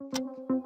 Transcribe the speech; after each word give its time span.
Thank 0.00 0.14
you. 0.50 0.57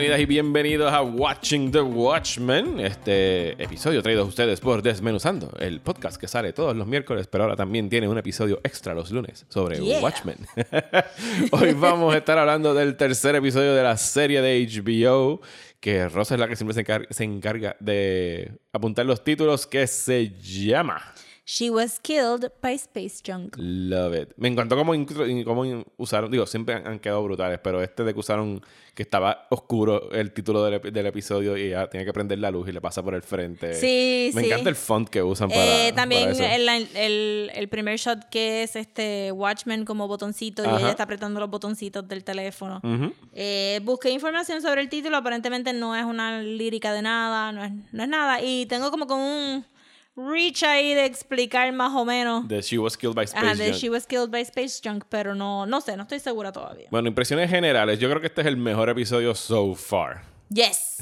Bienvenidas 0.00 0.22
y 0.22 0.26
bienvenidos 0.26 0.92
a 0.94 1.02
Watching 1.02 1.72
the 1.72 1.82
Watchmen, 1.82 2.80
este 2.80 3.62
episodio 3.62 4.02
traído 4.02 4.22
a 4.22 4.24
ustedes 4.24 4.58
por 4.58 4.80
Desmenuzando, 4.80 5.52
el 5.58 5.82
podcast 5.82 6.18
que 6.18 6.26
sale 6.26 6.54
todos 6.54 6.74
los 6.74 6.86
miércoles, 6.86 7.26
pero 7.26 7.44
ahora 7.44 7.54
también 7.54 7.90
tiene 7.90 8.08
un 8.08 8.16
episodio 8.16 8.60
extra 8.64 8.94
los 8.94 9.10
lunes 9.10 9.44
sobre 9.50 9.78
Yeah. 9.78 10.00
Watchmen. 10.00 10.38
Hoy 11.52 11.74
vamos 11.74 12.14
a 12.14 12.16
estar 12.16 12.38
hablando 12.38 12.72
del 12.72 12.96
tercer 12.96 13.34
episodio 13.34 13.74
de 13.74 13.82
la 13.82 13.98
serie 13.98 14.40
de 14.40 14.66
HBO, 14.66 15.42
que 15.80 16.08
Rosa 16.08 16.32
es 16.32 16.40
la 16.40 16.48
que 16.48 16.56
siempre 16.56 16.82
se 17.10 17.24
encarga 17.24 17.76
de 17.78 18.52
apuntar 18.72 19.04
los 19.04 19.22
títulos, 19.22 19.66
que 19.66 19.86
se 19.86 20.30
llama 20.30 21.12
She 21.52 21.68
was 21.68 21.98
killed 21.98 22.52
by 22.62 22.74
space 22.76 23.20
junk. 23.24 23.56
Love 23.58 24.14
it. 24.14 24.28
Me 24.36 24.46
encantó 24.46 24.76
cómo, 24.76 24.92
cómo 25.44 25.84
usaron, 25.96 26.30
digo, 26.30 26.46
siempre 26.46 26.76
han, 26.76 26.86
han 26.86 27.00
quedado 27.00 27.24
brutales, 27.24 27.58
pero 27.60 27.82
este 27.82 28.04
de 28.04 28.14
que 28.14 28.20
usaron 28.20 28.64
que 28.94 29.02
estaba 29.02 29.48
oscuro 29.50 30.12
el 30.12 30.30
título 30.32 30.62
del, 30.64 30.80
del 30.92 31.06
episodio 31.06 31.56
y 31.56 31.70
ya 31.70 31.90
tiene 31.90 32.06
que 32.06 32.12
prender 32.12 32.38
la 32.38 32.52
luz 32.52 32.68
y 32.68 32.72
le 32.72 32.80
pasa 32.80 33.02
por 33.02 33.16
el 33.16 33.22
frente. 33.22 33.74
Sí, 33.74 34.30
Me 34.32 34.42
sí. 34.42 34.46
encanta 34.46 34.68
el 34.68 34.76
font 34.76 35.08
que 35.08 35.24
usan 35.24 35.48
para. 35.48 35.88
Eh, 35.88 35.92
también 35.92 36.30
para 36.36 36.54
eso. 36.54 36.70
el, 36.70 36.88
el, 36.96 37.50
el 37.52 37.68
primer 37.68 37.98
shot 37.98 38.28
que 38.30 38.62
es 38.62 38.76
este 38.76 39.32
Watchmen 39.32 39.84
como 39.84 40.06
botoncito 40.06 40.62
y 40.62 40.68
Ajá. 40.68 40.78
ella 40.78 40.90
está 40.90 41.02
apretando 41.02 41.40
los 41.40 41.50
botoncitos 41.50 42.06
del 42.06 42.22
teléfono. 42.22 42.80
Ujú. 42.84 43.12
Eh, 43.32 43.80
busqué 43.82 44.10
información 44.10 44.62
sobre 44.62 44.82
el 44.82 44.88
título, 44.88 45.16
aparentemente 45.16 45.72
no 45.72 45.96
es 45.96 46.04
una 46.04 46.40
lírica 46.42 46.92
de 46.92 47.02
nada, 47.02 47.50
no 47.50 47.64
es, 47.64 47.72
no 47.90 48.04
es 48.04 48.08
nada. 48.08 48.40
Y 48.40 48.66
tengo 48.66 48.92
como 48.92 49.08
con 49.08 49.18
un 49.18 49.64
reach 50.16 50.62
ahí 50.62 50.94
de 50.94 51.04
explicar 51.06 51.72
más 51.72 51.92
o 51.94 52.04
menos. 52.04 52.46
The 52.48 52.60
She 52.62 52.78
Was 52.78 52.96
Killed 52.96 53.14
by 53.14 53.24
Space 53.24 53.46
Ajá, 53.46 53.54
de. 53.54 53.72
She 53.72 53.88
was 53.90 54.06
killed 54.06 54.30
by 54.30 54.40
space 54.42 54.80
junk, 54.82 55.04
pero 55.08 55.34
no, 55.34 55.66
no 55.66 55.80
sé, 55.80 55.96
no 55.96 56.02
estoy 56.02 56.20
segura 56.20 56.52
todavía. 56.52 56.88
Bueno, 56.90 57.08
impresiones 57.08 57.48
generales. 57.50 57.98
Yo 57.98 58.08
creo 58.08 58.20
que 58.20 58.26
este 58.26 58.40
es 58.42 58.46
el 58.46 58.56
mejor 58.56 58.88
episodio 58.90 59.34
so 59.34 59.74
far. 59.74 60.22
Yes. 60.52 60.96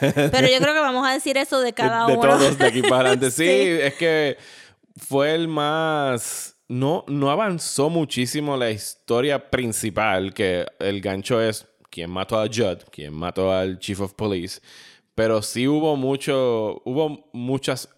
Pero 0.00 0.46
yo 0.48 0.58
creo 0.58 0.74
que 0.74 0.80
vamos 0.80 1.06
a 1.06 1.12
decir 1.12 1.36
eso 1.36 1.60
de 1.60 1.72
cada 1.72 2.06
de, 2.06 2.12
de 2.12 2.18
uno. 2.18 2.28
todos 2.38 2.56
de 2.56 2.66
aquí 2.66 2.82
para 2.82 3.10
adelante. 3.10 3.30
Sí, 3.32 3.44
Sí. 3.44 3.78
es 3.82 3.94
que 3.94 4.36
fue 4.96 5.34
el 5.34 5.48
más. 5.48 6.56
No, 6.68 7.04
no 7.08 7.30
avanzó 7.30 7.90
muchísimo 7.90 8.56
la 8.56 8.70
historia 8.70 9.50
principal, 9.50 10.32
que 10.32 10.64
el 10.78 11.00
gancho 11.02 11.40
es 11.42 11.66
quién 11.90 12.10
mató 12.10 12.38
a 12.40 12.46
Judd, 12.46 12.78
quién 12.90 13.12
mató 13.12 13.52
al 13.52 13.78
Chief 13.78 14.00
of 14.00 14.14
Police. 14.14 14.60
Pero 15.14 15.42
sí 15.42 15.66
hubo 15.68 15.96
mucho. 15.96 16.80
Hubo 16.84 17.28
muchas 17.32 17.88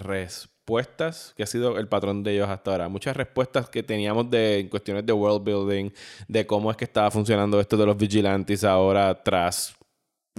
respuestas, 0.00 1.34
que 1.36 1.42
ha 1.42 1.46
sido 1.46 1.78
el 1.78 1.88
patrón 1.88 2.22
de 2.22 2.34
ellos 2.34 2.48
hasta 2.48 2.70
ahora. 2.70 2.88
Muchas 2.88 3.16
respuestas 3.16 3.68
que 3.68 3.82
teníamos 3.82 4.30
de 4.30 4.60
en 4.60 4.68
cuestiones 4.68 5.04
de 5.04 5.12
world 5.12 5.44
building, 5.44 5.90
de 6.28 6.46
cómo 6.46 6.70
es 6.70 6.76
que 6.76 6.84
estaba 6.84 7.10
funcionando 7.10 7.60
esto 7.60 7.76
de 7.76 7.86
los 7.86 7.96
vigilantes 7.96 8.64
ahora 8.64 9.22
tras 9.22 9.74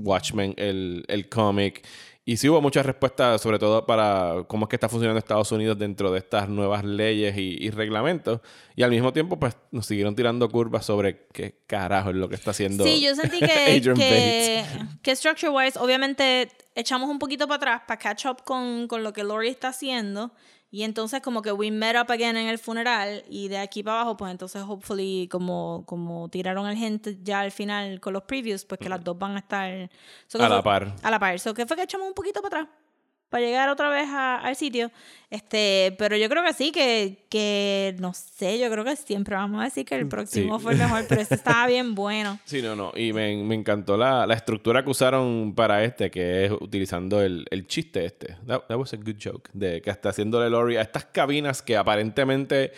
Watchmen, 0.01 0.53
el, 0.57 1.03
el 1.07 1.29
cómic. 1.29 1.85
Y 2.25 2.38
sí 2.38 2.47
hubo 2.47 2.61
muchas 2.61 2.85
respuestas, 2.85 3.41
sobre 3.41 3.59
todo 3.59 3.85
para 3.85 4.45
cómo 4.47 4.66
es 4.66 4.69
que 4.69 4.77
está 4.77 4.88
funcionando 4.88 5.19
Estados 5.19 5.52
Unidos 5.52 5.77
dentro 5.77 6.09
de 6.09 6.19
estas 6.19 6.47
nuevas 6.47 6.85
leyes 6.85 7.38
y, 7.38 7.57
y 7.59 7.69
reglamentos. 7.69 8.39
Y 8.77 8.83
al 8.83 8.91
mismo 8.91 9.11
tiempo, 9.11 9.38
pues 9.38 9.57
nos 9.71 9.85
siguieron 9.85 10.16
tirando 10.16 10.47
curvas 10.49 10.85
sobre 10.85 11.27
qué 11.33 11.63
carajo 11.67 12.11
es 12.11 12.16
lo 12.16 12.29
que 12.29 12.35
está 12.35 12.51
haciendo. 12.51 12.85
Sí, 12.85 13.01
yo 13.01 13.13
sentí 13.13 13.39
que, 13.39 13.81
que, 13.97 14.66
que 15.01 15.16
structure 15.17 15.50
wise, 15.50 15.78
obviamente 15.78 16.50
echamos 16.75 17.09
un 17.09 17.19
poquito 17.19 17.45
para 17.45 17.57
atrás 17.57 17.81
para 17.85 18.00
catch 18.00 18.25
up 18.25 18.44
con, 18.45 18.88
con 18.88 19.03
lo 19.03 19.11
que 19.11 19.23
Lori 19.25 19.50
está 19.50 19.69
haciendo. 19.69 20.31
Y 20.75 20.81
entonces 20.81 21.22
como 21.22 21.44
que 21.44 21.51
we 21.51 21.69
met 21.69 21.95
up 21.95 22.11
again 22.11 22.35
en 22.35 22.47
el 22.47 22.57
funeral 22.57 23.23
y 23.29 23.47
de 23.47 23.59
aquí 23.59 23.84
para 23.84 23.97
abajo, 24.01 24.17
pues 24.17 24.31
entonces 24.31 24.63
hopefully 24.67 25.28
como, 25.29 25.84
como 25.85 26.29
tiraron 26.29 26.66
el 26.67 26.75
gente 26.75 27.19
ya 27.22 27.41
al 27.41 27.51
final 27.51 28.00
con 28.01 28.11
los 28.13 28.23
previews, 28.23 28.66
pues 28.66 28.79
que 28.79 28.89
las 28.89 29.03
dos 29.03 29.16
van 29.19 29.35
a 29.35 29.39
estar 29.39 29.88
so 30.25 30.39
A 30.44 30.50
la 30.50 30.56
fue- 30.56 30.63
par. 30.63 30.95
A 31.03 31.11
la 31.11 31.19
par. 31.19 31.39
So 31.39 31.53
que 31.53 31.67
fue 31.67 31.78
que 31.78 31.84
echamos 31.84 32.07
un 32.07 32.16
poquito 32.16 32.41
para 32.41 32.61
atrás 32.61 32.75
para 33.33 33.44
llegar 33.47 33.67
otra 33.69 33.89
vez 33.89 34.07
a- 34.09 34.35
al 34.38 34.55
sitio. 34.55 34.91
Este, 35.31 35.95
pero 35.97 36.16
yo 36.16 36.29
creo 36.29 36.44
que 36.44 36.53
sí, 36.53 36.71
que, 36.71 37.25
que 37.27 37.95
no 37.99 38.13
sé, 38.13 38.59
yo 38.59 38.69
creo 38.69 38.85
que 38.85 38.95
siempre 38.95 39.35
vamos 39.35 39.59
a 39.59 39.63
decir 39.63 39.83
que 39.85 39.95
el 39.95 40.07
próximo 40.07 40.59
fue 40.59 40.73
el 40.73 40.77
mejor, 40.77 41.05
pero 41.09 41.19
este 41.19 41.33
estaba 41.43 41.66
bien 41.66 41.95
bueno. 41.95 42.39
Sí, 42.45 42.61
no, 42.61 42.75
no. 42.75 42.91
Y 42.95 43.11
me, 43.11 43.35
me 43.38 43.55
encantó 43.55 43.97
la, 43.97 44.27
la 44.27 44.35
estructura 44.35 44.83
que 44.83 44.91
usaron 44.91 45.55
para 45.55 45.83
este, 45.83 46.11
que 46.11 46.45
es 46.45 46.51
utilizando 46.51 47.19
el, 47.23 47.47
el 47.49 47.66
chiste 47.66 48.05
este. 48.05 48.35
That, 48.45 48.66
that 48.67 48.77
was 48.77 48.93
a 48.93 48.97
good 48.97 49.16
joke. 49.19 49.49
De 49.53 49.81
que 49.81 49.89
hasta 49.89 50.09
haciéndole 50.09 50.51
Lori 50.51 50.77
a 50.77 50.81
estas 50.83 51.05
cabinas 51.05 51.63
que 51.63 51.75
aparentemente 51.75 52.72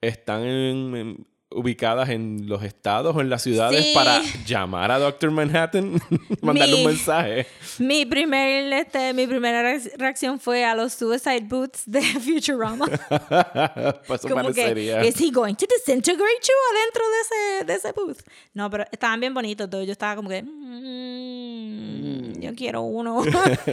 están 0.00 0.44
en- 0.44 0.96
en- 0.96 1.26
ubicadas 1.54 2.08
en 2.10 2.48
los 2.48 2.62
estados 2.62 3.14
o 3.16 3.20
en 3.20 3.30
las 3.30 3.42
ciudades 3.42 3.84
Sí. 3.86 3.92
para 3.94 4.20
llamar 4.46 4.90
a 4.90 4.98
Doctor 4.98 5.30
Manhattan, 5.30 6.00
mandarle 6.42 6.74
un 6.76 6.86
mensaje. 6.86 7.46
Mi, 7.78 8.04
primer, 8.06 8.72
este, 8.72 9.12
mi 9.14 9.26
primera 9.26 9.62
reacc- 9.62 9.92
reacción 9.96 10.38
fue 10.40 10.64
a 10.64 10.74
los 10.74 10.92
Suicide 10.92 11.42
Boots 11.48 11.82
de 11.86 12.02
Futurama. 12.20 12.86
pues 14.06 14.20
eso 14.24 14.28
Como 14.28 14.48
que, 14.52 14.62
parecería. 14.62 15.04
¿is 15.04 15.20
he 15.20 15.30
going 15.30 15.54
to 15.54 15.66
disintegrate 15.66 16.42
you 16.42 16.54
adentro 16.72 17.02
de 17.08 17.20
ese, 17.22 17.64
de 17.64 17.74
ese 17.74 17.92
booth? 17.92 18.18
No, 18.52 18.68
pero 18.70 18.84
estaban 18.92 19.20
bien 19.20 19.32
bonitos 19.34 19.70
todos. 19.70 19.86
Yo 19.86 19.92
estaba 19.92 20.16
como 20.16 20.28
que, 20.28 20.42
"Mm, 20.42 22.40
yo 22.40 22.54
quiero 22.54 22.82
uno. 22.82 23.22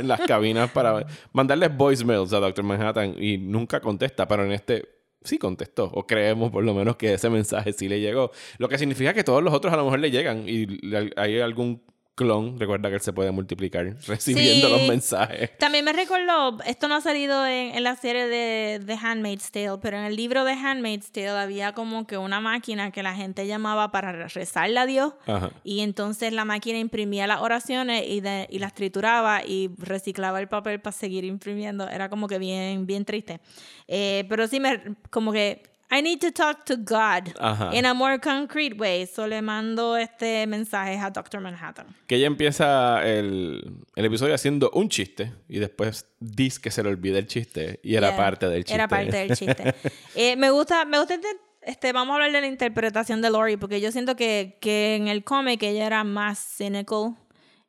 las 0.03 0.21
cabinas 0.21 0.71
para 0.71 1.05
mandarles 1.33 1.75
voicemails 1.75 2.31
a 2.33 2.39
Doctor 2.39 2.63
Manhattan 2.63 3.15
y 3.17 3.37
nunca 3.37 3.79
contesta, 3.81 4.27
pero 4.27 4.45
en 4.45 4.51
este 4.51 5.00
sí 5.23 5.37
contestó, 5.37 5.85
o 5.93 6.05
creemos 6.05 6.51
por 6.51 6.63
lo 6.63 6.73
menos 6.73 6.95
que 6.95 7.13
ese 7.13 7.29
mensaje 7.29 7.73
sí 7.73 7.87
le 7.87 7.99
llegó. 7.99 8.31
Lo 8.57 8.69
que 8.69 8.77
significa 8.77 9.13
que 9.13 9.23
todos 9.23 9.43
los 9.43 9.53
otros 9.53 9.73
a 9.73 9.77
lo 9.77 9.85
mejor 9.85 9.99
le 9.99 10.11
llegan 10.11 10.45
y 10.47 10.67
hay 11.15 11.39
algún 11.39 11.81
clon, 12.15 12.59
recuerda 12.59 12.89
que 12.89 12.95
él 12.95 13.01
se 13.01 13.13
puede 13.13 13.31
multiplicar 13.31 13.85
recibiendo 14.07 14.67
Sí. 14.67 14.73
los 14.73 14.87
mensajes. 14.87 15.57
También 15.57 15.85
me 15.85 15.93
recordó, 15.93 16.57
esto 16.65 16.87
no 16.87 16.95
ha 16.95 17.01
salido 17.01 17.45
en, 17.47 17.75
en 17.75 17.83
la 17.83 17.95
serie 17.95 18.27
de, 18.27 18.79
de 18.79 18.93
Handmaid's 18.93 19.51
Tale, 19.51 19.77
pero 19.81 19.97
en 19.97 20.03
el 20.03 20.15
libro 20.15 20.43
de 20.43 20.53
Handmaid's 20.53 21.11
Tale 21.11 21.29
había 21.29 21.73
como 21.73 22.05
que 22.05 22.17
una 22.17 22.39
máquina 22.41 22.91
que 22.91 23.01
la 23.01 23.15
gente 23.15 23.47
llamaba 23.47 23.91
para 23.91 24.11
rezarle 24.27 24.79
a 24.79 24.85
Dios. 24.85 25.13
Ajá. 25.25 25.51
Y 25.63 25.79
entonces 25.81 26.33
la 26.33 26.45
máquina 26.45 26.77
imprimía 26.79 27.27
las 27.27 27.41
oraciones 27.41 28.03
y, 28.07 28.19
de- 28.21 28.47
y 28.49 28.59
las 28.59 28.73
trituraba 28.73 29.43
y 29.45 29.71
reciclaba 29.77 30.39
el 30.39 30.47
papel 30.47 30.79
para 30.81 30.91
seguir 30.95 31.23
imprimiendo. 31.23 31.87
Era 31.87 32.09
como 32.09 32.27
que 32.27 32.37
bien, 32.37 32.85
bien 32.85 33.05
triste. 33.05 33.39
Eh, 33.87 34.25
pero 34.29 34.47
sí 34.47 34.59
me, 34.59 34.81
como 35.09 35.31
que, 35.31 35.63
I 35.93 36.01
need 36.01 36.19
to 36.21 36.31
talk 36.31 36.63
to 36.65 36.77
God 36.77 37.33
Ajá. 37.39 37.73
in 37.73 37.85
a 37.85 37.93
more 37.93 38.17
concrete 38.19 38.75
way. 38.77 39.05
So 39.05 39.27
le 39.27 39.41
mando 39.41 39.97
este 39.97 40.47
mensaje 40.47 40.97
a 40.97 41.09
Dr. 41.09 41.41
Manhattan. 41.41 41.87
Que 42.07 42.15
ella 42.15 42.27
empieza 42.27 43.05
el, 43.05 43.73
el 43.95 44.05
episodio 44.05 44.33
haciendo 44.33 44.71
un 44.73 44.87
chiste 44.87 45.33
y 45.49 45.59
después 45.59 46.05
dice 46.19 46.61
que 46.61 46.71
se 46.71 46.81
le 46.81 46.89
olvida 46.89 47.19
el 47.19 47.27
chiste 47.27 47.79
y 47.83 47.95
era 47.95 48.07
Yeah, 48.09 48.17
parte 48.17 48.47
del 48.47 48.63
chiste. 48.63 48.73
Era 48.75 48.87
parte 48.87 49.17
del 49.17 49.35
chiste. 49.35 49.75
Eh, 50.15 50.35
me 50.37 50.49
gusta, 50.51 50.85
me 50.85 50.97
gusta 50.97 51.15
este- 51.15 51.27
este, 51.63 51.91
vamos 51.93 52.13
a 52.13 52.15
hablar 52.15 52.31
de 52.31 52.41
la 52.41 52.47
interpretación 52.47 53.21
de 53.21 53.29
Lori, 53.29 53.55
porque 53.57 53.79
yo 53.79 53.91
siento 53.91 54.15
que, 54.15 54.57
que 54.61 54.95
en 54.95 55.07
el 55.09 55.23
cómic 55.23 55.61
ella 55.61 55.85
era 55.85 56.03
más 56.03 56.39
cynical 56.39 57.15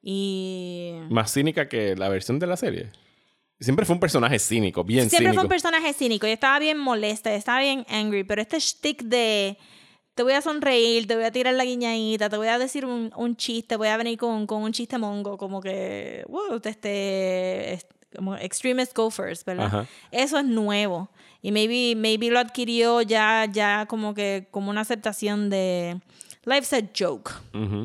y 0.03 0.94
Más 1.11 1.32
cínica 1.32 1.69
que 1.69 1.94
la 1.97 2.09
versión 2.09 2.38
de 2.38 2.47
la 2.47 2.56
serie. 2.56 2.91
Siempre 3.62 3.87
fue 3.87 3.95
un 3.95 4.00
personaje 4.00 4.39
cínico, 4.39 4.84
bien 4.84 5.09
siempre 5.09 5.19
cínico. 5.28 5.34
fue 5.34 5.43
un 5.45 5.49
personaje 5.49 5.93
cínico 5.93 6.27
y 6.27 6.31
estaba 6.31 6.59
bien 6.59 6.78
molesta, 6.78 7.32
estaba 7.35 7.61
bien 7.61 7.87
angry, 7.88 8.25
pero 8.25 8.43
este 8.43 8.59
shtick 8.59 9.03
de 9.05 9.56
te 10.14 10.23
voy 10.23 10.35
a 10.35 10.43
sonreír, 10.43 11.06
te 11.06 11.14
voy 11.17 11.25
a 11.25 11.32
tirar 11.32 11.55
la 11.55 11.64
guiñadita, 11.64 12.29
te 12.29 12.37
voy 12.37 12.49
a 12.49 12.59
decir 12.59 12.85
un, 12.85 13.11
un 13.17 13.35
chiste, 13.37 13.76
voy 13.76 13.88
a 13.88 13.97
venir 13.97 14.19
con, 14.19 14.47
con 14.47 14.62
un 14.62 14.73
chiste 14.73 14.99
mongo, 14.99 15.38
como 15.38 15.61
que, 15.62 16.25
wow, 16.29 16.61
este, 16.62 17.73
es- 17.75 17.87
como 18.14 18.37
extremist 18.37 18.94
go 18.94 19.11
first, 19.11 19.47
¿verdad? 19.47 19.67
Ajá. 19.67 19.87
Eso 20.11 20.38
es 20.38 20.44
nuevo. 20.44 21.08
Y 21.41 21.50
maybe, 21.50 21.94
maybe 21.97 22.29
lo 22.29 22.41
adquirió 22.41 23.00
ya, 23.00 23.47
ya 23.50 23.87
como 23.87 24.12
que, 24.12 24.49
como 24.50 24.69
una 24.70 24.82
aceptación 24.82 25.49
de 25.49 25.99
life's 26.44 26.73
a 26.73 26.81
joke, 26.97 27.31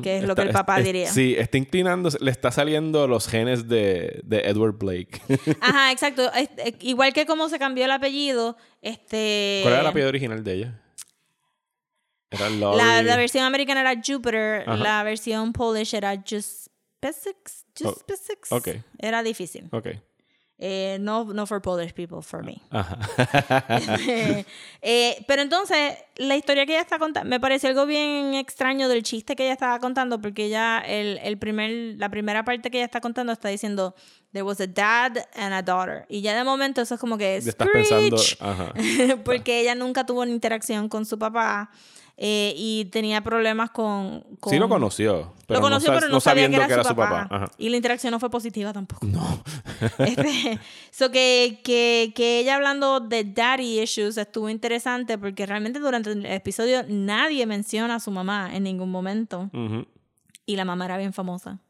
que 0.02 0.18
es 0.18 0.24
lo 0.24 0.34
que 0.34 0.42
el 0.42 0.50
papá 0.50 0.78
es- 0.78 0.84
diría. 0.84 1.10
Sí, 1.12 1.34
está 1.38 1.58
inclinándose, 1.58 2.18
le 2.20 2.30
está 2.30 2.50
saliendo 2.50 3.06
los 3.06 3.28
genes 3.28 3.68
de, 3.68 4.20
de 4.24 4.40
Edward 4.40 4.74
Blake. 4.78 5.20
Ajá, 5.60 5.92
exacto. 5.92 6.30
Es- 6.32 6.50
igual 6.80 7.12
que 7.12 7.26
como 7.26 7.48
se 7.48 7.58
cambió 7.58 7.84
el 7.84 7.90
apellido, 7.90 8.56
este... 8.82 9.60
¿Cuál 9.62 9.74
era 9.74 9.82
el 9.82 9.86
apellido 9.88 10.08
original 10.08 10.42
de 10.44 10.52
ella? 10.54 10.82
Era. 12.30 12.50
La, 12.50 13.02
la 13.02 13.16
versión 13.16 13.44
americana 13.44 13.80
era 13.80 13.94
Jupiter, 14.04 14.62
Ajá. 14.68 14.76
la 14.76 15.02
versión 15.02 15.52
Polish 15.52 15.94
era 15.94 16.14
Juspesix. 16.16 17.64
Juspesix. 17.80 18.52
ok. 18.52 18.68
Era 18.98 19.22
difícil. 19.22 19.68
Ok. 19.72 19.88
Eh, 20.60 20.98
no, 21.00 21.24
no 21.24 21.46
for 21.46 21.62
Polish 21.62 21.92
people, 21.94 22.20
for 22.20 22.44
me. 22.44 22.60
Ajá. 22.70 22.98
Eh, 24.80 25.24
pero 25.26 25.42
entonces, 25.42 25.96
la 26.16 26.36
historia 26.36 26.64
que 26.64 26.72
ella 26.72 26.82
está 26.82 26.98
contando, 26.98 27.28
me 27.28 27.40
pareció 27.40 27.68
algo 27.68 27.84
bien 27.84 28.34
extraño 28.34 28.88
del 28.88 29.02
chiste 29.02 29.36
que 29.36 29.44
ella 29.44 29.52
estaba 29.52 29.78
contando, 29.80 30.20
porque 30.20 30.46
ella, 30.46 30.78
el, 30.78 31.18
el 31.18 31.36
primer, 31.36 31.96
la 31.98 32.08
primera 32.08 32.44
parte 32.44 32.70
que 32.70 32.78
ella 32.78 32.84
está 32.86 33.00
contando 33.00 33.32
está 33.32 33.48
diciendo, 33.48 33.94
there 34.32 34.42
was 34.42 34.60
a 34.60 34.66
dad 34.66 35.16
and 35.34 35.52
a 35.52 35.62
daughter. 35.62 36.06
Y 36.08 36.20
ya 36.22 36.36
de 36.36 36.44
momento 36.44 36.80
eso 36.80 36.94
es 36.94 37.00
como 37.00 37.18
que, 37.18 37.36
estás 37.36 37.68
pensando, 37.72 38.16
ajá. 38.40 38.72
porque 39.24 39.60
ella 39.60 39.74
nunca 39.74 40.06
tuvo 40.06 40.22
una 40.22 40.30
interacción 40.30 40.88
con 40.88 41.04
su 41.06 41.18
papá 41.18 41.70
eh, 42.20 42.52
y 42.56 42.86
tenía 42.86 43.22
problemas 43.22 43.70
con... 43.70 44.24
con 44.40 44.50
Sí 44.52 44.58
lo 44.58 44.68
conoció, 44.68 45.32
pero 45.46 45.60
lo 45.60 45.66
conoció, 45.66 45.92
no, 45.92 45.98
pero 45.98 46.08
no, 46.08 46.14
no 46.14 46.20
sabía 46.20 46.46
sabiendo 46.46 46.66
que 46.66 46.72
era, 46.72 46.82
su, 46.82 46.96
papá. 46.96 47.28
Ajá. 47.30 47.46
Y 47.58 47.68
la 47.68 47.76
interacción 47.76 48.10
no 48.10 48.18
fue 48.18 48.28
positiva 48.28 48.72
tampoco. 48.72 49.06
No. 49.06 49.40
este, 49.98 50.58
so 50.90 51.12
que, 51.12 51.60
que, 51.62 52.12
que 52.16 52.40
ella 52.40 52.56
hablando 52.56 52.98
de 52.98 53.22
daddy 53.22 53.80
issues 53.80 54.18
estuvo 54.18 54.50
interesante 54.50 55.16
porque 55.16 55.46
realmente 55.46 55.78
durante 55.78 56.10
el 56.10 56.26
episodio 56.26 56.84
nadie 56.88 57.46
menciona 57.46 57.94
a 57.94 58.00
su 58.00 58.10
mamá 58.10 58.50
en 58.52 58.64
ningún 58.64 58.90
momento. 58.90 59.48
Ujú. 59.52 59.86
Y 60.44 60.56
la 60.56 60.64
mamá 60.64 60.86
era 60.86 60.98
bien 60.98 61.12
famosa. 61.12 61.60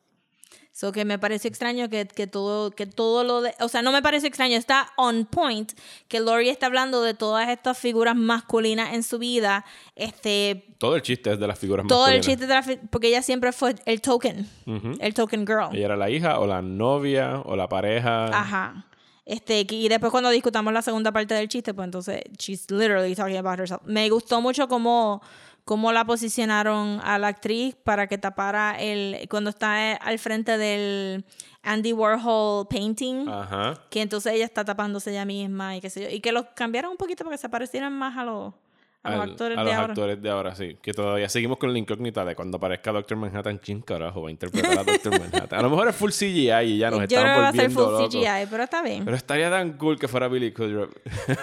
So 0.72 0.92
que 0.92 1.04
me 1.04 1.18
pareció 1.18 1.48
extraño 1.48 1.88
que, 1.88 2.06
que 2.06 2.28
todo, 2.28 2.70
que 2.70 2.86
todo 2.86 3.24
lo 3.24 3.40
de. 3.42 3.52
O 3.60 3.68
sea, 3.68 3.82
no 3.82 3.90
me 3.90 4.00
parece 4.00 4.28
extraño, 4.28 4.56
está 4.56 4.88
on 4.96 5.24
point 5.26 5.72
que 6.06 6.20
Lori 6.20 6.48
está 6.50 6.66
hablando 6.66 7.02
de 7.02 7.14
todas 7.14 7.48
estas 7.48 7.76
figuras 7.76 8.14
masculinas 8.14 8.94
en 8.94 9.02
su 9.02 9.18
vida. 9.18 9.64
Este, 9.96 10.66
Todo 10.78 10.94
el 10.94 11.02
chiste 11.02 11.32
es 11.32 11.40
de 11.40 11.46
las 11.48 11.58
figuras 11.58 11.84
todo 11.88 12.06
el 12.06 12.18
masculinas. 12.18 12.26
chiste 12.26 12.46
de 12.46 12.54
la 12.54 12.62
fi- 12.62 12.88
porque 12.90 13.08
ella 13.08 13.22
siempre 13.22 13.50
fue 13.52 13.74
el 13.86 14.00
token, 14.00 14.48
Ujú. 14.66 14.92
el 15.00 15.14
token 15.14 15.44
girl. 15.46 15.74
Ella 15.74 15.86
era 15.86 15.96
la 15.96 16.10
hija 16.10 16.38
o 16.38 16.46
la 16.46 16.62
novia 16.62 17.40
o 17.44 17.56
la 17.56 17.68
pareja. 17.68 18.26
Ajá. 18.26 18.84
Este, 19.26 19.66
y 19.68 19.88
después 19.88 20.10
cuando 20.10 20.30
discutamos 20.30 20.72
la 20.72 20.80
segunda 20.80 21.12
parte 21.12 21.34
del 21.34 21.48
chiste, 21.48 21.74
pues 21.74 21.84
entonces 21.86 22.22
she's 22.38 22.70
literally 22.70 23.14
talking 23.14 23.36
about 23.36 23.58
herself. 23.58 23.82
Me 23.84 24.08
gustó 24.08 24.40
mucho 24.40 24.68
cómo, 24.68 25.20
cómo 25.68 25.92
la 25.92 26.06
posicionaron 26.06 26.98
a 27.04 27.18
la 27.18 27.26
actriz 27.28 27.74
para 27.84 28.06
que 28.06 28.16
tapara 28.16 28.80
el 28.80 29.28
cuando 29.28 29.50
está 29.50 29.92
eh, 29.92 29.98
al 30.00 30.18
frente 30.18 30.56
del 30.56 31.26
Andy 31.62 31.92
Warhol 31.92 32.66
painting, 32.68 33.28
Ajá. 33.28 33.74
que 33.90 34.00
entonces 34.00 34.32
ella 34.32 34.46
está 34.46 34.64
tapándose 34.64 35.10
ella 35.10 35.26
misma 35.26 35.76
y 35.76 35.82
qué 35.82 35.90
sé 35.90 36.00
yo, 36.04 36.08
y 36.08 36.20
que 36.20 36.32
los 36.32 36.46
cambiaron 36.54 36.92
un 36.92 36.96
poquito 36.96 37.22
para 37.22 37.36
que 37.36 37.40
se 37.42 37.50
parecieran 37.50 37.92
más 37.92 38.16
a 38.16 38.24
los, 38.24 38.54
a 39.02 39.10
los 39.10 39.20
Al- 39.20 39.30
actores 39.32 39.58
a 39.58 39.60
de 39.60 39.64
los 39.66 39.74
ahora. 39.74 39.92
actores 39.92 40.22
de 40.22 40.30
ahora, 40.30 40.54
sí. 40.54 40.78
Que 40.80 40.94
todavía 40.94 41.28
seguimos 41.28 41.58
con 41.58 41.70
la 41.70 41.78
incógnita 41.78 42.24
de 42.24 42.34
cuando 42.34 42.56
aparezca 42.56 42.90
Doctor 42.90 43.18
Manhattan, 43.18 43.58
¿quién 43.58 43.82
carajo 43.82 44.22
va 44.22 44.28
a 44.28 44.30
interpretar 44.30 44.78
a 44.78 44.84
Doctor 44.84 45.12
Manhattan? 45.20 45.58
A 45.58 45.62
lo 45.62 45.68
mejor 45.68 45.88
es 45.88 45.96
full 45.96 46.10
CGI 46.12 46.50
y 46.62 46.78
ya 46.78 46.90
nos 46.90 47.00
Yo 47.00 47.06
creo 47.08 47.20
estamos 47.20 47.34
que 47.36 47.40
va 47.42 47.48
a 47.48 47.52
ser 47.52 47.60
volviendo 47.68 47.84
full 47.84 47.92
locos. 47.92 48.14
CGI, 48.14 48.46
pero 48.50 48.62
está 48.62 48.80
bien. 48.82 49.04
Pero 49.04 49.16
estaría 49.18 49.50
tan 49.50 49.72
cool 49.74 49.98
que 49.98 50.08
fuera 50.08 50.28
Billy 50.28 50.50
Kudrow. 50.50 50.88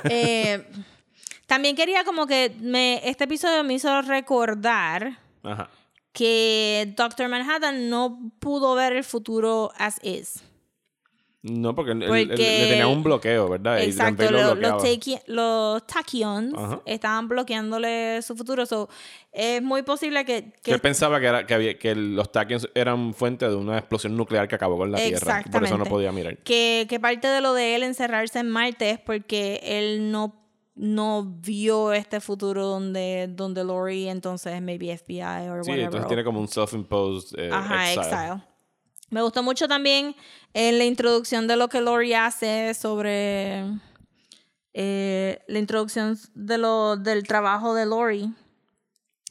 Eh, 0.05 0.65
también 1.45 1.75
quería 1.75 2.03
como 2.03 2.25
que 2.27 2.55
me, 2.59 3.01
este 3.07 3.25
episodio 3.25 3.63
me 3.63 3.73
hizo 3.75 4.01
recordar 4.01 5.19
Ajá. 5.43 5.69
que 6.11 6.93
Doctor 6.95 7.27
Manhattan 7.29 7.89
no 7.89 8.31
pudo 8.39 8.75
ver 8.75 8.93
el 8.93 9.03
futuro 9.03 9.71
as 9.77 9.99
is. 10.03 10.41
No, 11.47 11.75
porque, 11.75 11.91
él- 11.91 12.01
él- 12.01 12.27
Porque- 12.29 12.59
le 12.63 12.67
tenía 12.69 12.87
un 12.87 13.03
bloqueo, 13.03 13.47
¿verdad? 13.47 13.79
Exacto, 13.79 14.23
lo 14.31 14.55
lo- 14.55 14.55
los, 15.27 15.85
tachyons 15.85 16.55
Ajá. 16.57 16.81
estaban 16.87 17.27
bloqueándole 17.27 18.19
su 18.23 18.35
futuro. 18.35 18.65
So, 18.65 18.89
es 19.31 19.61
muy 19.61 19.83
posible 19.83 20.25
que... 20.25 20.53
Que 20.63 20.71
él 20.71 20.79
pensaba 20.81 21.19
que, 21.19 21.27
era, 21.27 21.45
que, 21.45 21.53
había, 21.53 21.77
que 21.77 21.93
los 21.93 22.31
Tachyons 22.31 22.67
eran 22.73 23.13
fuente 23.13 23.47
de 23.47 23.53
una 23.55 23.77
explosión 23.77 24.17
nuclear 24.17 24.47
que 24.47 24.55
acabó 24.55 24.75
con 24.75 24.91
la 24.91 24.97
Tierra. 24.97 25.43
Por 25.51 25.63
eso 25.63 25.77
no 25.77 25.85
podía 25.85 26.11
mirar. 26.11 26.37
que, 26.39 26.87
que 26.89 26.99
parte 26.99 27.27
de 27.27 27.41
lo 27.41 27.53
de 27.53 27.75
él 27.75 27.83
encerrarse 27.83 28.39
en 28.39 28.49
Marte 28.49 28.89
es 28.89 28.99
porque 28.99 29.59
él 29.61 30.11
no, 30.11 30.33
no 30.75 31.23
vio 31.39 31.93
este 31.93 32.19
futuro 32.19 32.65
donde, 32.65 33.27
donde 33.29 33.63
Lori 33.63 34.09
entonces 34.09 34.61
maybe 34.61 34.95
FBI 34.97 35.21
o 35.21 35.63
Sí, 35.63 35.69
whatever. 35.71 35.79
entonces 35.79 36.07
tiene 36.07 36.23
como 36.23 36.39
un 36.41 36.47
self-imposed 36.47 37.39
eh, 37.39 37.49
Ajá, 37.51 37.91
exile. 37.93 38.05
exile. 38.07 38.41
Me 39.09 39.21
gustó 39.21 39.41
mucho 39.43 39.67
también 39.67 40.15
en 40.53 40.77
la 40.77 40.83
introducción 40.83 41.47
de 41.47 41.55
lo 41.55 41.69
que 41.69 41.79
Lori 41.79 42.13
hace 42.13 42.73
sobre 42.73 43.63
eh, 44.73 45.39
la 45.47 45.59
introducción 45.59 46.17
de 46.33 46.57
lo, 46.57 46.97
del 46.97 47.23
trabajo 47.23 47.73
de 47.73 47.85
Lori. 47.85 48.33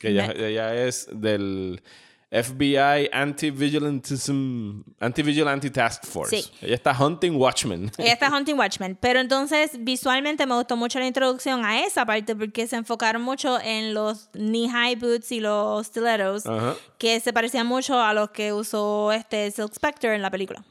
Que 0.01 0.09
ella, 0.09 0.33
ella 0.33 0.75
es 0.87 1.09
del 1.13 1.83
FBI 2.31 3.09
Anti-Vigilantism, 3.13 4.83
Anti-Vigilante 5.01 5.71
Task 5.71 6.05
Force. 6.05 6.43
Sí. 6.43 6.51
Ella 6.63 6.75
está 6.75 6.93
hunting 6.99 7.33
Watchmen. 7.37 7.91
Ella 7.99 8.13
está 8.15 8.29
Hunting 8.37 8.57
Watchmen. 8.59 8.97
Pero 9.01 9.21
entonces 9.21 9.71
visualmente 9.81 10.47
me 10.47 10.55
gustó 10.55 10.77
mucho 10.77 10.99
la 10.99 11.07
introducción 11.07 11.65
a 11.65 11.85
esa 11.85 12.05
parte 12.07 12.35
porque 12.35 12.67
se 12.67 12.77
enfocaron 12.77 13.23
mucho 13.23 13.61
en 13.61 13.95
los 13.95 14.29
knee-high 14.33 14.97
boots 14.97 15.33
y 15.33 15.41
los 15.41 15.87
stilettos 15.87 16.45
que 16.99 17.21
se 17.21 17.33
parecían 17.33 17.67
mucho 17.67 18.01
a 18.01 18.13
los 18.15 18.31
que 18.31 18.53
usó 18.53 19.13
este 19.13 19.51
Silk 19.51 19.75
Spectre 19.75 20.15
en 20.15 20.23
la 20.23 20.31
película. 20.31 20.65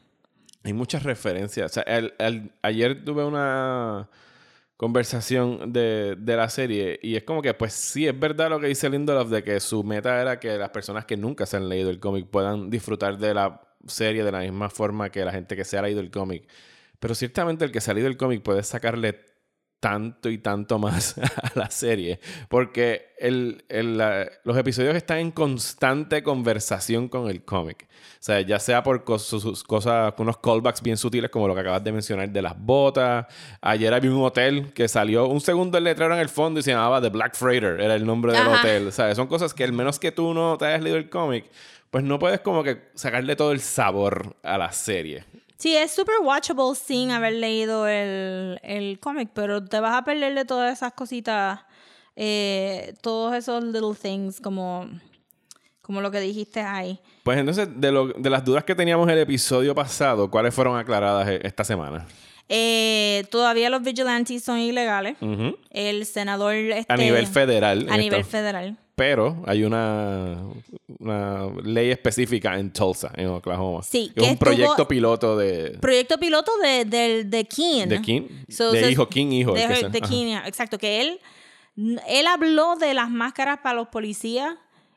Hay 0.63 0.73
muchas 0.73 1.03
referencias. 1.03 1.71
O 1.71 1.73
sea, 1.73 1.83
el- 1.83 2.13
el- 2.19 2.51
ayer 2.61 3.03
tuve 3.03 3.23
una 3.25 4.07
conversación 4.77 5.71
de, 5.71 6.15
de 6.17 6.35
la 6.35 6.49
serie 6.49 6.99
y 7.01 7.15
es 7.15 7.23
como 7.23 7.41
que, 7.41 7.53
pues 7.53 7.73
sí, 7.73 8.07
es 8.07 8.19
verdad 8.19 8.49
lo 8.49 8.59
que 8.59 8.67
dice 8.67 8.89
Lindelof 8.89 9.29
de 9.29 9.43
que 9.43 9.59
su 9.59 9.83
meta 9.83 10.19
era 10.21 10.39
que 10.39 10.57
las 10.57 10.69
personas 10.69 11.05
que 11.05 11.17
nunca 11.17 11.45
se 11.45 11.57
han 11.57 11.69
leído 11.69 11.89
el 11.89 11.99
cómic 11.99 12.27
puedan 12.27 12.69
disfrutar 12.69 13.17
de 13.17 13.33
la 13.33 13.61
serie 13.87 14.23
de 14.23 14.31
la 14.31 14.39
misma 14.39 14.69
forma 14.69 15.09
que 15.09 15.23
la 15.25 15.31
gente 15.31 15.55
que 15.55 15.65
se 15.65 15.77
ha 15.77 15.81
leído 15.81 15.99
el 15.99 16.11
cómic. 16.11 16.47
Pero 16.99 17.15
ciertamente 17.15 17.65
el 17.65 17.71
que 17.71 17.81
se 17.81 17.91
ha 17.91 17.93
leído 17.93 18.09
el 18.09 18.17
cómic 18.17 18.41
puede 18.41 18.63
sacarle 18.63 19.32
tanto 19.83 20.30
y 20.30 20.38
tanto 20.38 20.80
más 20.80 21.18
a 21.44 21.51
la 21.56 21.69
serie. 21.69 22.21
Porque 22.47 23.13
el, 23.19 23.65
el, 23.68 23.97
la- 23.97 24.30
los 24.45 24.56
episodios 24.57 24.95
están 24.95 25.18
en 25.18 25.31
constante 25.31 26.24
conversación 26.24 27.09
con 27.09 27.30
el 27.30 27.44
cómic. 27.44 27.85
O 27.91 28.25
sea, 28.25 28.39
ya 28.39 28.57
sea 28.59 28.81
por 28.81 29.03
cosas, 29.03 29.44
unos 30.18 30.38
callbacks 30.38 30.81
bien 30.81 30.95
sutiles 30.95 31.30
como 31.30 31.50
lo 31.50 31.53
que 31.53 31.59
acabas 31.59 31.83
de 31.83 31.91
mencionar 31.91 32.30
de 32.30 32.41
las 32.41 32.57
botas. 32.57 33.25
Ayer 33.59 33.94
había 33.94 34.09
un 34.12 34.24
hotel 34.24 34.71
que 34.74 34.88
salió 34.88 35.27
un 35.27 35.41
segundo 35.41 35.77
el 35.77 35.83
letrero 35.83 36.13
en 36.13 36.21
el 36.21 36.30
fondo 36.30 36.62
y 36.62 36.63
se 36.63 36.71
llamaba 36.71 37.01
The 37.01 37.09
Black 37.09 37.35
Freighter, 37.35 37.81
era 37.81 37.95
el 37.95 38.06
nombre 38.06 38.31
del 38.31 38.41
Ajá. 38.44 38.59
hotel. 38.62 38.88
O 38.88 38.91
sea, 38.94 39.13
son 39.15 39.27
cosas 39.27 39.53
que 39.53 39.65
al 39.65 39.74
menos 39.74 40.00
que 40.00 40.13
tú 40.13 40.33
no 40.33 40.57
te 40.57 40.65
hayas 40.68 40.81
leído 40.81 40.97
el 40.97 41.09
cómic, 41.09 41.45
pues 41.91 42.06
no 42.06 42.18
puedes 42.19 42.39
como 42.39 42.63
que 42.63 42.83
sacarle 42.95 43.35
todo 43.35 43.51
el 43.51 43.59
sabor 43.59 44.38
a 44.44 44.57
la 44.57 44.71
serie. 44.71 45.25
Sí, 45.57 45.75
es 45.75 45.91
super 45.91 46.15
watchable 46.23 46.75
sin 46.75 47.11
haber 47.11 47.33
leído 47.33 47.88
el, 47.88 48.59
el 48.63 49.00
cómic, 49.00 49.29
pero 49.33 49.63
te 49.63 49.79
vas 49.79 49.95
a 49.95 50.03
perderle 50.03 50.45
todas 50.45 50.73
esas 50.75 50.94
cositas, 50.94 51.59
eh, 52.15 52.94
todos 53.01 53.33
esos 53.35 53.63
little 53.63 53.94
things 53.99 54.42
como, 54.42 54.89
como 55.81 56.01
lo 56.01 56.11
que 56.11 56.19
dijiste 56.19 56.59
ahí. 56.61 56.99
Pues 57.23 57.37
entonces, 57.37 57.69
de, 57.75 57.92
lo- 57.92 58.07
de 58.07 58.30
las 58.30 58.44
dudas 58.44 58.63
que 58.66 58.75
teníamos 58.75 59.07
en 59.07 59.13
el 59.13 59.19
episodio 59.19 59.73
pasado, 59.73 60.30
¿cuáles 60.30 60.54
fueron 60.54 60.78
aclaradas 60.78 61.28
e- 61.30 61.39
esta 61.44 61.63
semana? 61.63 62.06
Eh, 62.49 63.23
todavía 63.31 63.69
los 63.69 63.81
vigilantes 63.81 64.44
son 64.44 64.59
ilegales. 64.59 65.16
El 65.69 66.06
senador... 66.06 66.54
A 66.54 66.78
este, 66.78 66.97
nivel 66.97 67.25
federal. 67.28 67.87
A 67.89 67.97
nivel 67.97 68.25
federal. 68.25 68.78
Pero 68.95 69.42
hay 69.47 69.64
una, 69.64 70.38
una 71.00 71.47
ley 71.64 71.90
específica 71.90 72.59
en 72.59 72.71
Tulsa, 72.71 73.12
en 73.16 73.28
Oklahoma. 73.28 73.81
Sí, 73.81 74.12
que 74.16 74.23
es 74.23 74.31
un 74.31 74.38
proyecto 74.38 74.88
piloto 74.88 75.35
de, 75.35 75.78
Proyecto 75.81 76.19
piloto 76.19 76.52
de, 76.59 76.85
del 76.85 77.30
de 77.30 77.45
King. 77.45 77.88
de 77.88 78.02
King. 78.02 78.21
So, 78.50 78.71
de 78.71 78.92
hijo 78.92 79.09
King, 79.09 79.31
hijo. 79.31 79.56
el 79.56 79.68
De, 79.68 79.80
que 79.80 79.90
de. 79.90 80.02
King, 80.02 80.35
exacto. 80.45 80.78
Que 80.78 81.02
él, 81.02 81.19
él 82.07 82.28
habló 82.28 82.76
de 82.76 82.94
las 82.94 83.09
máscaras 83.09 83.59
para 83.64 83.76
los 83.76 83.88
policías. 83.88 84.56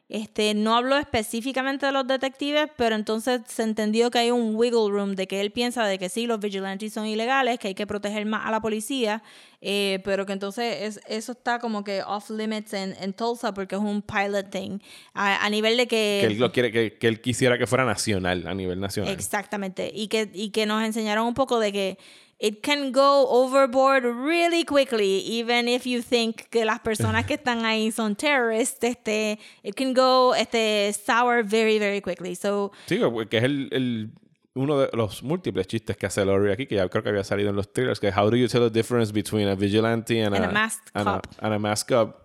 Este, 0.08 0.54
no 0.54 0.76
habló 0.76 0.96
específicamente 0.98 1.84
de 1.86 1.90
los 1.90 2.06
detectives, 2.06 2.68
pero 2.76 2.94
entonces 2.94 3.40
se 3.48 3.64
entendió 3.64 4.08
que 4.08 4.20
hay 4.20 4.30
un 4.30 4.54
wiggle 4.54 4.88
room 4.88 5.16
de 5.16 5.26
que 5.26 5.40
él 5.40 5.50
piensa 5.50 5.84
de 5.84 5.98
que 5.98 6.08
sí, 6.08 6.26
los 6.26 6.38
vigilantes 6.38 6.92
son 6.92 7.06
ilegales, 7.06 7.58
que 7.58 7.68
hay 7.68 7.74
que 7.74 7.88
proteger 7.88 8.24
más 8.24 8.46
a 8.46 8.52
la 8.52 8.60
policía, 8.60 9.24
eh, 9.60 9.98
pero 10.04 10.24
que 10.24 10.32
entonces 10.32 10.76
es- 10.82 11.00
eso 11.08 11.32
está 11.32 11.58
como 11.58 11.82
que 11.82 12.02
off 12.04 12.30
limits 12.30 12.72
en, 12.74 12.94
en 13.00 13.14
Tulsa 13.14 13.52
porque 13.52 13.74
es 13.74 13.80
un 13.80 14.00
pilot 14.00 14.48
thing. 14.48 14.78
A, 15.12 15.44
a 15.44 15.50
nivel 15.50 15.76
de 15.76 15.88
que... 15.88 16.18
Que 16.20 16.26
él, 16.28 16.38
lo 16.38 16.52
quiere, 16.52 16.70
que, 16.70 16.96
que 16.98 17.08
él 17.08 17.20
quisiera 17.20 17.58
que 17.58 17.66
fuera 17.66 17.84
nacional, 17.84 18.46
a 18.46 18.54
nivel 18.54 18.78
nacional. 18.78 19.12
Exactamente. 19.12 19.90
Y 19.92 20.06
que, 20.06 20.30
y 20.32 20.50
que 20.50 20.66
nos 20.66 20.84
enseñaron 20.84 21.26
un 21.26 21.34
poco 21.34 21.58
de 21.58 21.72
que 21.72 21.98
it 22.38 22.62
can 22.62 22.92
go 22.92 23.26
overboard 23.30 24.04
really 24.04 24.64
quickly, 24.64 25.20
even 25.20 25.68
if 25.68 25.86
you 25.86 26.02
think 26.02 26.48
que 26.50 26.64
las 26.64 26.80
personas 26.80 27.24
que 27.26 27.34
están 27.34 27.64
ahí 27.64 27.90
son 27.90 28.14
terrorists, 28.14 28.82
este, 28.84 29.38
it 29.62 29.74
can 29.74 29.94
go 29.94 30.34
este, 30.34 30.92
sour 30.92 31.42
very, 31.42 31.78
very 31.78 32.00
quickly. 32.00 32.34
So, 32.34 32.72
Sí, 32.86 32.98
que 33.30 33.38
es 33.38 33.44
el, 33.44 33.68
el- 33.72 34.10
uno 34.54 34.78
de 34.78 34.88
los 34.94 35.22
múltiples 35.22 35.66
chistes 35.66 35.96
que 35.98 36.06
hace 36.06 36.24
Laurie 36.24 36.52
aquí, 36.52 36.66
que 36.66 36.76
ya 36.76 36.88
creo 36.88 37.02
que 37.02 37.10
había 37.10 37.24
salido 37.24 37.50
en 37.50 37.56
los 37.56 37.72
trailers, 37.72 38.00
que 38.00 38.08
es 38.08 38.16
How 38.16 38.30
do 38.30 38.36
you 38.36 38.48
tell 38.48 38.62
the 38.62 38.70
difference 38.70 39.12
between 39.12 39.48
a 39.48 39.54
vigilante 39.54 40.22
and, 40.22 40.34
And 40.34 40.44
a 40.46 40.50
masked 40.50 40.90
and 40.94 41.08
a- 41.08 41.12
cop. 41.12 41.26
and 41.40 41.54
a 41.54 41.58
masked 41.58 41.88
cop? 41.88 42.22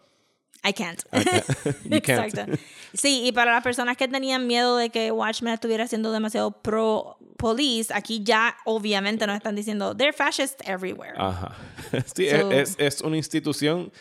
I 0.63 0.71
can't. 0.73 1.03
You 1.85 2.01
can't. 2.01 2.25
Exacto. 2.33 2.57
Sí, 2.93 3.23
y 3.25 3.31
para 3.31 3.51
las 3.53 3.63
personas 3.63 3.97
que 3.97 4.07
tenían 4.07 4.45
miedo 4.47 4.77
de 4.77 4.89
que 4.89 5.11
Watchmen 5.11 5.53
estuviera 5.53 5.87
siendo 5.87 6.11
demasiado 6.11 6.51
pro 6.51 7.17
police, 7.37 7.93
aquí 7.93 8.23
ya 8.23 8.55
obviamente 8.65 9.25
nos 9.27 9.35
están 9.37 9.55
diciendo 9.55 9.95
they're 9.95 10.13
fascist 10.13 10.61
everywhere. 10.67 11.13
Ajá. 11.17 11.55
Sí, 12.15 12.29
So- 12.29 12.51
es, 12.51 12.71
es, 12.71 12.75
es 12.79 13.01
una 13.01 13.17
institución 13.17 13.91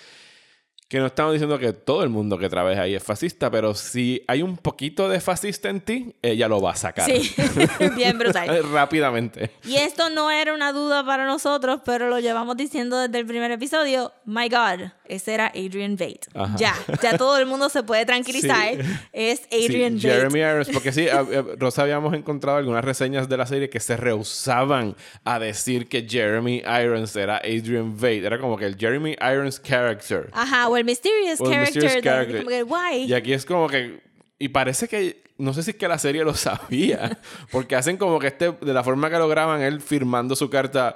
que 0.88 0.98
no 0.98 1.06
estamos 1.06 1.32
diciendo 1.34 1.56
que 1.56 1.72
todo 1.72 2.02
el 2.02 2.08
mundo 2.08 2.36
que 2.36 2.48
trabaja 2.48 2.82
ahí 2.82 2.96
es 2.96 3.02
fascista, 3.04 3.48
pero 3.48 3.74
si 3.74 4.24
hay 4.26 4.42
un 4.42 4.56
poquito 4.56 5.08
de 5.08 5.20
fascista 5.20 5.68
en 5.68 5.80
ti, 5.80 6.16
ella 6.20 6.48
lo 6.48 6.60
va 6.60 6.72
a 6.72 6.76
sacar. 6.76 7.06
Sí, 7.08 7.32
bien 7.96 8.18
brutal. 8.18 8.64
Rápidamente. 8.72 9.52
Y 9.64 9.76
esto 9.76 10.10
no 10.10 10.32
era 10.32 10.52
una 10.52 10.72
duda 10.72 11.06
para 11.06 11.26
nosotros, 11.26 11.80
pero 11.84 12.08
lo 12.08 12.18
llevamos 12.18 12.56
diciendo 12.56 12.98
desde 12.98 13.18
el 13.20 13.26
primer 13.26 13.52
episodio. 13.52 14.12
My 14.24 14.48
God, 14.48 14.90
ese 15.14 15.34
era 15.34 15.46
Adrian. 15.48 15.96
Ajá. 16.34 16.56
Ya, 16.56 16.74
ya 17.02 17.18
todo 17.18 17.36
el 17.38 17.46
mundo 17.46 17.68
se 17.68 17.82
puede 17.82 18.06
tranquilizar. 18.06 18.74
Sí. 18.76 18.90
Es 19.12 19.40
Sí, 19.50 19.66
Adrian 19.66 19.92
Veidt. 19.94 20.02
Jeremy 20.02 20.38
Irons, 20.40 20.68
porque 20.72 20.92
sí, 20.92 21.08
a- 21.08 21.20
a- 21.20 21.44
Rosa 21.58 21.82
habíamos 21.82 22.14
encontrado 22.14 22.58
algunas 22.58 22.84
reseñas 22.84 23.28
de 23.28 23.36
la 23.36 23.46
serie 23.46 23.68
que 23.70 23.80
se 23.80 23.96
rehusaban 23.96 24.96
a 25.24 25.38
decir 25.38 25.88
que 25.88 26.06
Jeremy 26.08 26.62
Irons 26.82 27.14
era 27.16 27.36
Adrian 27.38 27.98
Veidt. 27.98 28.24
Era 28.24 28.38
como 28.38 28.56
que 28.56 28.66
el 28.66 28.76
Jeremy 28.76 29.16
Irons 29.20 29.60
character. 29.62 30.30
Ajá, 30.32 30.68
o 30.68 30.76
el 30.76 30.84
mysterious 30.84 31.40
O 31.40 31.44
el 31.46 31.50
character. 31.52 31.82
mysterious 31.82 32.04
character. 32.04 32.36
como 32.38 32.48
que, 32.50 32.62
why? 32.62 33.04
Y 33.06 33.12
aquí 33.14 33.32
es 33.32 33.44
como 33.44 33.68
que. 33.68 34.00
Y 34.38 34.48
parece 34.48 34.88
que. 34.88 35.22
No 35.38 35.54
sé 35.54 35.62
si 35.62 35.70
es 35.70 35.76
que 35.76 35.88
la 35.88 35.98
serie 35.98 36.22
lo 36.22 36.34
sabía. 36.34 37.18
Porque 37.50 37.74
hacen 37.76 37.96
como 37.96 38.18
que 38.18 38.26
este. 38.28 38.52
De 38.52 38.72
la 38.74 38.84
forma 38.84 39.08
que 39.10 39.16
lo 39.16 39.28
graban, 39.28 39.62
él 39.62 39.80
firmando 39.80 40.36
su 40.36 40.48
carta. 40.50 40.94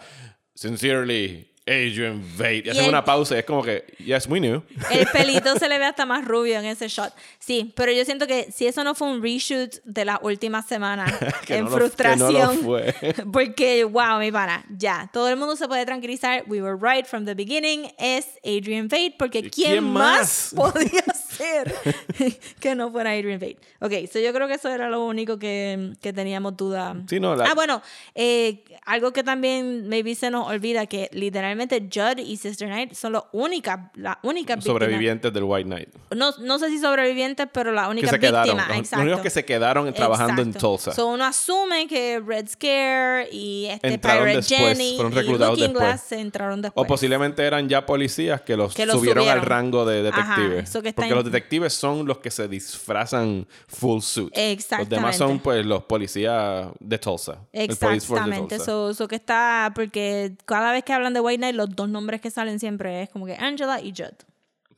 Sincerely, 0.55 1.49
Adrian 1.67 2.23
Veidt. 2.37 2.67
Y, 2.67 2.69
Y 2.69 2.71
hacen 2.73 2.85
el- 2.85 2.89
una 2.91 3.05
pausa 3.05 3.37
y 3.37 3.39
es 3.39 3.45
como 3.45 3.63
que. 3.63 3.85
Yes, 3.99 4.27
we 4.27 4.39
knew. 4.39 4.63
El 4.91 5.07
pelito 5.13 5.57
se 5.59 5.69
le 5.69 5.79
ve 5.79 5.87
hasta 5.87 6.05
más 6.05 6.25
rubio 6.27 6.59
en 6.59 6.67
ese 6.67 6.89
shot. 6.89 7.13
Sí, 7.39 7.73
pero 7.75 7.91
yo 7.93 8.05
siento 8.05 8.27
que 8.27 8.53
si 8.53 8.67
eso 8.67 8.85
no 8.85 8.95
fue 8.95 9.09
un 9.11 9.23
reshoot 9.23 9.77
de 9.85 10.05
las 10.05 10.19
últimas 10.23 10.67
semanas 10.67 11.11
en 11.49 11.65
no 11.65 11.71
lo- 11.71 11.71
no 11.71 11.71
lo 11.71 11.77
frustración. 11.79 12.59
fue. 12.59 12.95
Porque, 13.33 13.85
wow, 13.85 14.19
mi 14.19 14.31
pana, 14.31 14.65
ya, 14.77 15.09
todo 15.13 15.29
el 15.31 15.37
mundo 15.37 15.57
se 15.57 15.67
puede 15.67 15.87
tranquilizar. 15.87 16.45
We 16.47 16.61
were 16.61 16.77
right 16.77 17.07
from 17.07 17.25
the 17.25 17.35
beginning. 17.35 17.91
Es 17.99 18.27
Adrian 18.45 18.89
Veidt, 18.89 19.17
porque 19.19 19.39
¿Y 19.39 19.51
¿quién, 19.51 19.71
quién 19.73 19.85
más 19.85 20.53
más? 20.53 20.55
podía 20.55 21.03
ser 21.03 21.34
que 22.61 22.75
no 22.75 22.91
fuera 22.91 23.11
Adrian 23.11 23.39
Veidt? 23.39 23.59
Ok, 23.81 23.93
so 24.13 24.19
yo 24.19 24.33
creo 24.33 24.49
que 24.49 24.55
eso 24.55 24.69
era 24.69 24.89
lo 24.89 25.05
único 25.05 25.39
que, 25.39 25.93
que 26.01 26.13
teníamos 26.13 26.57
duda. 26.57 26.97
Sí, 27.09 27.21
no, 27.21 27.35
la- 27.37 27.45
Ah, 27.47 27.53
bueno, 27.55 27.83
eh, 28.15 28.65
algo 28.87 29.13
que 29.13 29.23
también 29.23 29.89
maybe 29.89 30.15
se 30.15 30.31
nos 30.31 30.47
olvida 30.49 30.87
que 30.87 31.09
literalmente 31.13 31.81
Judd 31.93 32.19
y 32.19 32.37
Sister 32.37 32.69
Night 32.69 32.95
son 32.95 33.13
las 33.13 33.25
únicas, 33.33 33.79
la 33.95 34.19
única 34.23 34.61
Sobrevivientes 34.61 35.33
del 35.33 35.45
White 35.45 35.69
Knight. 35.69 35.89
no, 36.15 36.31
no 36.41 36.59
sé 36.59 36.69
si 36.71 36.79
sobrevivientes, 36.79 37.47
pero 37.53 37.73
la 37.73 37.85
Que 37.85 37.91
única 37.91 38.11
se 38.11 38.19
quedaron. 38.19 38.57
víctima. 38.57 38.63
Los, 38.69 38.77
los 38.77 38.79
exacto. 38.87 39.03
únicos 39.05 39.21
que 39.23 39.31
se 39.31 39.45
quedaron 39.45 39.93
trabajando 39.95 40.43
en 40.43 40.49
Exacto. 40.49 40.69
Tulsa. 40.69 40.93
So 40.93 41.07
uno 41.09 41.25
asume 41.25 41.87
que 41.87 42.21
Red 42.25 42.49
Scare 42.49 43.29
y 43.33 43.67
este 43.67 43.89
Entraron 43.89 44.25
Pirate 44.25 44.37
después, 44.37 44.79
Jenny 44.79 44.97
fueron 44.97 45.13
y 45.13 45.17
Looking 45.17 45.57
después. 45.65 45.73
Glass 45.73 46.01
se 46.03 46.21
entraron 46.21 46.63
después. 46.63 46.85
O 46.85 46.87
posiblemente 46.87 47.43
eran 47.45 47.69
ya 47.69 47.85
policías 47.87 48.41
que 48.43 48.57
los, 48.57 48.75
Que 48.75 48.87
los 48.87 48.97
subieron, 48.97 49.29
al 49.29 49.43
rango 49.43 49.85
de 49.85 50.09
Ajá, 50.09 50.37
detectives. 50.37 50.69
eso 50.71 50.83
que 50.83 50.89
está 50.91 51.03
Porque 51.03 51.13
en- 51.13 51.17
los 51.25 51.33
detectives 51.33 51.73
son 51.73 52.07
los 52.07 52.19
que 52.19 52.31
se 52.31 52.49
disfrazan 52.49 53.47
full 53.67 54.01
suit. 54.01 54.31
Los 54.35 54.45
Exactamente. 54.45 54.95
demás 54.95 55.17
son 55.17 55.39
pues 55.39 55.65
los 55.65 55.85
policías 55.85 56.69
de 56.81 56.99
Tulsa. 56.99 57.39
Exactamente, 57.53 58.57
Tulsa. 58.57 58.65
so, 58.65 58.95
so 58.95 59.09
que 59.09 59.17
está, 59.17 59.73
porque 59.75 60.37
cada 60.45 60.73
vez 60.73 60.85
que 60.85 60.93
hablan 60.93 61.15
de 61.15 61.21
White 61.21 61.39
Knight, 61.39 61.57
los 61.57 61.75
dos 61.75 61.89
nombres 61.89 62.21
que 62.21 62.31
salen 62.31 62.59
siempre 62.61 63.03
es 63.03 63.11
como 63.11 63.27
que 63.27 63.35
Angela 63.35 63.81
y 63.81 63.93
Judd. 63.93 64.15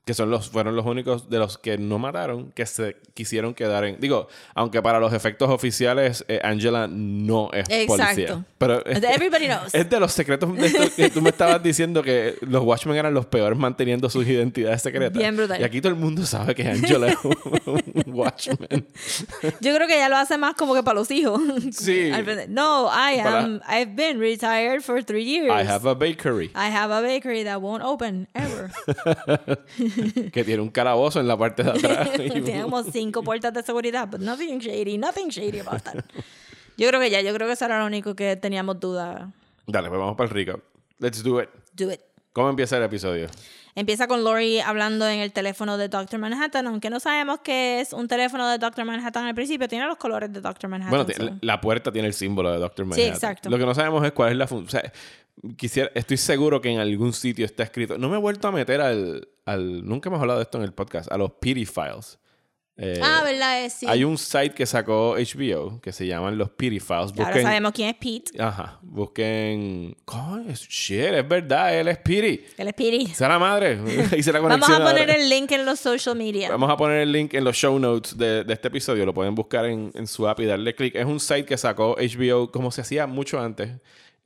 Que 0.06 0.14
son 0.14 0.30
los, 0.30 0.50
fueron 0.50 0.76
los 0.76 0.86
únicos 0.86 1.28
de 1.28 1.38
los 1.40 1.58
que 1.58 1.78
no 1.78 1.98
mataron 1.98 2.52
que 2.52 2.64
se 2.64 2.96
quisieron 3.12 3.54
quedar 3.54 3.84
en. 3.84 4.00
Digo, 4.00 4.28
aunque 4.54 4.80
para 4.80 5.00
los 5.00 5.12
efectos 5.12 5.50
oficiales, 5.50 6.24
eh, 6.28 6.40
Angela 6.44 6.86
no 6.88 7.50
es 7.52 7.68
policía. 7.88 8.12
Exacto. 8.12 8.44
Pero 8.56 8.86
Everybody 8.86 9.46
knows. 9.46 9.74
Es 9.74 9.90
de 9.90 9.98
los 9.98 10.12
secretos 10.12 10.56
de 10.56 10.66
esto 10.66 10.82
que 10.94 11.10
tú 11.10 11.20
me 11.20 11.30
estabas 11.30 11.60
diciendo 11.60 12.04
que 12.04 12.36
los 12.42 12.62
Watchmen 12.62 12.96
eran 12.96 13.14
los 13.14 13.26
peores 13.26 13.58
manteniendo 13.58 14.08
sus 14.08 14.24
identidades 14.28 14.80
secretas. 14.80 15.18
Bien 15.18 15.36
brutal. 15.36 15.60
Y 15.60 15.64
aquí 15.64 15.80
todo 15.80 15.92
el 15.92 15.98
mundo 15.98 16.24
sabe 16.24 16.54
que 16.54 16.68
Angela 16.68 17.08
es 17.08 17.16
un, 17.24 17.82
Watchman. 18.06 18.86
Yo 19.60 19.74
creo 19.74 19.88
que 19.88 19.96
ya 19.96 20.08
lo 20.08 20.16
hace 20.16 20.38
más 20.38 20.54
como 20.54 20.74
que 20.74 20.84
para 20.84 21.00
los 21.00 21.10
hijos. 21.10 21.40
Sí. 21.72 22.12
No, 22.48 22.86
I 22.86 23.16
Para- 23.22 23.38
am, 23.40 23.60
I've 23.68 23.96
been 23.96 24.20
retired 24.20 24.82
for 24.82 25.02
three 25.02 25.24
years. 25.24 25.50
I 25.50 25.66
have 25.66 25.88
a 25.88 25.94
bakery 25.94 26.50
I 26.54 26.70
have 26.70 26.92
a 26.92 27.00
bakery 27.00 27.44
that 27.44 27.60
won't 27.60 27.82
open 27.82 28.28
ever. 28.34 28.70
que 30.32 30.44
tiene 30.44 30.62
un 30.62 30.70
calabozo 30.70 31.20
en 31.20 31.28
la 31.28 31.36
parte 31.36 31.62
de 31.62 31.70
atrás. 31.70 32.10
Tiene 32.16 32.62
como 32.62 32.82
cinco 32.92 33.22
puertas 33.22 33.52
de 33.52 33.62
seguridad, 33.62 34.08
but 34.08 34.20
nothing 34.20 34.58
shady, 34.58 34.98
nothing 34.98 35.28
shady 35.28 35.60
about 35.60 35.82
that. 35.82 36.04
Yo 36.76 36.88
creo 36.88 37.00
que 37.00 37.10
ya, 37.10 37.20
yo 37.22 37.32
creo 37.34 37.46
que 37.46 37.54
eso 37.54 37.64
era 37.64 37.80
lo 37.80 37.86
único 37.86 38.14
que 38.14 38.36
teníamos 38.36 38.78
duda. 38.80 39.32
Dale, 39.66 39.88
pues 39.88 39.98
vamos 39.98 40.16
para 40.16 40.28
el 40.28 40.34
recap. 40.34 40.60
Let's 40.98 41.22
do 41.22 41.42
it. 41.42 41.48
Do 41.72 41.90
it. 41.92 42.00
¿Cómo 42.32 42.50
empieza 42.50 42.76
el 42.76 42.82
episodio? 42.82 43.28
Empieza 43.74 44.06
con 44.08 44.24
Lori 44.24 44.60
hablando 44.60 45.06
en 45.06 45.20
el 45.20 45.32
teléfono 45.32 45.76
de 45.76 45.88
Dr. 45.88 46.18
Manhattan, 46.18 46.66
aunque 46.66 46.88
no 46.88 46.98
sabemos 46.98 47.40
que 47.40 47.80
es 47.80 47.92
un 47.92 48.08
teléfono 48.08 48.48
de 48.48 48.56
Dr. 48.56 48.84
Manhattan 48.86 49.26
al 49.26 49.34
principio, 49.34 49.68
tiene 49.68 49.86
los 49.86 49.96
colores 49.98 50.32
de 50.32 50.40
Dr. 50.40 50.68
Manhattan. 50.70 51.04
Bueno, 51.04 51.12
so- 51.14 51.38
la 51.42 51.60
puerta 51.60 51.92
tiene 51.92 52.08
el 52.08 52.14
símbolo 52.14 52.52
de 52.52 52.58
Dr. 52.58 52.86
Manhattan. 52.86 53.12
exacto. 53.12 53.50
Lo 53.50 53.58
que 53.58 53.66
no 53.66 53.74
sabemos 53.74 54.04
es 54.04 54.12
cuál 54.12 54.32
es 54.32 54.38
la 54.38 54.46
función. 54.46 54.66
O 54.66 54.70
sea, 54.82 54.92
quisiera, 55.56 55.90
estoy 55.94 56.16
seguro 56.16 56.60
que 56.60 56.70
en 56.70 56.78
algún 56.78 57.12
sitio 57.12 57.44
está 57.44 57.62
escrito. 57.62 57.98
No 57.98 58.08
me 58.08 58.16
he 58.16 58.20
vuelto 58.20 58.48
a 58.48 58.52
meter 58.52 58.80
al. 58.80 59.28
al 59.44 59.86
nunca 59.86 60.08
hemos 60.08 60.20
hablado 60.20 60.38
de 60.38 60.44
esto 60.44 60.58
en 60.58 60.64
el 60.64 60.72
podcast. 60.72 61.10
A 61.10 61.16
los 61.18 61.32
Pity 61.32 61.66
Files. 61.66 62.18
Eh, 62.78 63.00
ah, 63.02 63.22
¿verdad? 63.24 63.64
Es, 63.64 63.72
sí. 63.72 63.86
Hay 63.88 64.04
un 64.04 64.18
site 64.18 64.50
que 64.50 64.66
sacó 64.66 65.14
HBO 65.16 65.80
que 65.80 65.92
se 65.92 66.06
llaman 66.06 66.36
los 66.36 66.50
Pity 66.50 66.78
Files. 66.78 67.12
Ahora 67.12 67.24
Busquen, 67.24 67.42
sabemos 67.42 67.72
quién 67.72 67.88
es 67.88 67.94
Pete. 67.94 68.42
Ajá. 68.42 68.78
Busquen. 68.82 69.96
Coño, 70.04 70.52
shit, 70.52 70.98
es 70.98 71.26
verdad, 71.26 71.74
él 71.74 71.88
es 71.88 71.96
Pity. 71.96 72.44
Él 72.58 72.68
es 72.68 72.74
Pete. 72.74 73.14
Sea 73.14 73.28
la 73.28 73.38
madre. 73.38 73.78
Hice 74.18 74.30
la 74.30 74.40
Vamos 74.40 74.68
a 74.68 74.76
poner 74.76 75.08
ahora. 75.08 75.14
el 75.14 75.30
link 75.30 75.52
en 75.52 75.64
los 75.64 75.80
social 75.80 76.16
media. 76.16 76.50
Vamos 76.50 76.70
a 76.70 76.76
poner 76.76 76.98
el 76.98 77.12
link 77.12 77.32
en 77.32 77.44
los 77.44 77.56
show 77.56 77.78
notes 77.78 78.18
de, 78.18 78.44
de 78.44 78.52
este 78.52 78.68
episodio. 78.68 79.06
Lo 79.06 79.14
pueden 79.14 79.34
buscar 79.34 79.64
en, 79.64 79.90
en 79.94 80.06
su 80.06 80.28
app 80.28 80.40
y 80.40 80.44
darle 80.44 80.74
clic. 80.74 80.96
Es 80.96 81.06
un 81.06 81.18
site 81.18 81.46
que 81.46 81.56
sacó 81.56 81.96
HBO 81.96 82.50
como 82.52 82.70
se 82.70 82.82
hacía 82.82 83.06
mucho 83.06 83.40
antes. 83.40 83.70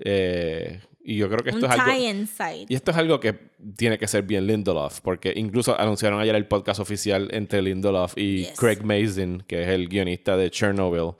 Eh, 0.00 0.80
y 1.02 1.16
yo 1.16 1.28
creo 1.28 1.40
que 1.42 1.50
esto 1.50 1.66
un 1.66 1.72
es 1.72 1.78
algo. 1.78 1.92
site. 2.26 2.66
Y 2.68 2.74
esto 2.74 2.90
es 2.90 2.96
algo 2.96 3.20
que 3.20 3.32
tiene 3.76 3.98
que 3.98 4.06
ser 4.06 4.22
bien 4.24 4.46
Lindelof, 4.46 5.00
porque 5.00 5.32
incluso 5.34 5.78
anunciaron 5.78 6.20
ayer 6.20 6.34
el 6.34 6.46
podcast 6.46 6.80
oficial 6.80 7.28
entre 7.32 7.62
Lindelof 7.62 8.14
y 8.16 8.44
Yes. 8.44 8.58
Craig 8.58 8.82
Mazin, 8.82 9.42
que 9.46 9.62
es 9.62 9.68
el 9.68 9.88
guionista 9.88 10.36
de 10.36 10.50
Chernobyl, 10.50 11.12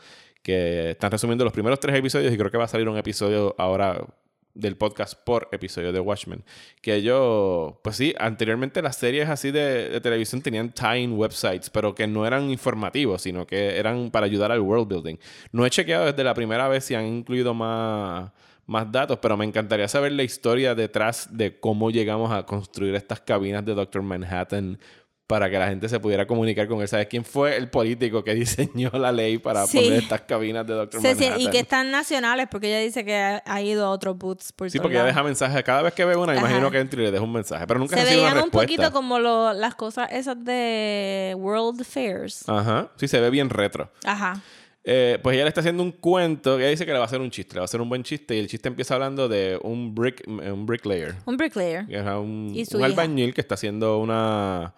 que 0.42 0.90
están 0.90 1.10
resumiendo 1.10 1.44
los 1.44 1.52
primeros 1.52 1.80
tres 1.80 1.96
episodios 1.96 2.32
y 2.32 2.36
creo 2.36 2.50
que 2.50 2.58
va 2.58 2.64
a 2.64 2.68
salir 2.68 2.88
un 2.88 2.96
episodio 2.96 3.54
ahora 3.58 4.04
del 4.52 4.76
podcast 4.76 5.14
por 5.24 5.48
episodio 5.52 5.92
de 5.92 6.00
Watchmen. 6.00 6.44
Que 6.82 7.02
yo, 7.02 7.80
pues 7.84 7.96
sí, 7.96 8.14
anteriormente 8.18 8.82
las 8.82 8.96
series 8.96 9.28
así 9.28 9.50
de, 9.52 9.88
de 9.88 10.00
televisión 10.00 10.42
tenían 10.42 10.72
tie-in 10.72 11.12
websites, 11.12 11.70
pero 11.70 11.94
que 11.94 12.06
no 12.06 12.26
eran 12.26 12.50
informativos, 12.50 13.22
sino 13.22 13.46
que 13.46 13.78
eran 13.78 14.10
para 14.10 14.26
ayudar 14.26 14.50
al 14.50 14.60
world 14.60 14.88
building. 14.88 15.16
No 15.52 15.64
he 15.64 15.70
chequeado 15.70 16.06
desde 16.06 16.24
la 16.24 16.34
primera 16.34 16.68
vez 16.68 16.84
si 16.84 16.94
han 16.94 17.06
incluido 17.06 17.54
más, 17.54 18.32
más 18.70 18.90
datos, 18.92 19.18
pero 19.20 19.36
me 19.36 19.44
encantaría 19.44 19.88
saber 19.88 20.12
la 20.12 20.22
historia 20.22 20.74
detrás 20.76 21.28
de 21.32 21.58
cómo 21.58 21.90
llegamos 21.90 22.30
a 22.32 22.44
construir 22.46 22.94
estas 22.94 23.20
cabinas 23.20 23.64
de 23.64 23.74
Doctor 23.74 24.02
Manhattan 24.02 24.78
para 25.26 25.48
que 25.48 25.58
la 25.58 25.68
gente 25.68 25.88
se 25.88 25.98
pudiera 26.00 26.26
comunicar 26.26 26.66
con 26.68 26.80
él. 26.80 26.88
¿Sabes 26.88 27.06
quién 27.08 27.24
fue 27.24 27.56
el 27.56 27.68
político 27.68 28.22
que 28.24 28.34
diseñó 28.34 28.90
la 28.94 29.10
ley 29.12 29.38
para 29.38 29.66
Sí. 29.66 29.78
poner 29.78 29.94
estas 30.02 30.20
cabinas 30.22 30.66
de 30.66 30.74
Doctor 30.74 31.00
Se- 31.00 31.14
se- 31.14 31.22
Manhattan? 31.30 31.40
y 31.40 31.50
que 31.50 31.58
están 31.60 31.90
nacionales, 31.90 32.46
porque 32.50 32.68
ella 32.68 32.78
dice 32.80 33.04
que 33.04 33.16
ha, 33.16 33.42
ha 33.44 33.60
ido 33.62 33.86
a 33.86 33.90
otros 33.90 34.16
booths 34.18 34.52
por 34.52 34.70
Sí, 34.70 34.78
porque 34.78 34.96
ella 34.96 35.04
deja 35.06 35.22
mensajes. 35.24 35.62
Cada 35.64 35.82
vez 35.82 35.92
que 35.94 36.04
ve 36.04 36.14
una, 36.16 36.32
Ajá. 36.32 36.40
imagino 36.40 36.70
que 36.70 36.78
entra 36.78 37.00
y 37.00 37.04
le 37.06 37.10
deja 37.12 37.22
un 37.24 37.32
mensaje. 37.32 37.66
Pero 37.66 37.78
nunca 37.80 37.96
Se 37.96 38.02
una 38.02 38.10
veían 38.10 38.38
un 38.44 38.50
poquito 38.50 38.92
como 38.92 39.18
lo- 39.18 39.52
las 39.52 39.74
cosas 39.76 40.10
esas 40.12 40.44
de 40.44 41.34
World 41.38 41.84
Fairs. 41.84 42.48
Ajá. 42.48 42.88
Sí, 42.96 43.06
se 43.08 43.20
ve 43.20 43.30
bien 43.30 43.50
retro. 43.50 43.90
Ajá. 44.04 44.40
Eh, 44.82 45.18
pues 45.22 45.34
ella 45.34 45.44
le 45.44 45.48
está 45.48 45.60
haciendo 45.60 45.82
un 45.82 45.92
cuento. 45.92 46.58
Ella 46.58 46.68
dice 46.68 46.86
que 46.86 46.92
le 46.92 46.98
va 46.98 47.04
a 47.04 47.06
hacer 47.06 47.20
un 47.20 47.30
chiste. 47.30 47.54
Le 47.54 47.60
va 47.60 47.64
a 47.64 47.66
hacer 47.66 47.80
un 47.80 47.88
buen 47.88 48.02
chiste. 48.02 48.34
Y 48.36 48.40
el 48.40 48.46
chiste 48.48 48.68
empieza 48.68 48.94
hablando 48.94 49.28
de 49.28 49.58
un 49.62 49.94
brick, 49.94 50.22
un 50.26 50.64
bricklayer. 50.66 51.16
Un 51.26 51.36
bricklayer. 51.36 51.86
Que 51.86 51.96
es 51.98 52.04
un, 52.06 52.52
Y 52.54 52.64
su 52.64 52.76
un 52.76 52.80
hija. 52.82 52.86
albañil 52.86 53.34
que 53.34 53.40
está 53.42 53.54
haciendo 53.56 53.98
una, 53.98 54.72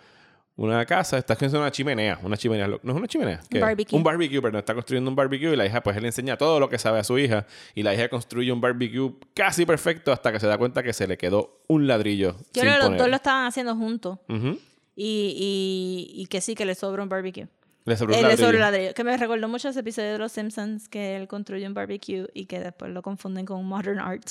una 0.56 0.84
casa, 0.86 1.18
está 1.18 1.34
haciendo 1.34 1.58
una 1.60 1.70
chimenea, 1.70 2.18
una 2.22 2.36
chimenea, 2.36 2.66
no 2.66 2.76
es 2.76 2.82
una 2.98 3.06
chimenea, 3.06 3.40
¿qué? 3.48 3.60
barbecue. 3.60 3.96
Un 3.96 4.02
barbecue, 4.02 4.42
pero 4.42 4.58
está 4.58 4.74
construyendo 4.74 5.08
un 5.08 5.16
barbecue 5.16 5.52
y 5.52 5.56
la 5.56 5.66
hija 5.66 5.82
pues 5.82 5.96
él 5.96 6.02
le 6.02 6.08
enseña 6.08 6.36
todo 6.36 6.58
lo 6.60 6.68
que 6.68 6.78
sabe 6.78 6.98
a 6.98 7.04
su 7.04 7.18
hija 7.18 7.46
y 7.74 7.82
la 7.82 7.94
hija 7.94 8.08
construye 8.08 8.52
un 8.52 8.60
barbecue 8.60 9.12
casi 9.34 9.64
perfecto 9.64 10.12
hasta 10.12 10.30
que 10.32 10.40
se 10.40 10.46
da 10.46 10.58
cuenta 10.58 10.82
que 10.82 10.92
se 10.92 11.06
le 11.06 11.16
quedó 11.16 11.62
un 11.68 11.86
ladrillo. 11.86 12.36
Yo 12.52 12.62
creo 12.62 12.74
que 12.80 12.88
los 12.88 12.98
dos 12.98 13.08
lo 13.08 13.16
estaban 13.16 13.46
haciendo 13.46 13.74
juntos. 13.76 14.18
Ujú. 14.28 14.58
Y, 14.94 16.10
y, 16.14 16.22
y 16.22 16.26
que 16.26 16.40
sí, 16.42 16.54
que 16.54 16.66
le 16.66 16.74
sobra 16.74 17.02
un 17.02 17.08
barbecue. 17.08 17.46
Le 17.84 17.96
sobró 17.96 18.14
un 18.14 18.22
le 18.22 18.28
ladrillo. 18.28 18.46
sobra 18.46 18.56
el 18.58 18.72
ladrillo. 18.72 18.94
Que 18.94 19.04
me 19.04 19.16
recordó 19.16 19.48
mucho 19.48 19.68
ese 19.68 19.80
episodio 19.80 20.12
de 20.12 20.18
Los 20.18 20.32
Simpsons 20.32 20.88
que 20.88 21.16
él 21.16 21.26
construye 21.28 21.66
un 21.66 21.74
barbecue 21.74 22.28
y 22.32 22.46
que 22.46 22.60
después 22.60 22.92
lo 22.92 23.02
confunden 23.02 23.44
con 23.44 23.64
modern 23.64 23.98
art. 23.98 24.30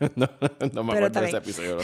no, 0.16 0.28
no 0.72 0.84
me 0.84 0.94
Pero 0.94 1.06
acuerdo 1.06 1.20
de 1.20 1.26
ese 1.28 1.36
episodio. 1.36 1.78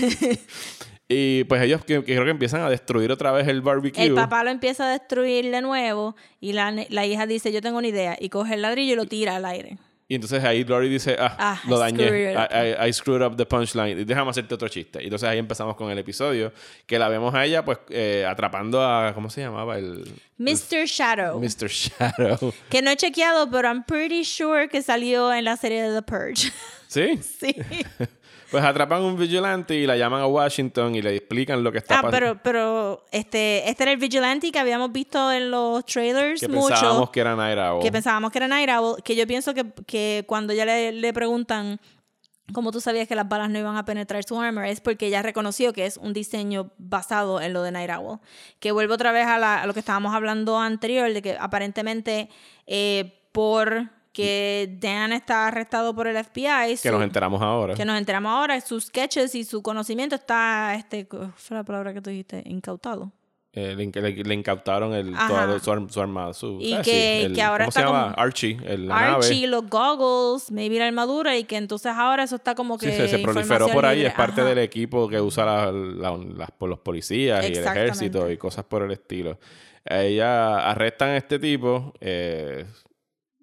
Y 1.12 1.42
pues 1.44 1.60
ellos 1.62 1.84
que, 1.84 2.04
que 2.04 2.14
creo 2.14 2.24
que 2.24 2.30
empiezan 2.30 2.60
a 2.60 2.70
destruir 2.70 3.10
otra 3.10 3.32
vez 3.32 3.48
el 3.48 3.62
barbecue. 3.62 4.04
El 4.04 4.14
papá 4.14 4.44
lo 4.44 4.50
empieza 4.50 4.86
a 4.88 4.92
destruir 4.92 5.50
de 5.50 5.60
nuevo 5.60 6.14
y 6.40 6.52
la, 6.52 6.70
la 6.88 7.04
hija 7.04 7.26
dice, 7.26 7.50
yo 7.50 7.60
tengo 7.60 7.78
una 7.78 7.88
idea, 7.88 8.16
y 8.20 8.28
coge 8.28 8.54
el 8.54 8.62
ladrillo 8.62 8.92
y 8.92 8.96
lo 8.96 9.06
tira 9.06 9.34
al 9.34 9.44
aire. 9.44 9.76
Y 10.10 10.16
entonces 10.16 10.42
ahí 10.42 10.64
Glory 10.64 10.88
dice, 10.88 11.14
ah, 11.20 11.36
Ah, 11.38 11.60
lo 11.68 11.76
I 11.76 11.78
dañé, 11.92 12.04
screwed. 12.04 12.34
I, 12.34 12.82
I- 12.84 12.88
I 12.88 12.92
screwed 12.92 13.22
up 13.24 13.36
the 13.36 13.46
punchline, 13.46 14.04
déjame 14.04 14.28
hacerte 14.28 14.52
otro 14.56 14.66
chiste. 14.68 15.00
Y 15.00 15.04
entonces 15.04 15.28
ahí 15.28 15.38
empezamos 15.38 15.76
con 15.76 15.88
el 15.88 15.98
episodio, 15.98 16.52
que 16.84 16.98
la 16.98 17.08
vemos 17.08 17.32
a 17.32 17.44
ella 17.44 17.64
pues 17.64 17.78
eh, 17.90 18.26
atrapando 18.28 18.82
a, 18.84 19.14
¿cómo 19.14 19.30
se 19.30 19.40
llamaba? 19.42 19.78
El, 19.78 20.04
Mr. 20.36 20.84
Shadow. 20.86 21.38
Mr. 21.40 21.68
Shadow. 21.68 22.52
Que 22.68 22.82
no 22.82 22.90
he 22.90 22.96
chequeado, 22.96 23.48
pero 23.52 23.68
I'm 23.68 23.84
pretty 23.84 24.24
sure 24.24 24.68
que 24.68 24.82
salió 24.82 25.32
en 25.32 25.44
la 25.44 25.56
serie 25.56 25.80
de 25.82 25.94
The 25.94 26.02
Purge. 26.02 26.50
¿Sí? 26.88 27.20
sí. 27.40 27.54
Pues 28.50 28.64
atrapan 28.64 29.02
a 29.02 29.06
un 29.06 29.16
vigilante 29.16 29.74
y 29.76 29.86
la 29.86 29.96
llaman 29.96 30.22
a 30.22 30.26
Washington 30.26 30.94
y 30.96 31.02
le 31.02 31.14
explican 31.16 31.62
lo 31.62 31.70
que 31.70 31.78
está 31.78 32.00
Ah, 32.00 32.02
pasando. 32.02 32.10
pero, 32.18 32.40
pero 32.42 33.04
este, 33.12 33.68
este 33.70 33.84
era 33.84 33.92
el 33.92 33.98
vigilante 33.98 34.50
que 34.50 34.58
habíamos 34.58 34.90
visto 34.90 35.30
en 35.30 35.50
los 35.50 35.84
trailers 35.86 36.40
que 36.40 36.48
mucho. 36.48 36.68
pensábamos 36.68 37.10
que 37.10 37.20
era 37.20 37.36
Night 37.36 37.58
Owl. 37.58 37.82
que 37.82 37.92
pensábamos 37.92 38.32
que 38.32 38.38
era 38.38 38.48
Night 38.48 38.68
Owl, 38.70 39.02
que 39.04 39.14
yo 39.14 39.26
pienso 39.26 39.54
que, 39.54 39.64
que 39.86 40.24
cuando 40.26 40.52
ya 40.52 40.64
le, 40.64 40.90
le 40.92 41.12
preguntan 41.12 41.80
cómo 42.52 42.72
tú 42.72 42.80
sabías 42.80 43.06
que 43.06 43.14
las 43.14 43.28
balas 43.28 43.48
no 43.50 43.60
iban 43.60 43.76
a 43.76 43.84
penetrar 43.84 44.24
su 44.24 44.40
armor, 44.40 44.64
es 44.64 44.80
porque 44.80 45.06
ella 45.06 45.22
reconoció 45.22 45.72
que 45.72 45.86
es 45.86 45.96
un 45.96 46.12
diseño 46.12 46.72
basado 46.78 47.40
en 47.40 47.52
lo 47.52 47.62
de 47.62 47.70
Night 47.70 47.90
Owl. 47.96 48.18
Que 48.58 48.72
vuelvo 48.72 48.94
otra 48.94 49.12
vez 49.12 49.28
a, 49.28 49.38
la- 49.38 49.62
a 49.62 49.66
lo 49.66 49.72
que 49.74 49.78
estábamos 49.78 50.12
hablando 50.12 50.58
anterior, 50.58 51.12
de 51.12 51.22
que 51.22 51.36
aparentemente 51.38 52.28
eh, 52.66 53.20
por 53.30 53.90
que 54.12 54.76
Dan 54.80 55.12
está 55.12 55.46
arrestado 55.48 55.94
por 55.94 56.06
el 56.08 56.16
FBI, 56.16 56.70
que 56.70 56.76
su- 56.76 56.90
nos 56.90 57.02
enteramos 57.02 57.40
ahora. 57.42 57.74
que 57.74 57.84
nos 57.84 57.96
enteramos 57.98 58.30
ahora, 58.32 58.60
sus 58.60 58.86
sketches 58.86 59.34
y 59.34 59.44
su 59.44 59.62
conocimiento 59.62 60.16
está, 60.16 60.74
este, 60.74 61.06
¿cuál 61.06 61.32
fue 61.36 61.56
la 61.56 61.64
palabra 61.64 61.94
que 61.94 62.00
tú 62.00 62.10
dijiste? 62.10 62.42
Incautado. 62.46 63.12
Eh, 63.52 63.74
le, 63.76 63.86
le- 63.86 64.22
le 64.24 64.34
incautaron 64.34 64.94
el, 64.94 65.12
todo 65.12 65.58
su, 65.58 65.88
su 65.92 66.00
armada. 66.00 66.32
Su, 66.34 66.58
Y 66.60 66.72
ah, 66.72 66.82
que- 66.82 67.24
el- 67.24 67.34
que 67.34 67.42
ahora 67.42 67.64
¿Cómo 67.64 67.72
se 67.72 67.80
está 67.80 67.90
llama? 67.90 68.02
como- 68.14 68.22
Archie. 68.24 68.58
el- 68.64 68.86
la 68.86 68.96
Archie, 69.16 69.34
nave. 69.34 69.46
los 69.48 69.68
goggles, 69.68 70.52
maybe 70.52 70.78
la 70.78 70.86
armadura 70.86 71.36
y 71.36 71.42
que 71.42 71.56
entonces 71.56 71.92
ahora 71.96 72.22
eso 72.22 72.36
está 72.36 72.54
como 72.54 72.78
que 72.78 72.90
Sí, 72.92 72.96
se, 72.96 73.08
se 73.08 73.18
proliferó 73.18 73.66
por 73.68 73.86
ahí, 73.86 73.96
libre. 73.98 74.10
es 74.10 74.14
parte 74.14 74.40
Ajá. 74.42 74.50
del 74.50 74.58
equipo 74.58 75.08
que 75.08 75.20
usa 75.20 75.44
la- 75.44 75.72
la- 75.72 76.16
las- 76.16 76.50
los 76.60 76.78
policías 76.78 77.42
y 77.48 77.52
el 77.54 77.64
ejército 77.64 78.30
y 78.30 78.36
cosas 78.36 78.64
por 78.64 78.82
el 78.84 78.92
estilo. 78.92 79.36
Ella 79.84 80.70
arrestan 80.70 81.10
a 81.10 81.16
este 81.16 81.38
tipo 81.40 81.92
eh, 82.00 82.66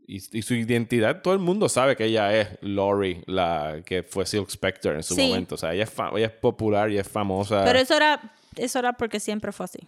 y, 0.07 0.37
y 0.37 0.41
su 0.41 0.53
identidad, 0.55 1.21
todo 1.21 1.33
el 1.33 1.39
mundo 1.39 1.67
sabe 1.69 1.95
que 1.95 2.05
ella 2.05 2.33
es 2.39 2.47
Lori, 2.61 3.21
la 3.25 3.81
que 3.85 4.03
fue 4.03 4.25
Silk 4.25 4.49
Spectre 4.49 4.95
en 4.95 5.03
su 5.03 5.13
Sí. 5.15 5.27
momento. 5.27 5.55
O 5.55 5.57
sea, 5.57 5.73
ella 5.73 5.83
es, 5.83 5.91
ella 6.15 6.25
es 6.27 6.31
popular 6.31 6.89
y 6.89 6.97
es 6.97 7.07
famosa. 7.07 7.63
Pero 7.65 7.77
eso 7.79 7.95
era, 7.95 8.33
eso 8.55 8.79
era 8.79 8.93
porque 8.93 9.19
siempre 9.19 9.51
fue 9.51 9.65
así. 9.65 9.79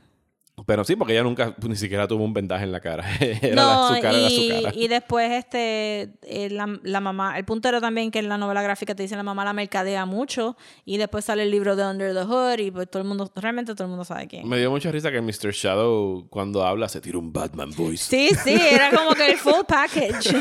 Pero 0.69 0.83
sí, 0.83 0.95
porque 0.95 1.13
ella 1.13 1.23
nunca 1.23 1.55
ni 1.67 1.75
siquiera 1.75 2.07
tuvo 2.07 2.23
un 2.23 2.31
vendaje 2.31 2.63
en 2.63 2.71
la 2.71 2.79
cara. 2.79 3.03
Era 3.19 3.55
no, 3.55 3.89
la- 3.89 3.95
su 3.95 4.01
cara 4.03 4.17
era 4.19 4.29
su 4.29 4.35
y, 4.35 4.49
cara. 4.61 4.71
y 4.75 4.87
después 4.87 5.31
este 5.31 6.09
eh, 6.21 6.49
la, 6.51 6.79
la 6.83 6.99
mamá, 6.99 7.39
el 7.39 7.43
punto 7.45 7.67
era 7.67 7.81
también 7.81 8.11
que 8.11 8.19
en 8.19 8.29
la 8.29 8.37
novela 8.37 8.61
gráfica 8.61 8.93
te 8.93 9.01
dice 9.01 9.15
la 9.15 9.23
mamá 9.23 9.43
la 9.43 9.53
mercadea 9.53 10.05
mucho 10.05 10.55
y 10.85 10.97
después 10.97 11.25
sale 11.25 11.41
el 11.41 11.49
libro 11.49 11.75
de 11.75 11.83
Under 11.87 12.13
the 12.13 12.23
Hood 12.23 12.59
y 12.59 12.69
pues 12.69 12.87
todo 12.87 13.01
el 13.01 13.07
mundo, 13.07 13.31
realmente 13.35 13.73
todo 13.73 13.85
el 13.85 13.89
mundo 13.89 14.05
sabe 14.05 14.27
quién. 14.27 14.47
Me 14.47 14.59
dio 14.59 14.69
mucha 14.69 14.91
risa 14.91 15.09
que 15.11 15.19
Mr. 15.21 15.51
Shadow, 15.53 16.27
cuando 16.29 16.63
habla, 16.63 16.87
se 16.87 17.01
tira 17.01 17.17
un 17.17 17.33
Batman 17.33 17.71
voice. 17.75 18.03
Sí, 18.05 18.29
sí, 18.43 18.53
era 18.71 18.91
como 18.91 19.15
que 19.15 19.27
el 19.31 19.37
full 19.37 19.63
package. 19.67 20.35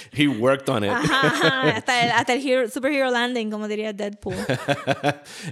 He 0.16 0.26
worked 0.26 0.70
on 0.70 0.84
it. 0.84 0.90
Ajá, 0.90 1.26
ajá, 1.26 1.62
hasta 1.76 2.02
el, 2.04 2.10
hasta 2.12 2.32
el 2.32 2.40
hero- 2.48 2.68
superhero 2.70 3.10
landing, 3.10 3.50
como 3.50 3.68
diría 3.68 3.92
Deadpool. 3.92 4.36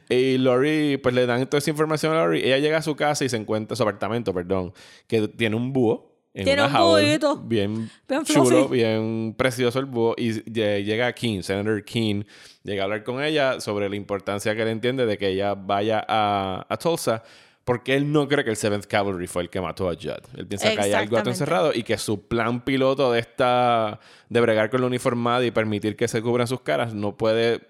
y 0.09 0.39
Lori, 0.39 0.97
pues 0.97 1.15
le 1.15 1.27
dan 1.27 1.47
toda 1.47 1.59
esa 1.59 1.71
información 1.71 2.15
a 2.15 2.25
Lori. 2.25 2.41
Ella 2.43 2.59
llega 2.59 2.79
a 2.79 2.83
su 2.83 2.97
casa 2.97 3.25
y 3.25 3.29
se 3.29 3.37
encuentra, 3.37 3.77
apartamento, 3.99 4.33
perdón, 4.35 4.73
que 5.07 5.29
tiene 5.29 5.57
un 5.57 5.73
búho. 5.73 6.07
En 6.35 6.45
Tiene 6.45 6.65
una 6.65 6.85
un 6.85 6.91
búhito. 6.93 7.37
Bien, 7.37 7.91
Bien 8.09 8.25
chulo, 8.25 8.45
fluffy. 8.45 8.77
bien 8.77 9.35
precioso 9.37 9.79
el 9.81 9.87
búho. 9.87 10.15
Y 10.17 10.31
lle- 10.45 10.85
llega 10.85 11.13
King, 11.13 11.43
Senator 11.43 11.83
King, 11.85 12.23
llega 12.63 12.83
a 12.83 12.85
hablar 12.85 13.03
con 13.03 13.21
ella 13.23 13.61
sobre 13.61 13.89
la 13.89 13.97
importancia 13.97 14.55
que 14.55 14.63
él 14.63 14.69
entiende 14.69 15.05
de 15.07 15.19
que 15.19 15.29
ella 15.31 15.55
vaya 15.55 16.05
a, 16.07 16.65
a 16.69 16.77
Tulsa. 16.77 17.23
Porque 17.65 17.97
él 17.97 18.11
no 18.13 18.29
cree 18.29 18.45
que 18.45 18.51
el 18.51 18.57
7th 18.57 18.87
Cavalry 18.87 19.27
fue 19.27 19.43
el 19.43 19.51
que 19.51 19.61
mató 19.61 19.91
a 19.91 19.95
Judd. 19.95 20.25
Él 20.37 20.47
piensa 20.47 20.67
que 20.75 20.81
hay 20.81 20.93
algo 20.93 21.17
Exactamente. 21.19 21.31
encerrado 21.31 21.71
y 21.75 21.83
que 21.83 21.99
su 21.99 22.27
plan 22.29 22.65
piloto 22.65 23.13
de 23.13 23.19
esta 23.21 23.99
de 24.31 24.41
bregar 24.41 24.71
con 24.71 24.81
la 24.81 24.87
uniformada 24.87 25.45
y 25.45 25.51
permitir 25.51 25.95
que 25.97 26.09
se 26.09 26.23
cubran 26.23 26.47
sus 26.47 26.61
caras 26.61 26.95
no 26.95 27.17
puede. 27.17 27.61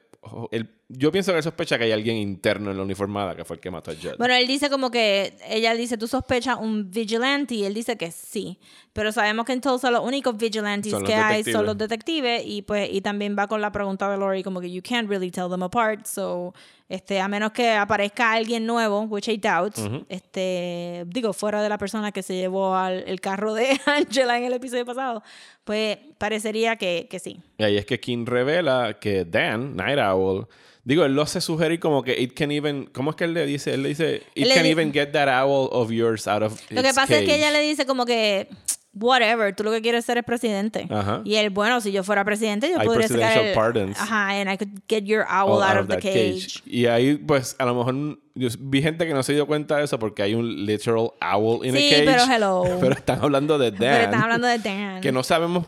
él- 0.53 0.69
yo 0.91 1.13
pienso 1.13 1.33
que 1.33 1.39
él 1.39 1.43
sospecha 1.45 1.77
que 1.77 1.85
hay 1.85 1.93
alguien 1.93 2.17
interno 2.17 2.71
en 2.71 2.79
la 2.79 2.83
uniformada 2.83 3.37
que 3.37 3.45
fue 3.45 3.57
el 3.57 3.61
que 3.61 3.71
mató 3.71 3.91
a 3.91 3.95
Judd. 3.95 4.17
Bueno, 4.17 4.35
él 4.35 4.47
dice 4.47 4.71
como 4.71 4.91
que, 4.91 5.37
ella 5.47 5.75
dice, 5.75 5.99
tú 5.99 6.09
sospechas 6.09 6.57
un 6.59 6.91
vigilante 6.91 7.57
y 7.57 7.65
él 7.65 7.75
dice 7.75 7.99
que 7.99 8.11
sí. 8.11 8.59
Pero 8.95 9.13
sabemos 9.13 9.45
que 9.45 9.53
en 9.53 9.61
Tulsa 9.61 9.91
los 9.91 10.03
únicos 10.03 10.39
vigilantes 10.39 10.91
los 10.91 11.03
que 11.03 11.15
hay 11.15 11.39
detectives. 11.39 11.55
son 11.55 11.67
los 11.67 11.77
detectives 11.77 12.43
y 12.45 12.63
pues 12.63 12.89
y 12.91 13.03
también 13.03 13.37
va 13.39 13.47
con 13.47 13.61
la 13.61 13.71
pregunta 13.71 14.11
de 14.11 14.17
Lori 14.17 14.43
como 14.43 14.61
que 14.61 14.71
you 14.71 14.81
can't 14.83 15.09
really 15.09 15.31
tell 15.31 15.51
them 15.51 15.63
apart. 15.63 16.07
So, 16.07 16.55
este, 16.89 17.21
a 17.21 17.29
menos 17.29 17.53
que 17.53 17.71
aparezca 17.71 18.33
alguien 18.33 18.65
nuevo, 18.65 19.03
which 19.03 19.29
I 19.29 19.37
doubt, 19.37 19.77
este, 20.09 21.05
digo, 21.07 21.35
fuera 21.35 21.63
de 21.63 21.69
la 21.69 21.77
persona 21.77 22.13
que 22.13 22.23
se 22.23 22.35
llevó 22.35 22.75
al 22.75 23.05
el 23.07 23.21
carro 23.21 23.53
de 23.53 23.79
Angela 23.87 24.39
en 24.39 24.45
el 24.45 24.55
episodio 24.55 24.87
pasado, 24.87 25.23
pues 25.65 25.99
parecería 26.17 26.77
que, 26.77 27.09
que 27.11 27.19
sí. 27.19 27.43
Y 27.59 27.65
ahí 27.65 27.77
es 27.77 27.85
que 27.85 28.01
King 28.01 28.25
revela 28.25 28.99
que 28.99 29.27
Dan, 29.27 29.77
Night 29.77 29.99
Owl, 29.99 30.49
digo, 30.89 31.05
él 31.05 31.15
lo 31.15 31.23
hace 31.23 31.41
sugerir 31.41 31.79
como 31.81 32.03
que 32.03 32.21
it 32.21 32.33
can 32.35 32.51
even, 32.51 32.87
¿cómo 32.87 33.11
es 33.11 33.17
que 33.17 33.25
él 33.25 33.35
le 33.35 33.45
dice? 33.47 33.75
Él 33.75 33.83
le 33.83 33.91
dice, 33.91 34.23
it 34.35 34.47
le 34.47 34.55
can 34.55 34.65
di- 34.65 34.71
even 34.71 34.93
get 34.93 35.13
that 35.13 35.29
owl 35.29 35.69
of 35.73 35.91
yours 35.91 36.27
out 36.27 36.43
of 36.43 36.61
Lo 36.71 36.83
que 36.83 36.89
its 36.89 36.97
pasa 36.97 37.15
es 37.15 37.21
que 37.21 37.27
cage." 37.27 37.37
ella 37.39 37.51
le 37.51 37.61
dice 37.63 37.85
como 37.87 38.05
que, 38.07 38.49
whatever, 38.95 39.55
tú 39.55 39.63
lo 39.65 39.71
que 39.71 39.81
quieres 39.83 40.05
ser 40.05 40.19
es 40.19 40.25
presidente. 40.25 40.87
Ajá. 40.91 41.21
Y 41.25 41.35
él, 41.37 41.51
bueno, 41.51 41.81
si 41.81 41.93
yo 41.93 42.03
fuera 42.03 42.25
presidente, 42.25 42.71
yo 42.71 42.81
Hay 42.81 42.87
podría 42.87 43.07
sacar 43.07 43.21
presidential 43.21 43.47
el, 43.51 43.55
pardons. 43.55 44.01
Ajá, 44.01 44.31
and 44.41 44.51
I 44.51 44.57
could 44.57 44.81
get 44.89 45.05
your 45.05 45.25
owl 45.31 45.63
out, 45.63 45.77
of 45.79 45.89
the 45.89 45.97
cage. 45.99 46.63
Y 46.67 46.87
ahí, 46.87 47.17
pues, 47.17 47.55
a 47.59 47.65
lo 47.67 47.75
mejor 47.75 48.19
yo 48.35 48.49
vi 48.59 48.83
gente 48.83 49.07
que 49.07 49.13
no 49.15 49.23
se 49.23 49.35
dio 49.35 49.47
cuenta 49.47 49.77
de 49.77 49.85
eso 49.85 49.99
porque 49.99 50.23
hay 50.23 50.35
un 50.35 50.65
literal 50.67 51.11
owl 51.21 51.65
in 51.67 51.77
Sí, 51.77 51.87
a 51.87 51.91
cage. 51.99 52.05
pero 52.07 52.25
hello. 52.25 52.65
Pero 52.81 52.95
están 52.95 53.21
hablando 53.23 53.59
de 53.59 53.71
Dan. 53.73 53.79
Pero 53.79 54.05
están 54.05 54.23
hablando 54.23 54.47
de 54.49 54.59
Dan. 54.59 55.01
Que 55.01 55.13
no 55.13 55.23
sabemos 55.23 55.67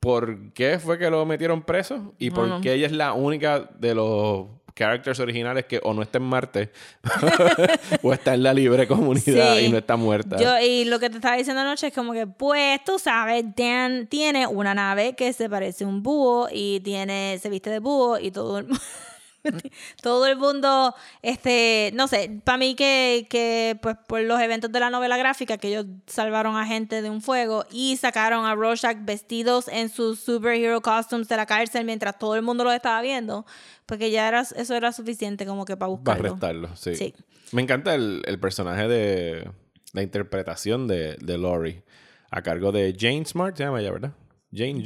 por 0.00 0.52
qué 0.54 0.80
fue 0.80 0.98
que 0.98 1.08
lo 1.10 1.24
metieron 1.26 1.62
preso 1.62 2.14
y 2.18 2.30
por 2.30 2.48
no. 2.48 2.60
qué 2.60 2.72
ella 2.72 2.86
es 2.86 2.92
la 2.92 3.12
única 3.12 3.70
de 3.78 3.94
los 3.94 4.46
characters 4.74 5.20
originales 5.20 5.64
que 5.66 5.80
o 5.82 5.92
no 5.94 6.02
está 6.02 6.18
en 6.18 6.24
Marte 6.24 6.70
o 8.02 8.12
está 8.12 8.34
en 8.34 8.42
la 8.42 8.54
libre 8.54 8.86
comunidad 8.86 9.56
Sí. 9.56 9.66
y 9.66 9.68
no 9.68 9.78
está 9.78 9.96
muerta. 9.96 10.36
Yo, 10.38 10.58
y 10.58 10.84
lo 10.84 10.98
que 10.98 11.10
te 11.10 11.16
estaba 11.16 11.36
diciendo 11.36 11.60
anoche 11.62 11.88
es 11.88 11.94
como 11.94 12.12
que, 12.12 12.26
pues, 12.26 12.80
tú 12.84 12.98
sabes, 12.98 13.44
Dan 13.56 14.06
tiene 14.06 14.46
una 14.46 14.74
nave 14.74 15.14
que 15.14 15.32
se 15.32 15.48
parece 15.48 15.84
a 15.84 15.86
un 15.88 16.02
búho 16.02 16.48
y 16.52 16.80
tiene, 16.80 17.38
se 17.40 17.48
viste 17.50 17.70
de 17.70 17.78
búho 17.78 18.18
y 18.18 18.30
todo 18.30 18.58
el, 18.58 18.66
todo 20.02 20.26
el 20.26 20.36
mundo, 20.36 20.94
este, 21.22 21.90
no 21.94 22.08
sé, 22.08 22.40
para 22.44 22.58
mí 22.58 22.74
que, 22.74 23.26
que, 23.28 23.78
pues, 23.82 23.96
por 24.06 24.20
los 24.22 24.40
eventos 24.40 24.70
de 24.70 24.80
la 24.80 24.90
novela 24.90 25.16
gráfica, 25.16 25.58
que 25.58 25.68
ellos 25.68 25.86
salvaron 26.06 26.56
a 26.56 26.66
gente 26.66 27.02
de 27.02 27.10
un 27.10 27.20
fuego 27.22 27.64
y 27.70 27.96
sacaron 27.96 28.44
a 28.46 28.54
Rorschach 28.54 28.98
vestidos 29.00 29.68
en 29.68 29.88
sus 29.88 30.20
superhero 30.20 30.80
costumes 30.80 31.28
de 31.28 31.36
la 31.36 31.46
cárcel 31.46 31.84
mientras 31.84 32.18
todo 32.18 32.36
el 32.36 32.42
mundo 32.42 32.64
los 32.64 32.74
estaba 32.74 33.00
viendo, 33.02 33.44
porque 33.86 34.10
ya 34.10 34.28
era, 34.28 34.40
eso 34.42 34.74
era 34.74 34.92
suficiente 34.92 35.46
como 35.46 35.64
que 35.64 35.76
para 35.76 35.90
Para 35.92 35.96
buscarlo. 35.96 36.28
arrestarlo, 36.28 36.76
sí. 36.76 36.94
Sí. 36.94 37.14
Me 37.52 37.62
encanta 37.62 37.94
el, 37.94 38.22
el 38.26 38.38
personaje 38.40 38.88
de 38.88 39.50
la 39.92 40.02
interpretación 40.02 40.88
de, 40.88 41.16
de 41.20 41.38
Lori 41.38 41.82
a 42.30 42.40
cargo 42.42 42.72
de 42.72 42.96
Jane 42.98 43.26
Smart, 43.26 43.56
se 43.56 43.64
llama 43.64 43.80
ella, 43.80 43.90
¿verdad? 43.90 44.12
Jane? 44.54 44.82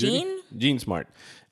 Jean 0.51 0.79
Smart. 0.81 1.09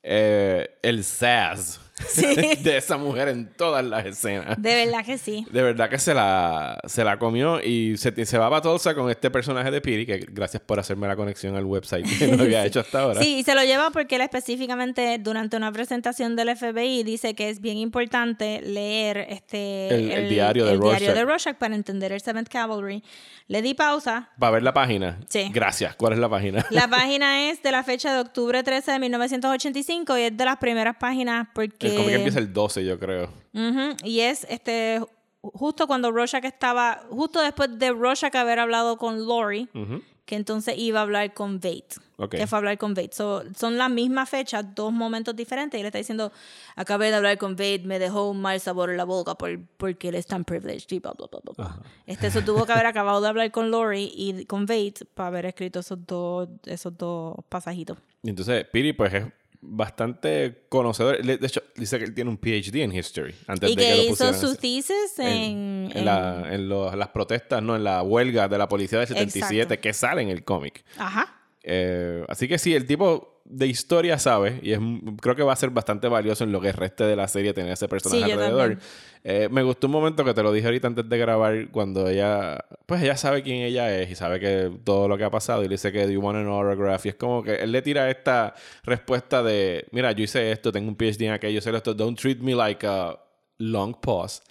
Eh, 0.06 0.68
el 0.82 1.02
sass 1.02 1.80
Sí. 2.08 2.24
de 2.64 2.76
esa 2.76 2.96
mujer 2.96 3.28
en 3.28 3.46
todas 3.54 3.84
las 3.84 4.04
escenas. 4.04 4.60
De 4.60 4.84
verdad 4.84 5.04
que 5.04 5.16
sí. 5.16 5.46
De 5.52 5.62
verdad 5.62 5.88
que 5.88 6.00
se 6.00 6.12
la, 6.12 6.80
se 6.86 7.04
la 7.04 7.20
comió 7.20 7.62
y 7.62 7.96
se, 7.98 8.26
se 8.26 8.36
va 8.36 8.50
para 8.50 8.60
Tulsa 8.62 8.96
con 8.96 9.08
este 9.10 9.30
personaje 9.30 9.70
de 9.70 9.80
Piri, 9.80 10.04
que 10.04 10.18
gracias 10.28 10.60
por 10.60 10.80
hacerme 10.80 11.06
la 11.06 11.14
conexión 11.14 11.54
al 11.54 11.64
website 11.64 12.04
que 12.18 12.26
no 12.36 12.42
había 12.42 12.66
hecho 12.66 12.80
hasta 12.80 13.00
ahora. 13.02 13.22
Sí, 13.22 13.36
y 13.38 13.44
se 13.44 13.54
lo 13.54 13.62
lleva 13.62 13.90
porque 13.92 14.16
él 14.16 14.22
específicamente 14.22 15.18
durante 15.20 15.56
una 15.56 15.70
presentación 15.70 16.34
del 16.34 16.56
FBI 16.56 17.04
dice 17.04 17.34
que 17.34 17.48
es 17.48 17.60
bien 17.60 17.78
importante 17.78 18.60
leer 18.62 19.18
este 19.30 19.88
El- 19.94 20.10
el 20.10 20.28
diario 20.28 20.66
de 20.66 20.72
el 20.72 20.80
diario 20.80 21.14
de 21.14 21.24
Rorschach 21.24 21.56
para 21.56 21.76
entender 21.76 22.10
el 22.10 22.20
7th 22.20 22.48
Cavalry. 22.48 23.04
Le 23.46 23.60
di 23.62 23.74
pausa. 23.74 24.30
Para 24.38 24.52
ver 24.52 24.62
la 24.62 24.72
página. 24.72 25.20
Sí. 25.28 25.48
Gracias. 25.52 25.94
¿Cuál 25.96 26.14
es 26.14 26.18
la 26.18 26.28
página? 26.30 26.66
La 26.70 26.88
página 26.90 27.50
es 27.50 27.62
de 27.62 27.70
la 27.70 27.84
fecha 27.84 28.12
de 28.12 28.20
octubre 28.20 28.62
13 28.64 28.92
de 28.92 28.98
1985 28.98 29.93
y 30.18 30.22
es 30.22 30.36
de 30.36 30.44
las 30.44 30.56
primeras 30.58 30.96
páginas 30.96 31.48
porque... 31.54 31.88
El 31.88 31.96
cómic 31.96 32.14
empieza 32.14 32.38
el 32.38 32.52
12, 32.52 32.84
yo 32.84 32.98
creo. 32.98 33.30
Ujú, 33.52 33.96
Y 34.04 34.20
es 34.20 34.46
este 34.50 35.00
justo 35.40 35.86
cuando 35.86 36.10
Rorschach 36.10 36.44
estaba, 36.44 37.02
justo 37.10 37.40
después 37.40 37.78
de 37.78 37.92
Rorschach 37.92 38.34
haber 38.34 38.58
hablado 38.58 38.96
con 38.96 39.26
Lori, 39.26 39.68
Ujú. 39.74 40.00
que 40.24 40.36
entonces 40.36 40.74
iba 40.78 41.00
a 41.00 41.02
hablar 41.02 41.34
con 41.34 41.56
Vate. 41.56 41.96
Ok. 42.16 42.30
Que 42.36 42.46
fue 42.46 42.56
a 42.56 42.60
hablar 42.60 42.78
con 42.78 42.94
Vate. 42.94 43.10
So, 43.12 43.42
son 43.56 43.76
las 43.76 43.90
mismas 43.90 44.30
fechas, 44.30 44.64
dos 44.74 44.90
momentos 44.92 45.34
diferentes. 45.36 45.76
Y 45.76 45.80
él 45.80 45.86
está 45.86 45.98
diciendo, 45.98 46.32
acabé 46.76 47.10
de 47.10 47.16
hablar 47.16 47.36
con 47.38 47.56
Vate, 47.56 47.82
me 47.84 47.98
dejó 47.98 48.30
un 48.30 48.40
mal 48.40 48.58
sabor 48.60 48.88
en 48.90 48.96
la 48.96 49.04
boca 49.04 49.34
por, 49.34 49.58
porque 49.76 50.08
él 50.08 50.14
es 50.14 50.26
tan 50.26 50.44
privileged 50.44 50.90
y 50.90 50.98
bla, 51.00 51.12
bla, 51.12 51.26
bla, 51.30 51.40
bla, 51.44 51.52
bla. 51.56 51.82
Este, 52.06 52.28
eso 52.28 52.40
tuvo 52.42 52.64
que 52.64 52.72
haber 52.72 52.86
acabado 52.86 53.20
de 53.20 53.28
hablar 53.28 53.50
con 53.50 53.70
Lori 53.70 54.10
y 54.14 54.46
con 54.46 54.64
Vate 54.64 55.04
para 55.12 55.26
haber 55.26 55.46
escrito 55.46 55.80
esos 55.80 56.06
dos, 56.06 56.48
esos 56.64 56.96
dos 56.96 57.34
pasajitos. 57.50 57.98
Y 58.22 58.30
entonces 58.30 58.64
Piri 58.72 58.92
pues 58.94 59.12
es 59.12 59.24
bastante 59.66 60.64
conocedor. 60.68 61.22
De 61.22 61.34
hecho, 61.46 61.62
dice 61.76 61.98
que 61.98 62.04
él 62.04 62.14
tiene 62.14 62.30
un 62.30 62.36
PhD 62.38 62.76
en 62.82 62.94
History. 62.94 63.34
Antes 63.46 63.70
Y 63.70 63.76
de 63.76 63.82
que, 63.82 63.88
que 63.88 63.96
lo 63.96 64.02
hizo 64.02 64.10
pusieran 64.10 64.40
su 64.40 64.46
así. 64.46 64.56
thesis 64.58 65.18
en... 65.18 65.26
en, 65.26 65.90
en 65.92 65.98
en- 65.98 66.04
la- 66.04 66.54
en 66.54 66.68
los- 66.68 66.94
las 66.94 67.08
protestas, 67.08 67.62
no, 67.62 67.74
en 67.76 67.84
la 67.84 68.02
huelga 68.02 68.48
de 68.48 68.58
la 68.58 68.68
policía 68.68 68.98
del 68.98 69.08
77 69.08 69.62
Exacto. 69.62 69.80
que 69.82 69.92
sale 69.92 70.22
en 70.22 70.28
el 70.28 70.44
cómic. 70.44 70.84
Ajá. 70.98 71.40
Eh, 71.66 72.22
así 72.28 72.46
que 72.46 72.58
sí, 72.58 72.74
el 72.74 72.86
tipo 72.86 73.40
de 73.46 73.66
historia 73.66 74.18
sabe 74.18 74.58
y 74.62 74.72
es, 74.72 74.78
creo 75.20 75.34
que 75.34 75.42
va 75.42 75.54
a 75.54 75.56
ser 75.56 75.70
bastante 75.70 76.08
valioso 76.08 76.44
en 76.44 76.52
lo 76.52 76.60
que 76.60 76.72
reste 76.72 77.04
de 77.04 77.16
la 77.16 77.26
serie 77.26 77.52
tener 77.54 77.72
ese 77.72 77.88
personaje 77.88 78.24
Sí, 78.24 78.30
alrededor. 78.30 78.78
Eh, 79.22 79.48
me 79.50 79.62
gustó 79.62 79.86
un 79.86 79.92
momento 79.94 80.24
que 80.24 80.34
te 80.34 80.42
lo 80.42 80.52
dije 80.52 80.66
ahorita 80.66 80.88
antes 80.88 81.08
de 81.08 81.18
grabar 81.18 81.68
cuando 81.70 82.06
ella, 82.08 82.62
pues 82.84 83.02
ella 83.02 83.16
sabe 83.16 83.42
quién 83.42 83.62
ella 83.62 83.98
es 83.98 84.10
y 84.10 84.14
sabe 84.14 84.40
que 84.40 84.70
todo 84.84 85.08
lo 85.08 85.16
que 85.16 85.24
ha 85.24 85.30
pasado 85.30 85.62
y 85.62 85.68
le 85.68 85.74
dice 85.74 85.90
que 85.90 86.06
do 86.06 86.12
you 86.12 86.20
want 86.20 86.36
an 86.36 86.46
autograph 86.46 87.04
y 87.06 87.10
es 87.10 87.14
como 87.14 87.42
que 87.42 87.54
él 87.54 87.72
le 87.72 87.80
tira 87.80 88.10
esta 88.10 88.54
respuesta 88.84 89.42
de, 89.42 89.86
mira, 89.90 90.12
yo 90.12 90.24
hice 90.24 90.52
esto, 90.52 90.70
tengo 90.70 90.88
un 90.88 90.96
PhD 90.96 91.22
en 91.22 91.32
aquello, 91.32 91.62
sé 91.62 91.74
esto, 91.74 91.94
don't 91.94 92.18
treat 92.18 92.38
me 92.40 92.54
like 92.54 92.86
a 92.86 93.18
long 93.58 93.94
pause. 93.98 94.42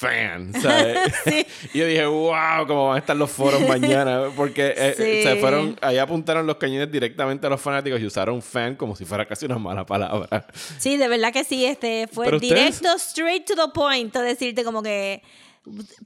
Fan, 0.00 0.52
¿sabes? 0.62 0.98
y 1.74 1.78
yo 1.78 1.86
dije, 1.86 2.06
wow, 2.06 2.66
cómo 2.66 2.88
van 2.88 2.96
a 2.96 2.98
estar 3.00 3.14
los 3.16 3.30
foros 3.30 3.60
mañana. 3.68 4.28
Porque 4.34 4.72
eh, 4.76 4.94
Sí. 4.96 5.22
se 5.22 5.36
fueron, 5.36 5.76
ahí 5.82 5.98
apuntaron 5.98 6.46
los 6.46 6.56
cañones 6.56 6.90
directamente 6.90 7.46
a 7.46 7.50
los 7.50 7.60
fanáticos 7.60 8.00
y 8.00 8.06
usaron 8.06 8.40
fan 8.40 8.76
como 8.76 8.96
si 8.96 9.04
fuera 9.04 9.26
casi 9.26 9.44
una 9.44 9.58
mala 9.58 9.84
palabra. 9.84 10.46
Sí, 10.78 10.96
de 10.96 11.06
verdad 11.06 11.32
que 11.32 11.44
sí, 11.44 11.66
este 11.66 12.08
fue 12.10 12.24
Pero 12.26 12.38
ustedes- 12.38 12.80
directo, 12.80 12.96
straight 12.96 13.44
to 13.46 13.54
the 13.54 13.70
point, 13.74 14.14
a 14.16 14.22
decirte 14.22 14.64
como 14.64 14.82
que 14.82 15.22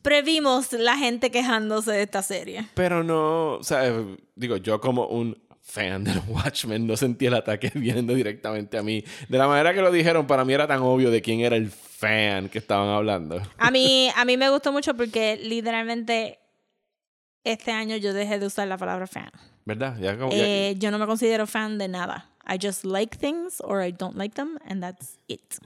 previmos 0.02 0.72
la 0.72 0.96
gente 0.96 1.30
quejándose 1.30 1.92
de 1.92 2.02
esta 2.02 2.22
serie. 2.22 2.66
Pero 2.74 3.04
no, 3.04 3.54
o 3.54 3.62
sea, 3.62 3.86
eh, 3.86 4.16
digo, 4.34 4.56
yo 4.56 4.80
como 4.80 5.06
un 5.06 5.38
fan 5.74 6.04
de 6.04 6.14
los 6.14 6.24
Watchmen 6.28 6.86
no 6.86 6.96
sentí 6.96 7.26
el 7.26 7.34
ataque 7.34 7.70
viniendo 7.74 8.14
directamente 8.14 8.78
a 8.78 8.82
mí. 8.82 9.02
De 9.28 9.38
la 9.38 9.48
manera 9.48 9.74
que 9.74 9.80
lo 9.82 9.90
dijeron, 9.90 10.26
para 10.26 10.44
mí 10.44 10.52
era 10.52 10.66
tan 10.66 10.80
obvio 10.80 11.10
de 11.10 11.20
quién 11.20 11.40
era 11.40 11.56
el 11.56 11.70
fan 11.70 12.48
que 12.48 12.58
estaban 12.58 12.88
hablando. 12.88 13.42
A 13.58 13.70
mí, 13.70 14.10
a 14.16 14.24
mí 14.24 14.36
me 14.36 14.48
gustó 14.50 14.72
mucho 14.72 14.94
porque 14.94 15.36
literalmente 15.42 16.38
este 17.42 17.72
año 17.72 17.96
yo 17.96 18.12
dejé 18.14 18.38
de 18.38 18.46
usar 18.46 18.68
la 18.68 18.78
palabra 18.78 19.06
fan. 19.06 19.30
¿Verdad? 19.64 19.96
Ya 19.98 20.16
como, 20.18 20.30
ya- 20.32 20.38
Eh, 20.46 20.74
yo 20.78 20.90
no 20.90 20.98
me 20.98 21.06
considero 21.06 21.46
fan 21.46 21.78
de 21.78 21.88
nada. 21.88 22.30
I 22.46 22.58
just 22.64 22.84
like 22.84 23.16
things 23.16 23.60
or 23.60 23.82
I 23.82 23.90
don't 23.92 24.16
like 24.16 24.34
them 24.34 24.58
and 24.66 24.82
that's 24.82 25.18
it. 25.28 25.56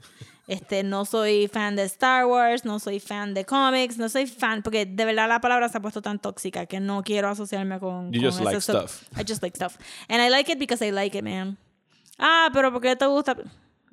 Este, 0.49 0.81
no 0.83 1.05
soy 1.05 1.47
fan 1.47 1.75
de 1.75 1.83
Star 1.83 2.25
Wars, 2.25 2.65
no 2.65 2.79
soy 2.79 2.99
fan 2.99 3.35
de 3.35 3.45
cómics, 3.45 3.97
no 3.99 4.09
soy 4.09 4.25
fan, 4.25 4.63
porque 4.63 4.85
de 4.87 5.05
verdad 5.05 5.29
la 5.29 5.39
palabra 5.39 5.69
se 5.69 5.77
ha 5.77 5.81
puesto 5.81 6.01
tan 6.01 6.17
tóxica 6.17 6.65
que 6.65 6.79
no 6.79 7.03
quiero 7.03 7.29
asociarme 7.29 7.79
con. 7.79 8.11
You 8.11 8.19
con 8.21 8.31
just 8.31 8.41
ese 8.41 8.45
like 8.45 8.61
stuff. 8.61 9.03
I 9.15 9.23
just 9.27 9.43
like 9.43 9.55
stuff. 9.55 9.77
And 10.09 10.21
I 10.21 10.29
like 10.29 10.51
it 10.51 10.57
because 10.57 10.83
I 10.83 10.91
like 10.91 11.15
it, 11.15 11.23
man. 11.23 11.57
Ah, 12.17 12.49
pero 12.51 12.71
¿por 12.71 12.81
qué 12.81 12.95
te 12.95 13.05
gusta? 13.05 13.35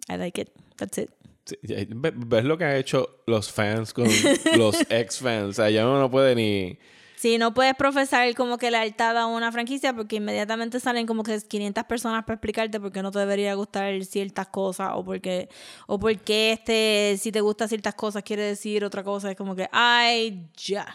I 0.09 0.17
like 0.17 0.41
it. 0.41 0.49
That's 0.77 0.97
it. 0.99 1.11
Sí, 1.45 1.57
ve- 1.63 2.13
¿Ves 2.17 2.45
lo 2.45 2.57
que 2.59 2.65
han 2.65 2.77
hecho 2.77 3.21
los 3.27 3.53
fans 3.53 3.93
con 3.93 4.07
los 4.57 4.81
ex 4.91 5.19
fans? 5.19 5.51
O 5.51 5.53
sea, 5.53 5.69
ya 5.71 5.85
uno 5.87 6.01
no 6.01 6.11
puede 6.11 6.35
ni. 6.35 6.79
Sí, 7.27 7.39
no 7.39 7.53
puedes 7.53 7.75
profesar 7.75 8.33
como 8.37 8.57
que 8.57 8.71
lealtad 8.71 9.19
a 9.19 9.27
una 9.27 9.51
franquicia 9.51 9.93
porque 9.93 10.15
inmediatamente 10.15 10.79
salen 10.79 11.09
como 11.09 11.25
que 11.25 11.41
500 11.41 11.83
personas 11.83 12.23
para 12.23 12.35
explicarte 12.35 12.79
por 12.79 12.93
qué 12.93 13.03
no 13.03 13.11
te 13.11 13.19
debería 13.19 13.53
gustar 13.55 14.05
ciertas 14.05 14.47
cosas 14.47 14.91
o 14.95 15.05
porque 15.05 15.49
o 15.89 15.99
por 15.99 16.17
qué 16.19 16.53
este 16.53 17.17
si 17.21 17.33
te 17.33 17.41
gusta 17.41 17.67
ciertas 17.67 17.97
cosas 17.97 18.23
quiere 18.23 18.45
decir 18.45 18.85
otra 18.85 19.03
cosa, 19.03 19.29
es 19.29 19.37
como 19.37 19.57
que 19.57 19.69
ay 19.73 20.47
ya. 20.57 20.87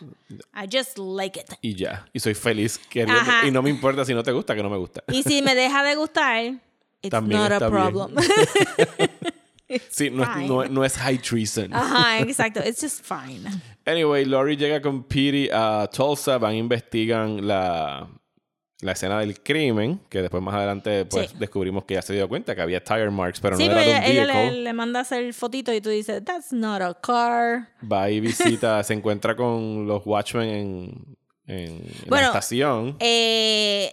I 0.55 0.69
just 0.71 0.97
like 0.97 1.37
it. 1.37 1.47
Y 1.61 1.75
ya. 1.75 2.05
Y 2.13 2.21
soy 2.21 2.33
feliz 2.33 2.77
queriendo. 2.77 3.29
Y 3.45 3.51
no 3.51 3.61
me 3.61 3.69
importa 3.69 4.05
si 4.05 4.13
no 4.13 4.23
te 4.23 4.31
gusta, 4.31 4.55
que 4.55 4.63
no 4.63 4.69
me 4.69 4.77
gusta. 4.77 5.03
Y 5.11 5.23
si 5.23 5.41
me 5.41 5.53
deja 5.53 5.83
de 5.83 5.95
gustar, 5.95 6.45
it's 7.01 7.09
También 7.09 7.41
not 7.41 7.61
a 7.61 7.69
problem. 7.69 8.15
Sí, 9.89 10.09
no 10.09 10.23
es, 10.23 10.49
no, 10.49 10.65
no 10.65 10.83
es 10.83 10.97
high 10.97 11.17
treason. 11.17 11.73
Ajá, 11.73 12.19
exacto. 12.19 12.61
It's 12.65 12.81
just 12.81 13.05
fine. 13.05 13.49
Anyway, 13.85 14.25
Lori 14.25 14.55
llega 14.57 14.81
con 14.81 15.03
Petey 15.03 15.49
a 15.51 15.89
Tulsa, 15.91 16.37
van, 16.37 16.55
investigan 16.55 17.47
la, 17.47 18.07
la 18.81 18.91
escena 18.91 19.19
del 19.19 19.41
crimen, 19.41 19.99
que 20.09 20.21
después 20.21 20.41
más 20.43 20.53
adelante 20.55 21.05
pues 21.05 21.31
Sí. 21.31 21.35
descubrimos 21.39 21.85
que 21.85 21.95
ya 21.95 22.01
se 22.01 22.13
dio 22.13 22.27
cuenta 22.29 22.55
que 22.55 22.61
había 22.61 22.83
tire 22.83 23.09
marks, 23.09 23.39
pero 23.39 23.57
sí, 23.57 23.67
no 23.67 23.71
era 23.73 23.81
de 23.81 23.89
un 23.89 23.95
ella, 24.15 24.25
vehicle. 24.25 24.51
le, 24.51 24.61
le 24.63 24.73
manda 24.73 24.99
hacer 24.99 25.33
fotito 25.33 25.73
y 25.73 25.81
tú 25.81 25.89
dices, 25.89 26.23
that's 26.23 26.53
not 26.53 26.81
a 26.81 26.93
car. 26.93 27.69
Va 27.91 28.09
y 28.09 28.19
visita, 28.21 28.83
se 28.83 28.93
encuentra 28.93 29.35
con 29.35 29.87
los 29.87 30.03
Watchmen 30.05 30.49
en, 30.49 31.17
en- 31.47 31.71
en 31.77 31.91
Bueno, 32.07 32.21
la 32.23 32.27
estación. 32.27 32.95
Eh, 32.99 33.91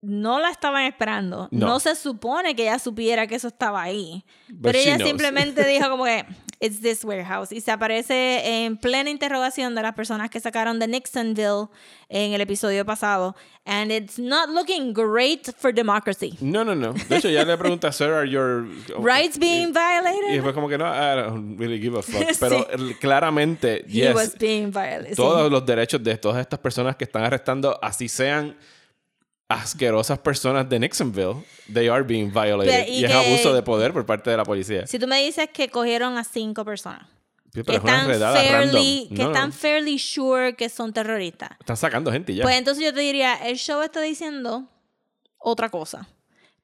no 0.00 0.38
la 0.40 0.50
estaban 0.50 0.84
esperando. 0.84 1.48
No. 1.50 1.66
No. 1.66 1.80
se 1.80 1.94
supone 1.96 2.54
que 2.54 2.62
ella 2.62 2.78
supiera 2.78 3.26
que 3.26 3.34
eso 3.34 3.48
estaba 3.48 3.82
ahí. 3.82 4.24
But 4.48 4.62
Pero 4.72 4.78
ella 4.78 4.96
knows. 4.96 5.08
simplemente 5.08 5.64
dijo 5.68 5.90
como 5.90 6.04
que, 6.04 6.24
it's 6.60 6.80
this 6.80 7.04
warehouse. 7.04 7.50
Y 7.52 7.60
se 7.60 7.70
aparece 7.72 8.64
en 8.64 8.76
plena 8.76 9.10
interrogación 9.10 9.74
de 9.74 9.82
las 9.82 9.94
personas 9.94 10.30
que 10.30 10.38
sacaron 10.38 10.78
de 10.78 10.86
Nixonville 10.86 11.68
en 12.08 12.32
el 12.32 12.40
episodio 12.40 12.86
pasado. 12.86 13.34
And 13.64 13.90
it's 13.90 14.18
not 14.18 14.48
looking 14.50 14.92
great 14.94 15.48
for 15.58 15.74
democracy. 15.74 16.36
No, 16.40 16.64
no, 16.64 16.74
no. 16.76 16.92
De 16.92 17.16
hecho, 17.16 17.28
ya 17.28 17.44
le 17.44 17.56
pregunta, 17.58 17.90
Sir, 17.92 18.12
are 18.12 18.28
your... 18.28 18.66
Rights 18.98 19.36
being 19.38 19.68
Y 19.68 19.72
violated? 19.72 20.30
después 20.32 20.54
como 20.54 20.68
que 20.68 20.78
no, 20.78 20.86
I 20.86 21.16
don't 21.22 21.58
really 21.58 21.80
give 21.80 21.98
a 21.98 22.02
fuck. 22.02 22.22
Sí. 22.30 22.36
Pero 22.40 22.66
eh, 22.70 22.96
claramente, 23.00 23.84
He 23.86 24.02
yes, 24.02 24.14
was 24.14 24.38
being 24.38 24.70
violated. 24.70 25.10
sí. 25.10 25.16
todos 25.16 25.50
los 25.50 25.66
derechos 25.66 26.02
de 26.02 26.16
todas 26.16 26.40
estas 26.40 26.60
personas 26.60 26.94
que 26.96 27.04
están 27.04 27.24
arrestando, 27.24 27.78
así 27.82 28.08
sean 28.08 28.56
asquerosas 29.48 30.18
personas 30.18 30.68
de 30.68 30.78
Nixonville, 30.78 31.42
they 31.72 31.88
are 31.88 32.02
being 32.02 32.30
violated. 32.30 32.70
Pero, 32.70 32.90
y 32.90 33.00
y 33.00 33.04
es 33.04 33.12
abuso 33.12 33.54
de 33.54 33.62
poder 33.62 33.92
por 33.92 34.04
parte 34.04 34.30
de 34.30 34.36
la 34.36 34.44
policía. 34.44 34.86
Si 34.86 34.98
tú 34.98 35.06
me 35.06 35.22
dices 35.24 35.48
que 35.52 35.68
cogieron 35.70 36.18
a 36.18 36.24
cinco 36.24 36.64
personas. 36.64 37.06
Sí, 37.54 37.62
Que 37.62 37.76
están, 37.76 38.06
fairly, 38.06 39.08
que 39.08 39.14
No, 39.22 39.24
no. 39.24 39.30
están 39.30 39.52
fairly 39.52 39.98
sure 39.98 40.54
que 40.54 40.68
son 40.68 40.92
terroristas. 40.92 41.50
Están 41.58 41.78
sacando 41.78 42.12
gente 42.12 42.34
ya. 42.34 42.42
Pues 42.42 42.56
entonces 42.56 42.84
yo 42.84 42.92
te 42.92 43.00
diría, 43.00 43.34
el 43.36 43.56
show 43.56 43.80
está 43.80 44.02
diciendo 44.02 44.68
otra 45.38 45.70
cosa. 45.70 46.06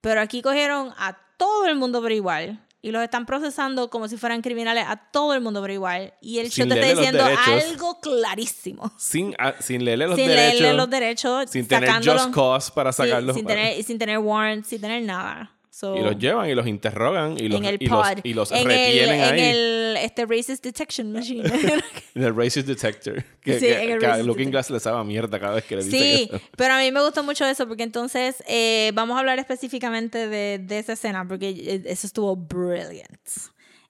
Pero 0.03 0.21
aquí 0.21 0.43
cogieron 0.43 0.93
a 0.99 1.17
todo 1.39 1.65
el 1.67 1.77
mundo 1.77 2.03
por 2.03 2.13
igual. 2.13 2.61
Y 2.85 2.91
los 2.91 3.03
están 3.03 3.25
procesando 3.25 3.89
como 3.89 4.09
si 4.09 4.19
fueran 4.19 4.43
criminales 4.43 4.85
a 4.87 4.97
todo 4.97 5.33
el 5.33 5.41
mundo 5.41 5.63
por 5.63 5.71
igual. 5.71 6.13
Y 6.21 6.39
el 6.41 6.51
Sin 6.51 6.69
show 6.69 6.75
te 6.75 6.81
está 6.83 6.95
diciendo 6.95 7.25
derechos. 7.25 7.71
algo 7.71 7.99
clarísimo. 7.99 8.93
sin, 8.99 9.35
ah, 9.39 9.55
sin 9.59 9.87
leerle 9.87 10.07
los 10.07 10.17
sin 10.17 10.27
derechos. 10.27 10.61
leerle 10.61 10.77
los 10.77 10.91
derechos. 10.91 11.51
sin 11.51 11.67
tener 11.67 11.91
just 12.05 12.31
cause 12.35 12.71
para 12.71 12.93
sacarlos. 12.93 13.37
sin, 13.37 13.47
tener, 13.47 13.83
sin 13.83 13.99
tener 13.99 14.19
warrants, 14.19 14.69
sin 14.69 14.83
tener 14.83 15.03
nada. 15.03 15.54
So, 15.77 15.97
Y 15.97 16.03
los 16.03 16.17
llevan 16.17 16.49
y 16.49 16.55
los 16.55 16.69
interrogan 16.69 17.37
y 17.37 17.49
los, 17.49 17.59
en 17.59 17.65
el 17.65 17.77
y 17.83 17.87
los, 17.89 18.07
y 18.23 18.33
los 18.33 18.53
en 18.53 18.59
el, 18.59 18.65
retienen 18.67 19.15
en 19.21 19.35
ahí. 19.35 19.41
el 19.41 19.97
este, 19.99 20.25
Racist 20.25 20.63
Detection 20.63 21.11
Machine. 21.13 21.43
En 22.15 22.23
el 22.23 22.37
racist 22.37 22.69
detector. 22.69 23.25
Que, 23.41 23.55
Sí, 23.59 23.67
que- 23.67 23.83
en 23.83 23.91
el 23.91 23.99
que 23.99 24.07
racist 24.07 24.25
Looking. 24.29 24.51
Glass 24.53 24.71
le 24.71 24.79
sabe 24.79 25.01
a 25.01 25.03
mierda 25.03 25.41
cada 25.41 25.57
vez 25.57 25.65
que 25.65 25.75
le 25.75 25.83
dicen 25.83 25.99
Sí, 26.01 26.29
eso. 26.31 26.41
pero 26.57 26.75
a 26.75 26.79
mí 26.79 26.93
me 26.93 27.03
gustó 27.03 27.25
mucho 27.25 27.45
eso 27.45 27.67
porque 27.67 27.83
entonces 27.83 28.41
eh, 28.47 28.93
vamos 28.95 29.17
a 29.17 29.19
hablar 29.19 29.41
específicamente 29.41 30.29
de, 30.29 30.61
de 30.61 30.79
esa 30.79 30.93
escena 30.93 31.27
porque 31.27 31.49
eh, 31.49 31.83
eso 31.87 32.07
estuvo 32.07 32.37
brilliant. 32.37 33.19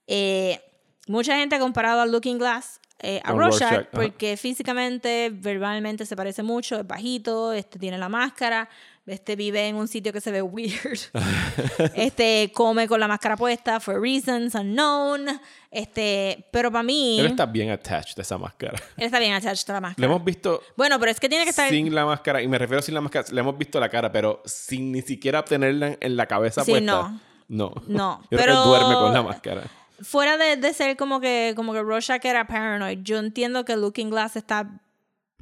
Eh, 0.06 0.58
mucha 1.06 1.36
gente 1.36 1.56
ha 1.56 1.58
comparado 1.58 2.00
a 2.00 2.06
Looking 2.06 2.38
Glass 2.38 2.80
eh, 3.00 3.20
a 3.24 3.32
Rorschach, 3.32 3.70
Rorschach, 3.72 3.88
porque 3.92 4.38
físicamente, 4.38 5.30
verbalmente 5.30 6.06
se 6.06 6.16
parece 6.16 6.42
mucho, 6.42 6.78
es 6.80 6.86
bajito, 6.86 7.52
este 7.52 7.78
tiene 7.78 7.98
la 7.98 8.08
máscara, 8.08 8.70
este 9.06 9.36
vive 9.36 9.68
en 9.68 9.76
un 9.76 9.86
sitio 9.88 10.12
que 10.12 10.20
se 10.20 10.30
ve 10.32 10.40
weird, 10.42 10.98
este 11.94 12.50
come 12.54 12.88
con 12.88 13.00
la 13.00 13.08
máscara 13.08 13.36
puesta 13.36 13.80
for 13.80 14.00
reasons 14.00 14.54
unknown, 14.54 15.26
este, 15.70 16.46
pero 16.50 16.70
para 16.70 16.82
mí 16.82 17.20
Él 17.20 17.26
está 17.26 17.46
bien 17.46 17.70
attached 17.70 18.18
a 18.18 18.22
esa 18.22 18.38
máscara. 18.38 18.78
él 18.96 19.04
está 19.06 19.18
bien 19.18 19.34
attached 19.34 19.68
a 19.70 19.72
la 19.74 19.78
Le 19.78 19.82
máscara. 19.88 20.06
hemos 20.06 20.24
visto 20.24 20.62
Bueno, 20.76 20.98
pero 20.98 21.10
es 21.10 21.20
que 21.20 21.28
tiene 21.28 21.44
que 21.44 21.50
estar 21.50 21.68
sin 21.68 21.94
la 21.94 22.06
máscara, 22.06 22.40
y 22.42 22.48
me 22.48 22.58
refiero 22.58 22.80
sin 22.82 22.94
la 22.94 23.00
máscara, 23.00 23.26
le 23.30 23.40
hemos 23.40 23.58
visto 23.58 23.78
la 23.80 23.88
cara, 23.88 24.10
pero 24.10 24.42
sin 24.44 24.92
ni 24.92 25.02
siquiera 25.02 25.44
tenerla 25.44 25.96
en, 26.00 26.16
la 26.16 26.26
cabeza 26.26 26.64
Sí, 26.64 26.70
puesta. 26.72 26.86
no. 26.86 27.20
No. 27.46 27.72
No, 27.86 28.20
Yo 28.30 28.38
creo 28.38 28.40
pero- 28.40 28.52
que 28.54 28.58
él 28.58 28.64
duerme 28.68 28.94
con 28.94 29.12
la 29.12 29.22
máscara. 29.22 29.62
fuera 30.00 30.36
de, 30.38 30.56
de 30.56 30.72
ser 30.72 30.96
como 30.96 31.20
que, 31.20 31.52
como 31.56 31.72
que 31.74 31.82
Rorschach 31.82 32.24
era 32.24 32.46
paranoid, 32.46 33.00
yo 33.02 33.18
entiendo 33.18 33.64
que 33.66 33.76
Looking 33.76 34.08
Glass 34.10 34.36
está 34.36 34.80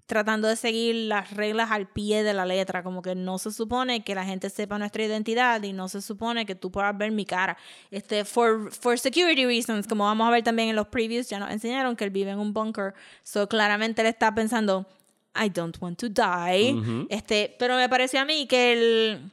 tratando 0.06 0.48
de 0.48 0.56
seguir 0.56 0.94
las 0.94 1.30
reglas 1.30 1.70
al 1.70 1.88
pie 1.88 2.22
de 2.22 2.34
la 2.34 2.44
letra, 2.44 2.82
como 2.82 3.02
que 3.02 3.14
no 3.14 3.38
se 3.38 3.50
supone 3.52 4.04
que 4.04 4.14
la 4.14 4.24
gente 4.24 4.50
sepa 4.50 4.78
nuestra 4.78 5.04
identidad 5.04 5.62
y 5.62 5.72
no 5.72 5.88
se 5.88 6.02
supone 6.02 6.44
que 6.44 6.54
tú 6.54 6.70
puedas 6.70 6.96
ver 6.96 7.12
mi 7.12 7.24
cara. 7.24 7.56
Este, 7.90 8.24
for, 8.24 8.72
for 8.72 8.98
security 8.98 9.46
reasons, 9.46 9.86
como 9.86 10.04
vamos 10.04 10.28
a 10.28 10.30
ver 10.30 10.42
también 10.42 10.68
en 10.68 10.76
los 10.76 10.88
previews, 10.88 11.28
ya 11.28 11.38
nos 11.38 11.50
enseñaron 11.50 11.96
que 11.96 12.04
él 12.04 12.10
vive 12.10 12.30
en 12.30 12.38
un 12.38 12.52
bunker, 12.52 12.94
so 13.22 13.48
claramente 13.48 14.02
él 14.02 14.08
está 14.08 14.34
pensando, 14.34 14.86
I 15.34 15.48
don't 15.48 15.76
want 15.80 15.98
to 15.98 16.08
die. 16.08 17.06
este, 17.08 17.54
pero 17.58 17.76
me 17.76 17.88
pareció 17.88 18.20
a 18.20 18.24
mí 18.24 18.46
que 18.46 18.72
el, 18.72 19.30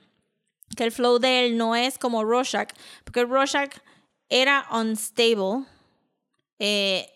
que 0.76 0.86
el 0.86 0.92
flow 0.92 1.20
de 1.20 1.46
él 1.46 1.58
no 1.58 1.76
es 1.76 1.98
como 1.98 2.24
Rorschach, 2.24 2.70
porque 3.04 3.26
Rorschach 3.26 3.72
era 4.30 4.66
unstable. 4.72 5.66
Eh, 6.60 7.10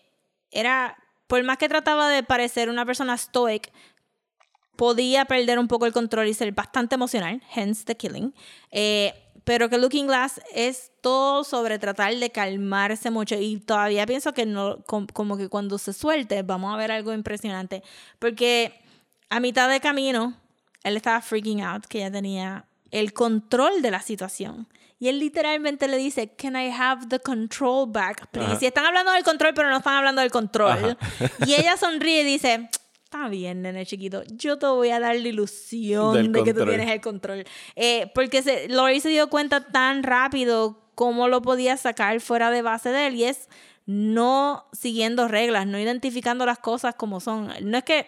era, 0.50 0.96
por 1.26 1.42
más 1.44 1.58
que 1.58 1.68
trataba 1.68 2.08
de 2.08 2.22
parecer 2.22 2.68
una 2.68 2.84
persona 2.84 3.16
stoic, 3.16 3.72
podía 4.76 5.24
perder 5.24 5.58
un 5.58 5.68
poco 5.68 5.86
el 5.86 5.92
control 5.92 6.28
y 6.28 6.34
ser 6.34 6.52
bastante 6.52 6.94
emocional, 6.94 7.42
hence 7.54 7.84
the 7.84 7.96
killing. 7.96 8.34
Eh, 8.70 9.14
pero 9.44 9.68
que 9.68 9.78
Looking 9.78 10.06
Glass 10.06 10.40
es 10.54 10.90
todo 11.00 11.44
sobre 11.44 11.78
tratar 11.78 12.14
de 12.16 12.30
calmarse 12.30 13.10
mucho 13.10 13.36
y 13.38 13.58
todavía 13.58 14.06
pienso 14.06 14.32
que 14.32 14.46
no 14.46 14.82
como 14.86 15.36
que 15.36 15.48
cuando 15.48 15.78
se 15.78 15.92
suelte 15.92 16.42
vamos 16.42 16.72
a 16.72 16.78
ver 16.78 16.90
algo 16.90 17.12
impresionante 17.12 17.82
porque 18.18 18.80
a 19.28 19.40
mitad 19.40 19.68
de 19.68 19.80
camino 19.80 20.34
él 20.82 20.96
estaba 20.96 21.20
freaking 21.20 21.60
out 21.60 21.84
que 21.86 21.98
ya 21.98 22.10
tenía 22.10 22.64
el 22.90 23.12
control 23.12 23.82
de 23.82 23.90
la 23.90 24.00
situación 24.00 24.66
y 25.04 25.08
él 25.08 25.18
literalmente 25.18 25.86
le 25.86 25.98
dice 25.98 26.34
can 26.34 26.56
I 26.56 26.70
have 26.70 27.08
the 27.08 27.20
control 27.20 27.86
back 27.86 28.26
please 28.30 28.56
si 28.58 28.66
están 28.66 28.86
hablando 28.86 29.12
del 29.12 29.22
control 29.22 29.52
pero 29.52 29.68
no 29.68 29.76
están 29.76 29.96
hablando 29.96 30.22
del 30.22 30.30
control. 30.30 30.96
Y 31.46 31.54
ella 31.54 31.76
sonríe 31.76 32.22
y 32.22 32.24
dice 32.24 32.70
está 33.04 33.28
bien, 33.28 33.60
nene 33.60 33.84
chiquito, 33.84 34.22
yo 34.28 34.58
te 34.58 34.66
voy 34.66 34.88
a 34.88 34.98
dar 34.98 35.14
la 35.14 35.28
ilusión 35.28 36.32
de 36.32 36.42
que 36.42 36.54
tú 36.54 36.64
tienes 36.64 36.90
el 36.90 37.02
control. 37.02 37.44
Eh, 37.76 38.10
porque 38.14 38.42
se, 38.42 38.68
Lori 38.68 39.00
se 39.00 39.10
dio 39.10 39.28
cuenta 39.28 39.60
tan 39.60 40.02
rápido 40.02 40.90
cómo 40.94 41.28
lo 41.28 41.42
podía 41.42 41.76
sacar 41.76 42.20
fuera 42.20 42.50
de 42.50 42.62
base 42.62 42.88
de 42.88 43.06
él 43.08 43.16
y 43.16 43.24
es 43.24 43.48
no 43.84 44.64
siguiendo 44.72 45.28
reglas, 45.28 45.66
no 45.66 45.78
identificando 45.78 46.46
las 46.46 46.58
cosas 46.58 46.94
como 46.94 47.20
son. 47.20 47.52
No 47.60 47.76
es 47.76 47.84
que 47.84 48.06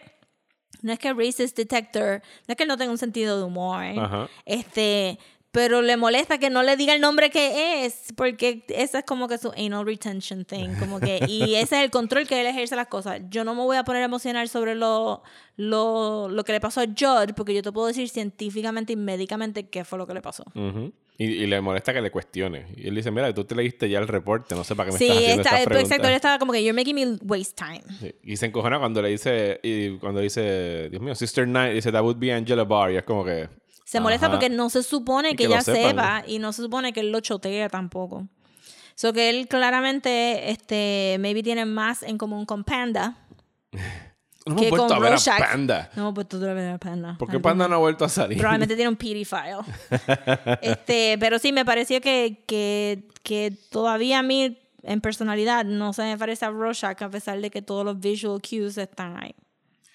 no 0.83 0.93
es 0.93 0.99
que 0.99 1.13
racist 1.13 1.57
detector, 1.57 2.23
no 2.47 2.53
es 2.53 2.57
que 2.57 2.67
no 2.67 2.77
tenga 2.77 2.93
un 2.93 2.99
sentido 2.99 3.39
de 3.39 3.45
humor, 3.45 3.85
este, 4.45 5.19
pero 5.57 5.81
le 5.81 5.97
molesta 5.97 6.37
que 6.37 6.51
no 6.51 6.63
le 6.63 6.77
diga 6.77 6.95
el 6.95 7.01
nombre 7.01 7.31
que 7.31 7.87
es, 7.87 8.13
porque 8.15 8.63
esa 8.69 8.99
es 8.99 9.05
como 9.07 9.27
que 9.27 9.39
su 9.39 9.51
anal 9.57 9.87
retention 9.87 10.45
thing, 10.45 10.69
como 10.79 11.01
que, 11.01 11.19
y 11.27 11.55
ese 11.55 11.79
es 11.79 11.85
el 11.85 11.91
control 11.91 12.27
que 12.27 12.39
él 12.39 12.47
ejerce 12.47 12.77
las 12.77 12.89
cosas. 12.89 13.23
Yo 13.31 13.43
no 13.43 13.55
me 13.55 13.63
voy 13.63 13.79
a 13.79 13.83
poner 13.83 14.03
emocional 14.03 14.51
sobre 14.51 14.75
lo, 14.75 15.23
lo, 15.57 16.29
lo 16.29 16.45
que 16.45 16.53
le 16.53 16.61
pasó 16.61 16.83
a 16.83 16.85
Judd, 16.85 17.33
porque 17.35 17.55
yo 17.55 17.63
te 17.63 17.73
puedo 17.73 17.87
decir 17.87 18.11
científicamente 18.11 18.93
y 18.93 18.97
médicamente 18.97 19.71
qué 19.71 19.87
fue 19.87 19.97
lo 19.97 20.07
que 20.07 20.13
le 20.13 20.21
pasó. 20.21 20.45
y, 21.17 21.47
le 21.47 21.59
molesta 21.63 21.95
que 21.95 22.03
le 22.03 22.11
cuestione. 22.11 22.67
Y 22.77 22.89
él 22.89 22.95
dice, 22.95 23.11
mira, 23.11 23.33
tú 23.33 23.45
te 23.45 23.55
leíste 23.55 23.89
ya 23.89 23.99
el 23.99 24.09
reporte, 24.09 24.55
no 24.55 24.63
sé 24.63 24.77
para 24.77 24.91
qué 24.91 24.99
me 24.99 25.05
estás 25.07 25.17
haciendo 25.17 25.43
está, 25.43 25.59
estas 25.59 25.81
exacto, 25.81 26.09
él 26.09 26.15
estaba 26.15 26.39
como 26.39 26.53
que, 26.53 26.63
you're 26.63 26.79
making 26.79 26.95
me 26.95 27.17
waste 27.23 27.55
time. 27.57 28.13
Y 28.23 28.37
se 28.37 28.45
encojona 28.45 28.79
cuando 28.79 29.01
le 29.01 29.09
dice, 29.09 29.59
y 29.63 29.97
cuando 29.97 30.21
dice, 30.21 30.91
Dios 30.91 31.01
mío, 31.01 31.15
Sister 31.15 31.49
Night, 31.49 31.73
dice, 31.77 31.91
that 31.91 32.03
would 32.03 32.19
be 32.19 32.31
Angela 32.31 32.65
Barr, 32.65 32.93
y 32.93 32.97
es 32.97 33.05
como 33.05 33.25
que... 33.25 33.49
Se 33.87 34.01
molesta 34.01 34.29
porque 34.29 34.51
no 34.51 34.69
se 34.69 34.83
supone 34.83 35.37
que, 35.37 35.45
ella 35.45 35.61
sepa 35.61 36.25
y 36.27 36.41
no 36.41 36.53
se 36.53 36.61
supone 36.61 36.93
que 36.93 37.01
él 37.01 37.13
lo 37.13 37.21
chotea 37.21 37.69
tampoco. 37.69 38.27
So 38.97 39.13
que 39.13 39.31
él 39.31 39.47
claramente, 39.47 40.51
este, 40.51 41.19
maybe 41.21 41.45
tiene 41.45 41.65
más 41.67 42.03
en 42.03 42.19
común 42.19 42.45
con 42.45 42.65
Panda. 42.65 43.17
No 44.47 44.53
hemos 44.63 44.71
vuelto 44.71 44.95
a 44.95 44.99
ver 45.01 45.13
a 45.13 45.39
Panda. 45.39 45.91
No 45.97 46.03
hemos 46.03 46.15
vuelto 46.15 46.37
a 46.37 46.55
ver 46.55 46.71
a 46.71 46.79
Panda. 46.79 47.17
¿Por 47.19 47.29
qué 47.29 47.41
Panda 47.41 47.67
no 47.67 47.75
ha 47.75 47.79
vuelto 47.79 48.05
a 48.05 48.09
salir? 48.09 48.39
Probablemente 48.39 48.77
tiene 48.77 48.89
un 48.89 48.95
PD 48.95 49.25
file. 49.25 49.59
este, 50.63 51.17
pero 51.19 51.41
sí, 51.41 51.51
me 51.51 51.65
pareció 51.65 52.01
que, 52.01 52.45
que, 52.47 53.09
que 53.25 53.53
todavía 53.73 54.21
a 54.21 54.23
mí, 54.23 54.57
en 54.85 55.01
personalidad, 55.01 55.65
no 55.65 55.93
se 55.93 56.03
me 56.03 56.17
parece 56.17 56.45
a 56.45 56.51
Rorschach 56.51 57.03
a 57.03 57.11
pesar 57.11 57.41
de 57.41 57.51
que 57.51 57.61
todos 57.61 57.85
los 57.85 57.99
visual 57.99 58.41
cues 58.41 58.79
están 58.79 59.21
ahí. 59.21 59.35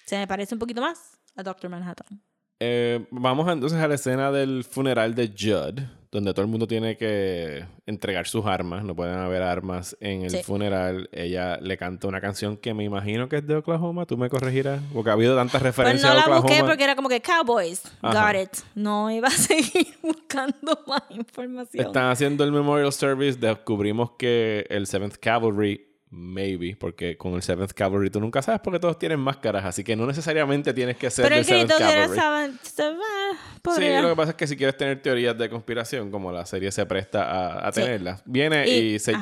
Se 0.04 0.18
me 0.18 0.26
parece 0.26 0.54
un 0.54 0.58
poquito 0.58 0.82
más 0.82 1.16
a 1.34 1.42
Doctor 1.42 1.70
Manhattan. 1.70 2.20
Eh, 2.64 3.06
vamos 3.10 3.50
entonces 3.50 3.76
a 3.80 3.88
la 3.88 3.96
escena 3.96 4.30
del 4.30 4.62
funeral 4.62 5.16
de 5.16 5.32
Judd, 5.36 5.80
donde 6.12 6.32
todo 6.32 6.42
el 6.42 6.46
mundo 6.46 6.68
tiene 6.68 6.96
que 6.96 7.64
entregar 7.86 8.28
sus 8.28 8.46
armas. 8.46 8.84
No 8.84 8.94
pueden 8.94 9.18
haber 9.18 9.42
armas 9.42 9.96
en 9.98 10.22
el 10.22 10.44
funeral. 10.44 11.08
Ella 11.10 11.56
le 11.60 11.76
canta 11.76 12.06
una 12.06 12.20
canción 12.20 12.56
que 12.56 12.72
me 12.72 12.84
imagino 12.84 13.28
que 13.28 13.38
es 13.38 13.46
de 13.48 13.56
Oklahoma. 13.56 14.06
¿Tú 14.06 14.16
me 14.16 14.30
corregirás? 14.30 14.80
Porque 14.92 15.10
ha 15.10 15.14
habido 15.14 15.34
tantas 15.34 15.60
referencias 15.60 16.08
pues 16.12 16.24
no 16.24 16.34
la 16.34 16.40
busqué 16.40 16.62
porque 16.62 16.84
era 16.84 16.94
como 16.94 17.08
que 17.08 17.20
Cowboys. 17.20 17.82
Got 18.00 18.36
it. 18.40 18.58
No 18.76 19.10
iba 19.10 19.26
a 19.26 19.30
seguir 19.32 19.98
buscando 20.00 20.78
más 20.86 21.02
información. 21.10 21.84
Están 21.84 22.10
haciendo 22.10 22.44
el 22.44 22.52
memorial 22.52 22.92
service. 22.92 23.36
Descubrimos 23.40 24.12
que 24.12 24.66
el 24.70 24.86
7th 24.86 25.18
Cavalry 25.18 25.91
Maybe, 26.14 26.76
porque 26.76 27.16
con 27.16 27.32
el 27.32 27.40
7th 27.40 27.72
Cavalry 27.72 28.10
tú 28.10 28.20
nunca 28.20 28.42
sabes 28.42 28.60
porque 28.62 28.78
todos 28.78 28.98
tienen 28.98 29.18
máscaras, 29.18 29.64
así 29.64 29.82
que 29.82 29.96
no 29.96 30.06
necesariamente 30.06 30.74
tienes 30.74 30.98
que 30.98 31.10
ser 31.10 31.24
Pero 31.24 31.36
el 31.36 31.46
7th 31.46 31.78
Cavalry. 31.78 32.14
Saben, 32.14 32.58
sí, 32.62 34.02
lo 34.02 34.10
que 34.10 34.16
pasa 34.16 34.30
es 34.32 34.36
que 34.36 34.46
si 34.46 34.54
quieres 34.54 34.76
tener 34.76 35.00
teorías 35.00 35.38
de 35.38 35.48
conspiración, 35.48 36.10
como 36.10 36.30
la 36.30 36.44
serie 36.44 36.70
se 36.70 36.84
presta 36.84 37.66
a, 37.66 37.72
tenerlas, 37.72 38.22
viene 38.26 38.68
y, 38.68 38.98
se, 38.98 39.14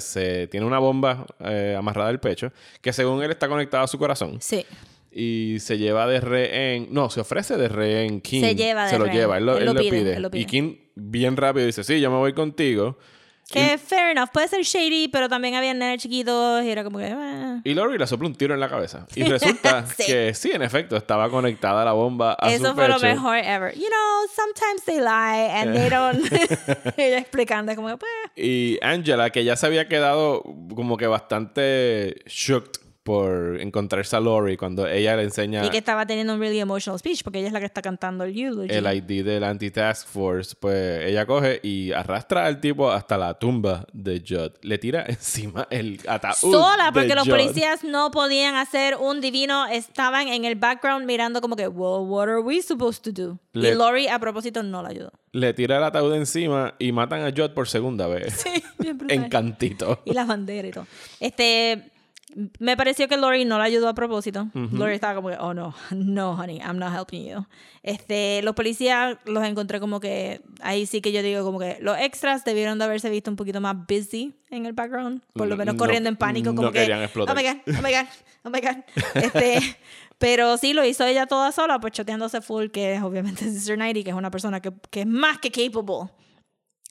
se, 0.00 0.46
tiene 0.46 0.64
una 0.64 0.78
bomba 0.78 1.26
eh, 1.40 1.74
amarrada 1.76 2.08
al 2.08 2.20
pecho 2.20 2.50
que 2.80 2.94
según 2.94 3.22
él 3.22 3.30
está 3.30 3.46
conectada 3.46 3.84
a 3.84 3.86
su 3.86 3.98
corazón. 3.98 4.38
Sí. 4.40 4.64
Y 5.12 5.58
se 5.60 5.76
lleva 5.76 6.06
de 6.06 6.22
rehén, 6.22 6.88
no, 6.90 7.10
se 7.10 7.20
ofrece 7.20 7.58
de 7.58 7.68
rehén 7.68 8.22
King. 8.22 8.40
Se 8.40 8.54
lleva 8.54 8.84
de 8.84 8.90
Se 8.90 8.98
lo 8.98 9.08
lleva, 9.08 9.36
él 9.36 9.44
lo, 9.44 9.58
él 9.58 9.66
lo 9.66 9.74
pide. 9.74 10.18
Y 10.32 10.46
King 10.46 10.76
bien 10.94 11.36
rápido 11.36 11.66
dice, 11.66 11.84
sí, 11.84 12.00
yo 12.00 12.10
me 12.10 12.16
voy 12.16 12.32
contigo. 12.32 12.96
Que 13.52 13.78
fair 13.78 14.10
enough, 14.10 14.30
puede 14.32 14.48
ser 14.48 14.62
shady, 14.62 15.08
pero 15.08 15.28
también 15.28 15.54
había 15.54 15.74
nenes 15.74 16.02
chiquitos 16.02 16.62
y 16.64 16.70
era 16.70 16.84
como 16.84 16.98
que. 16.98 17.08
Eh. 17.08 17.60
Y 17.64 17.74
Lori 17.74 17.98
le 17.98 18.06
sopla 18.06 18.28
un 18.28 18.34
tiro 18.34 18.54
en 18.54 18.60
la 18.60 18.68
cabeza. 18.68 19.06
Y 19.14 19.24
resulta 19.24 19.84
que 19.96 20.34
sí, 20.34 20.50
en 20.52 20.62
efecto, 20.62 20.96
estaba 20.96 21.28
conectada 21.30 21.84
la 21.84 21.92
bomba 21.92 22.36
a 22.38 22.50
Eso 22.52 22.68
su 22.68 22.74
fue 22.74 22.86
pecho. 22.86 22.98
lo 22.98 23.00
mejor 23.08 23.36
ever. 23.38 23.74
You 23.74 23.88
know, 23.88 24.28
sometimes 24.34 24.84
they 24.84 24.98
lie 25.00 25.50
and 25.52 25.74
they 25.74 25.88
don't. 25.88 26.20
Ella 26.96 27.18
explicando, 27.18 27.74
como 27.74 27.88
que, 27.88 27.96
pues. 27.96 28.12
Y 28.36 28.78
Angela, 28.82 29.30
que 29.30 29.44
ya 29.44 29.56
se 29.56 29.66
había 29.66 29.88
quedado 29.88 30.42
como 30.74 30.96
que 30.96 31.06
bastante 31.06 32.22
shocked 32.26 32.80
por 33.02 33.58
encontrarse 33.60 34.14
a 34.14 34.20
Lori 34.20 34.56
cuando 34.58 34.86
ella 34.86 35.16
le 35.16 35.22
enseña... 35.22 35.64
Y 35.64 35.70
que 35.70 35.78
estaba 35.78 36.04
teniendo 36.06 36.34
un 36.34 36.40
really 36.40 36.60
emotional 36.60 36.98
speech 36.98 37.22
porque 37.22 37.38
ella 37.38 37.46
es 37.48 37.52
la 37.54 37.58
que 37.60 37.64
está 37.66 37.80
cantando 37.80 38.24
el 38.24 38.38
eulogy. 38.38 38.68
El 38.70 38.86
ID 38.86 39.24
del 39.24 39.42
anti-task 39.44 40.06
force, 40.06 40.54
pues 40.60 41.06
ella 41.06 41.24
coge 41.24 41.60
y 41.62 41.92
arrastra 41.92 42.44
al 42.44 42.60
tipo 42.60 42.90
hasta 42.90 43.16
la 43.16 43.34
tumba 43.38 43.86
de 43.94 44.22
Judd. 44.26 44.52
Le 44.62 44.76
tira 44.78 45.04
encima 45.08 45.66
el 45.70 45.98
ataúd 46.06 46.52
Sola, 46.52 46.90
porque 46.92 47.14
los 47.14 47.24
Judd. 47.24 47.30
policías 47.36 47.84
no 47.84 48.10
podían 48.10 48.54
hacer 48.56 48.96
un 48.96 49.20
divino. 49.22 49.66
Estaban 49.66 50.28
en 50.28 50.44
el 50.44 50.56
background 50.56 51.06
mirando 51.06 51.40
como 51.40 51.56
que, 51.56 51.66
well, 51.68 52.06
what 52.06 52.28
are 52.28 52.40
we 52.40 52.60
supposed 52.60 53.02
to 53.02 53.12
do? 53.12 53.38
Le- 53.54 53.70
Y 53.70 53.74
Lori 53.74 54.08
a 54.08 54.18
propósito 54.18 54.62
no 54.62 54.82
la 54.82 54.90
ayudó. 54.90 55.10
Le 55.32 55.54
tira 55.54 55.78
el 55.78 55.84
ataúd 55.84 56.14
encima 56.14 56.74
y 56.78 56.92
matan 56.92 57.22
a 57.22 57.30
Judd 57.30 57.52
por 57.54 57.66
segunda 57.66 58.06
vez. 58.08 58.34
Sí, 58.44 58.62
bien 58.78 58.98
en 59.08 59.28
cantito. 59.30 60.00
y 60.04 60.12
las 60.12 60.26
banderas 60.26 60.68
y 60.68 60.72
todo. 60.72 60.86
Este, 61.18 61.90
me 62.58 62.76
pareció 62.76 63.08
que 63.08 63.16
Lori 63.16 63.44
no 63.44 63.58
la 63.58 63.64
ayudó 63.64 63.88
a 63.88 63.94
propósito. 63.94 64.48
Lori 64.54 64.94
estaba 64.94 65.14
como 65.14 65.28
que, 65.30 65.36
oh 65.38 65.52
no, 65.54 65.74
no, 65.90 66.32
honey, 66.32 66.58
I'm 66.58 66.78
not 66.78 66.92
helping 66.94 67.26
you. 67.26 67.46
Este, 67.82 68.42
los 68.42 68.54
policías 68.54 69.16
los 69.24 69.44
encontré 69.44 69.80
como 69.80 70.00
que, 70.00 70.42
ahí 70.60 70.86
sí 70.86 71.00
que 71.00 71.12
yo 71.12 71.22
digo 71.22 71.44
como 71.44 71.58
que 71.58 71.78
los 71.80 71.98
extras 71.98 72.44
debieron 72.44 72.78
de 72.78 72.84
haberse 72.84 73.10
visto 73.10 73.30
un 73.30 73.36
poquito 73.36 73.60
más 73.60 73.76
busy 73.88 74.34
en 74.50 74.66
el 74.66 74.72
background, 74.72 75.22
por 75.34 75.46
lo 75.48 75.56
menos 75.56 75.74
No- 75.74 75.78
corriendo 75.78 76.08
en 76.08 76.16
pánico, 76.16 76.50
como 76.54 76.68
no 76.68 76.72
que, 76.72 76.84
explotar. 76.84 77.36
oh 77.36 77.40
my 77.40 77.46
god, 77.46 77.56
oh 77.78 77.82
my 77.82 77.90
god, 77.92 78.06
oh 78.44 78.50
my 78.50 78.60
god. 78.60 79.22
Este, 79.22 79.76
pero 80.18 80.56
sí 80.58 80.72
lo 80.74 80.84
hizo 80.84 81.04
ella 81.06 81.26
toda 81.26 81.50
sola, 81.52 81.78
pues 81.80 81.92
choteándose 81.94 82.40
full, 82.42 82.66
que 82.68 82.94
es 82.94 83.02
obviamente 83.02 83.44
Sister 83.50 83.78
Nighty, 83.78 84.04
que 84.04 84.10
es 84.10 84.16
una 84.16 84.30
persona 84.30 84.60
que, 84.60 84.72
que 84.90 85.00
es 85.00 85.06
más 85.06 85.38
que 85.38 85.50
capable 85.50 86.10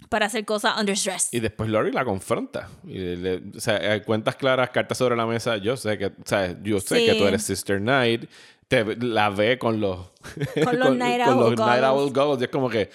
para 0.07 0.27
hacer 0.27 0.45
cosas 0.45 0.79
under 0.79 0.95
stress. 0.95 1.29
Y 1.33 1.39
después 1.39 1.69
Lori 1.69 1.91
la 1.91 2.05
confronta. 2.05 2.69
Y 2.87 2.97
le- 2.97 3.43
o 3.55 3.59
sea, 3.59 4.01
cuentas 4.03 4.35
claras, 4.35 4.69
cartas 4.69 4.97
sobre 4.97 5.15
la 5.15 5.25
mesa. 5.25 5.57
Yo 5.57 5.75
sé 5.77 5.97
que, 5.97 6.05
o 6.07 6.11
sea, 6.25 6.55
yo 6.63 6.79
sé 6.79 6.99
Sí. 6.99 7.05
que 7.05 7.15
tú 7.15 7.25
eres 7.27 7.43
Sister 7.43 7.79
Knight. 7.79 8.29
Te, 8.67 8.95
la 8.97 9.29
ve 9.31 9.57
con 9.57 9.79
los... 9.81 9.97
Con 10.63 10.79
los 10.79 10.95
Night 10.95 11.23
con 11.25 11.55
Night. 11.55 11.83
Owl 11.83 12.11
goggles. 12.13 12.41
Y 12.41 12.43
es 12.45 12.49
como 12.49 12.69
que... 12.69 12.89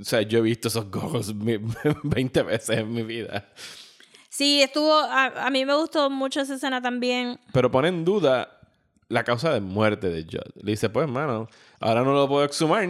O 0.00 0.04
sea, 0.04 0.22
yo 0.22 0.38
he 0.38 0.42
visto 0.42 0.68
esos 0.68 0.90
goggles 0.90 1.34
mi- 1.34 1.58
20 2.04 2.42
veces 2.44 2.78
en 2.78 2.92
mi 2.92 3.02
vida. 3.02 3.48
Sí, 4.28 4.62
estuvo. 4.62 4.94
A, 4.94 5.46
a 5.46 5.50
mí 5.50 5.64
me 5.66 5.74
gustó 5.74 6.08
mucho 6.08 6.40
esa 6.40 6.54
escena 6.54 6.80
también. 6.80 7.38
Pero 7.52 7.70
pone 7.70 7.88
en 7.88 8.04
duda 8.04 8.58
la 9.08 9.24
causa 9.24 9.52
de 9.52 9.60
muerte 9.60 10.08
de 10.08 10.22
Judd. 10.22 10.54
Le 10.62 10.70
dice, 10.72 10.88
pues, 10.88 11.04
hermano, 11.04 11.48
ahora 11.80 12.02
no 12.02 12.14
lo 12.14 12.26
puedo 12.28 12.44
exhumar. 12.44 12.88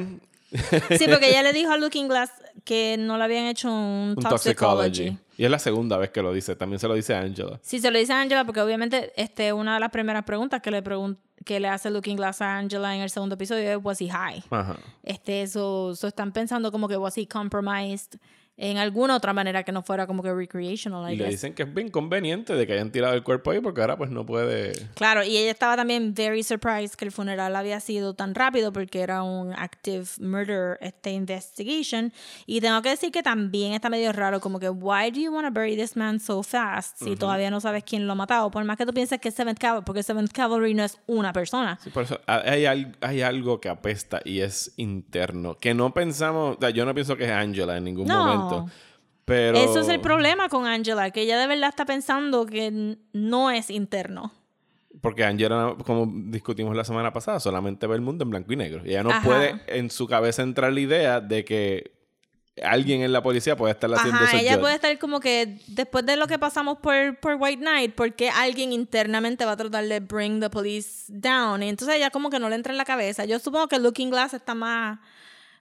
Sí, 0.52 1.06
porque 1.08 1.30
ella 1.30 1.42
le 1.42 1.52
dijo 1.54 1.72
a 1.72 1.78
Looking 1.78 2.08
Glass 2.08 2.30
que 2.64 2.96
no 2.98 3.18
le 3.18 3.24
habían 3.24 3.46
hecho 3.46 3.68
un, 3.68 4.14
Un 4.16 4.22
toxicology. 4.22 5.06
toxicology. 5.06 5.18
Y 5.36 5.44
es 5.44 5.50
la 5.50 5.58
segunda 5.58 5.96
vez 5.96 6.10
que 6.10 6.22
lo 6.22 6.32
dice. 6.32 6.54
También 6.56 6.78
se 6.78 6.86
lo 6.88 6.94
dice 6.94 7.14
a 7.14 7.20
Angela. 7.20 7.58
Sí, 7.62 7.80
se 7.80 7.90
lo 7.90 7.98
dice 7.98 8.12
a 8.12 8.20
Angela 8.20 8.44
porque 8.44 8.60
obviamente 8.60 9.12
este, 9.16 9.52
una 9.52 9.74
de 9.74 9.80
las 9.80 9.90
primeras 9.90 10.24
preguntas 10.24 10.60
que 10.62 10.70
le, 10.70 10.82
que 11.44 11.58
le 11.58 11.68
hace 11.68 11.90
Looking 11.90 12.16
Glass 12.16 12.42
a 12.42 12.58
Angela 12.58 12.94
en 12.94 13.02
el 13.02 13.10
segundo 13.10 13.34
episodio 13.34 13.70
es, 13.70 13.78
¿was 13.82 14.00
he 14.00 14.08
high? 14.08 14.42
Ajá. 14.50 14.76
Este, 15.02 15.42
eso, 15.42 15.92
eso 15.92 16.06
están 16.06 16.32
pensando 16.32 16.70
como 16.70 16.86
que 16.86 16.96
was 16.96 17.16
he 17.18 17.26
compromised. 17.26 18.18
En 18.56 18.76
alguna 18.76 19.16
otra 19.16 19.32
manera 19.32 19.62
que 19.64 19.72
no 19.72 19.82
fuera 19.82 20.06
como 20.06 20.22
que 20.22 20.32
recreational. 20.32 21.10
I 21.10 21.14
Y 21.14 21.16
le 21.16 21.28
dicen 21.30 21.54
que 21.54 21.62
es 21.62 21.74
bien 21.74 21.88
conveniente 21.88 22.54
de 22.54 22.66
que 22.66 22.74
hayan 22.74 22.90
tirado 22.92 23.14
el 23.14 23.22
cuerpo 23.22 23.50
ahí 23.50 23.60
porque 23.60 23.80
ahora 23.80 23.96
pues 23.96 24.10
no 24.10 24.26
puede... 24.26 24.72
Claro, 24.94 25.24
y 25.24 25.36
ella 25.36 25.50
estaba 25.50 25.74
también 25.76 26.14
very 26.14 26.42
surprised 26.42 26.94
que 26.94 27.04
el 27.06 27.12
funeral 27.12 27.56
había 27.56 27.80
sido 27.80 28.14
tan 28.14 28.34
rápido 28.34 28.72
porque 28.72 29.00
era 29.00 29.22
un 29.22 29.52
active 29.54 30.04
murder 30.20 30.76
este 30.80 31.12
investigation. 31.12 32.12
Y 32.46 32.60
tengo 32.60 32.82
que 32.82 32.90
decir 32.90 33.10
que 33.10 33.22
también 33.22 33.72
está 33.72 33.88
medio 33.88 34.12
raro, 34.12 34.40
como 34.40 34.60
que, 34.60 34.68
why 34.68 35.10
do 35.10 35.20
you 35.20 35.32
want 35.32 35.46
to 35.46 35.52
bury 35.52 35.76
this 35.76 35.96
man 35.96 36.20
so 36.20 36.42
fast 36.42 36.98
si 36.98 37.16
todavía 37.16 37.50
no 37.50 37.60
sabes 37.60 37.84
quién 37.84 38.06
lo 38.06 38.12
ha 38.12 38.16
matado? 38.16 38.50
Por 38.50 38.64
más 38.64 38.76
que 38.76 38.84
tú 38.86 38.92
pienses 38.92 39.18
que 39.20 39.28
es 39.30 39.34
Seventh 39.34 39.58
Cavalry, 39.58 39.84
porque 39.84 40.02
Seventh 40.02 40.32
Cavalry 40.32 40.74
no 40.74 40.84
es 40.84 40.98
una 41.06 41.32
persona. 41.32 41.78
Sí, 41.82 41.90
por 41.90 42.04
eso 42.04 42.20
hay, 42.26 42.66
hay 43.00 43.22
algo 43.22 43.60
que 43.60 43.68
apesta 43.68 44.20
y 44.24 44.40
es 44.40 44.72
interno. 44.76 45.56
Que 45.56 45.74
no 45.74 45.92
pensamos, 45.94 46.56
o 46.56 46.60
sea, 46.60 46.70
yo 46.70 46.84
no 46.84 46.94
pienso 46.94 47.16
que 47.16 47.24
es 47.24 47.30
Angela 47.30 47.76
en 47.76 47.84
ningún 47.84 48.06
No. 48.06 48.18
momento. 48.24 48.41
Pero... 49.24 49.58
Eso 49.58 49.80
es 49.80 49.88
el 49.88 50.00
problema 50.00 50.48
con 50.48 50.66
Angela, 50.66 51.10
que 51.10 51.22
ella 51.22 51.38
de 51.38 51.46
verdad 51.46 51.68
está 51.68 51.84
pensando 51.84 52.44
que 52.46 52.96
no 53.12 53.50
es 53.50 53.70
interno. 53.70 54.32
Porque 55.00 55.24
Angela, 55.24 55.74
como 55.86 56.06
discutimos 56.30 56.76
la 56.76 56.84
semana 56.84 57.12
pasada, 57.12 57.40
solamente 57.40 57.86
ve 57.86 57.94
el 57.94 58.02
mundo 58.02 58.24
en 58.24 58.30
blanco 58.30 58.52
y 58.52 58.56
negro. 58.56 58.82
Y 58.84 58.90
ella 58.90 59.02
no 59.02 59.10
Ajá. 59.10 59.22
puede 59.22 59.60
en 59.66 59.90
su 59.90 60.06
cabeza 60.06 60.42
entrar 60.42 60.72
la 60.72 60.80
idea 60.80 61.20
de 61.20 61.44
que 61.44 61.92
alguien 62.62 63.00
en 63.02 63.12
la 63.12 63.22
policía 63.22 63.56
puede 63.56 63.72
estar 63.72 63.92
haciendo 63.92 64.16
Ajá, 64.18 64.36
eso. 64.36 64.36
ella 64.36 64.60
puede 64.60 64.74
estar 64.74 64.98
como 64.98 65.20
que 65.20 65.58
después 65.68 66.04
de 66.04 66.16
lo 66.16 66.26
que 66.26 66.38
pasamos 66.38 66.78
por, 66.78 67.18
por 67.18 67.36
White 67.38 67.62
Knight, 67.62 67.94
porque 67.94 68.28
alguien 68.28 68.72
internamente 68.72 69.44
va 69.44 69.52
a 69.52 69.56
tratar 69.56 69.84
de 69.84 70.00
bring 70.00 70.40
the 70.40 70.50
police 70.50 71.04
down. 71.08 71.62
Y 71.62 71.68
entonces 71.68 71.96
ella 71.96 72.10
como 72.10 72.28
que 72.28 72.38
no 72.38 72.48
le 72.48 72.56
entra 72.56 72.72
en 72.72 72.78
la 72.78 72.84
cabeza. 72.84 73.24
Yo 73.24 73.38
supongo 73.38 73.68
que 73.68 73.78
Looking 73.78 74.10
Glass 74.10 74.34
está 74.34 74.54
más, 74.54 74.98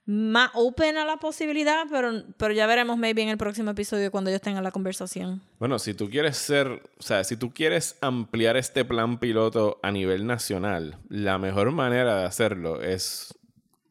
más 0.04 0.50
open 0.54 0.96
a 0.96 1.04
la 1.04 1.18
posibilidad, 1.18 1.84
pero, 1.90 2.24
pero 2.36 2.52
ya 2.52 2.66
veremos 2.66 2.98
maybe 2.98 3.22
en 3.22 3.28
el 3.28 3.38
próximo 3.38 3.70
episodio 3.70 4.10
cuando 4.10 4.30
ellos 4.30 4.42
tengan 4.42 4.64
la 4.64 4.72
conversación. 4.72 5.40
Bueno, 5.58 5.78
si 5.78 5.94
tú 5.94 6.10
quieres 6.10 6.36
ser, 6.36 6.82
o 6.98 7.02
sea, 7.02 7.22
si 7.24 7.36
tú 7.36 7.52
quieres 7.52 7.96
ampliar 8.00 8.56
este 8.56 8.84
plan 8.84 9.18
piloto 9.18 9.78
a 9.82 9.92
nivel 9.92 10.26
nacional, 10.26 10.98
la 11.08 11.38
mejor 11.38 11.70
manera 11.70 12.16
de 12.18 12.24
hacerlo 12.24 12.82
es 12.82 13.34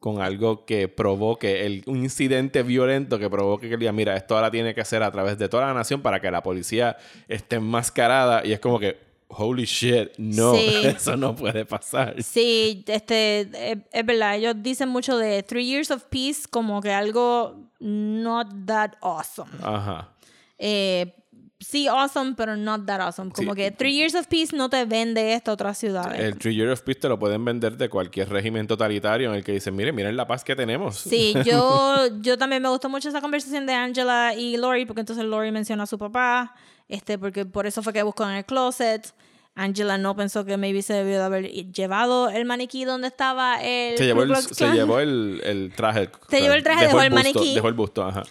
con 0.02 0.20
algo 0.20 0.66
que 0.66 0.88
provoque 0.88 1.64
el, 1.64 1.84
un 1.86 1.98
incidente 1.98 2.64
violento 2.64 3.20
que 3.20 3.30
provoque 3.30 3.68
que 3.68 3.76
diga, 3.76 3.92
mira, 3.92 4.16
esto 4.16 4.34
ahora 4.34 4.50
tiene 4.50 4.74
que 4.74 4.84
ser 4.84 5.02
a 5.04 5.12
través 5.12 5.38
de 5.38 5.48
toda 5.48 5.66
la 5.66 5.74
nación 5.74 6.02
para 6.02 6.20
que 6.20 6.30
la 6.30 6.42
policía 6.42 6.96
esté 7.28 7.56
enmascarada 7.56 8.44
y 8.44 8.52
es 8.52 8.58
como 8.58 8.80
que, 8.80 9.11
holy 9.32 9.64
shit, 9.64 10.12
no, 10.18 10.54
Sí. 10.54 10.70
eso 10.84 11.16
no 11.16 11.34
puede 11.34 11.64
pasar. 11.64 12.22
Sí, 12.22 12.84
este, 12.86 13.40
es, 13.40 13.78
es 13.90 14.06
verdad, 14.06 14.36
ellos 14.36 14.54
dicen 14.58 14.88
mucho 14.88 15.16
de 15.18 15.42
Three 15.42 15.66
Years 15.66 15.90
of 15.90 16.04
Peace 16.04 16.42
como 16.50 16.80
que 16.80 16.92
algo 16.92 17.70
not 17.80 18.48
that 18.66 18.92
awesome. 19.00 19.50
Ajá. 19.62 20.10
Eh, 20.58 21.14
sí, 21.58 21.88
awesome, 21.88 22.34
pero 22.36 22.56
not 22.56 22.86
that 22.86 23.00
awesome. 23.00 23.32
Como 23.32 23.52
Sí. 23.52 23.56
que 23.56 23.70
Three 23.72 23.94
Years 23.96 24.14
of 24.14 24.26
Peace 24.28 24.54
no 24.54 24.68
te 24.70 24.84
vende 24.84 25.32
esto 25.34 25.50
a 25.50 25.54
otras 25.54 25.78
ciudades. 25.78 26.20
El 26.20 26.38
Three 26.38 26.54
Year 26.54 26.68
of 26.70 26.82
Peace 26.82 27.00
te 27.00 27.08
lo 27.08 27.18
pueden 27.18 27.44
vender 27.44 27.76
de 27.76 27.88
cualquier 27.88 28.28
régimen 28.28 28.66
totalitario 28.66 29.30
en 29.30 29.36
el 29.36 29.42
que 29.44 29.52
dicen, 29.52 29.74
miren, 29.74 29.94
miren 29.94 30.16
la 30.16 30.26
paz 30.26 30.44
que 30.44 30.54
tenemos. 30.54 30.96
Sí, 30.98 31.34
yo, 31.44 32.06
yo 32.20 32.38
también 32.38 32.62
me 32.62 32.68
gustó 32.68 32.88
mucho 32.88 33.08
esa 33.08 33.20
conversación 33.20 33.66
de 33.66 33.72
Angela 33.74 34.34
y 34.36 34.56
Lori, 34.56 34.84
porque 34.86 35.00
entonces 35.00 35.24
Lori 35.24 35.50
menciona 35.50 35.82
a 35.84 35.86
su 35.86 35.98
papá, 35.98 36.54
este, 36.88 37.18
porque 37.18 37.44
por 37.44 37.66
eso 37.66 37.82
fue 37.82 37.92
que 37.92 38.02
buscó 38.02 38.24
en 38.24 38.36
el 38.36 38.44
closet. 38.44 39.14
Angela 39.54 39.98
no 39.98 40.16
pensó 40.16 40.44
que 40.46 40.56
maybe 40.56 40.80
se 40.80 40.94
debió 40.94 41.18
de 41.18 41.24
haber 41.24 41.50
llevado 41.50 42.30
el 42.30 42.46
maniquí 42.46 42.84
donde 42.84 43.08
estaba 43.08 43.62
el. 43.62 43.98
Se 43.98 44.04
llevó, 44.04 44.22
el, 44.22 44.36
se 44.36 44.72
llevó 44.72 44.98
el, 44.98 45.42
el 45.44 45.72
traje. 45.76 46.08
Se 46.30 46.40
llevó 46.40 46.54
el 46.54 46.62
traje, 46.62 46.86
dejó 46.86 47.02
el 47.02 47.10
busto, 47.10 47.22
maniquí. 47.22 47.54
Dejó 47.54 47.68
el 47.68 47.74
busto, 47.74 48.02
ajá. 48.04 48.22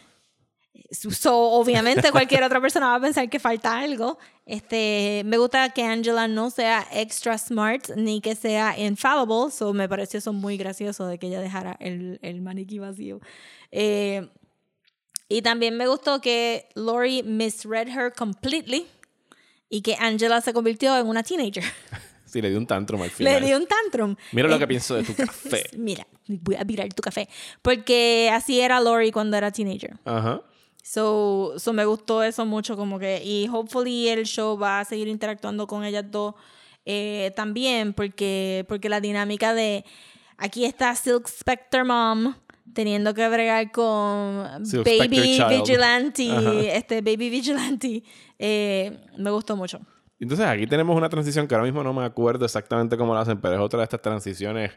So, 0.91 1.33
obviamente 1.51 2.11
cualquier 2.11 2.43
otra 2.43 2.59
persona 2.59 2.87
va 2.87 2.95
a 2.95 2.99
pensar 2.99 3.29
que 3.29 3.39
falta 3.39 3.79
algo. 3.79 4.17
Este, 4.45 5.21
me 5.25 5.37
gusta 5.37 5.69
que 5.69 5.83
Angela 5.83 6.27
no 6.27 6.49
sea 6.49 6.85
extra 6.91 7.37
smart 7.37 7.91
ni 7.95 8.19
que 8.19 8.35
sea 8.35 8.77
infallible. 8.77 9.51
So, 9.51 9.73
me 9.73 9.87
pareció 9.87 10.17
eso 10.17 10.33
muy 10.33 10.57
gracioso 10.57 11.07
de 11.07 11.17
que 11.17 11.27
ella 11.27 11.39
dejara 11.39 11.77
el, 11.79 12.19
el 12.21 12.41
maniquí 12.41 12.79
vacío. 12.79 13.21
Eh, 13.71 14.27
y 15.37 15.41
también 15.41 15.77
me 15.77 15.87
gustó 15.87 16.19
que 16.21 16.67
Lori 16.75 17.23
misread 17.23 17.87
her 17.87 18.13
completely 18.13 18.85
y 19.69 19.81
que 19.81 19.95
Angela 19.99 20.41
se 20.41 20.53
convirtió 20.53 20.97
en 20.97 21.07
una 21.07 21.23
teenager. 21.23 21.63
Sí, 22.31 22.41
le 22.41 22.49
dio 22.49 22.59
un 22.59 22.65
tantrum 22.65 23.01
al 23.01 23.09
final. 23.11 23.41
Le 23.41 23.45
dio 23.47 23.57
un 23.57 23.67
tantrum. 23.67 24.15
Mira 24.31 24.47
lo 24.47 24.55
Eh, 24.55 24.59
que 24.59 24.65
pienso 24.67 24.95
de 24.95 25.03
tu 25.03 25.13
café. 25.17 25.65
Mira, 25.77 26.07
voy 26.27 26.55
a 26.55 26.63
virar 26.63 26.87
tu 26.93 27.01
café. 27.01 27.27
Porque 27.61 28.29
así 28.31 28.61
era 28.61 28.79
Lori 28.79 29.11
cuando 29.11 29.35
era 29.35 29.51
teenager. 29.51 29.97
Ajá. 30.05 30.41
So, 30.81 31.55
so 31.57 31.73
me 31.73 31.83
gustó 31.83 32.23
eso 32.23 32.45
mucho, 32.45 32.77
como 32.77 32.99
que, 32.99 33.21
y 33.21 33.49
hopefully 33.51 34.07
el 34.07 34.23
show 34.25 34.57
va 34.57 34.79
a 34.79 34.85
seguir 34.85 35.09
interactuando 35.09 35.67
con 35.67 35.83
ellas 35.83 36.05
dos 36.09 36.35
eh, 36.85 37.33
también, 37.35 37.91
porque, 37.93 38.63
porque 38.69 38.87
la 38.87 39.01
dinámica 39.01 39.53
de 39.53 39.83
aquí 40.37 40.63
está 40.63 40.95
Silk 40.95 41.27
Spectre 41.27 41.83
Mom 41.83 42.33
teniendo 42.73 43.13
que 43.13 43.27
bregar 43.27 43.71
con 43.71 44.43
Baby. 44.83 45.07
Vigilante, 45.07 46.31
Ajá. 46.31 46.53
este 46.61 47.01
Baby 47.01 47.29
Vigilante, 47.29 48.03
eh, 48.39 48.99
me 49.17 49.31
gustó 49.31 49.55
mucho. 49.55 49.79
Entonces 50.19 50.45
aquí 50.45 50.67
tenemos 50.67 50.95
una 50.95 51.09
transición 51.09 51.47
que 51.47 51.55
ahora 51.55 51.65
mismo 51.65 51.83
no 51.83 51.93
me 51.93 52.05
acuerdo 52.05 52.45
exactamente 52.45 52.95
cómo 52.95 53.13
la 53.13 53.21
hacen, 53.21 53.41
pero 53.41 53.55
es 53.55 53.59
otra 53.61 53.79
de 53.79 53.85
estas 53.85 54.01
transiciones 54.01 54.71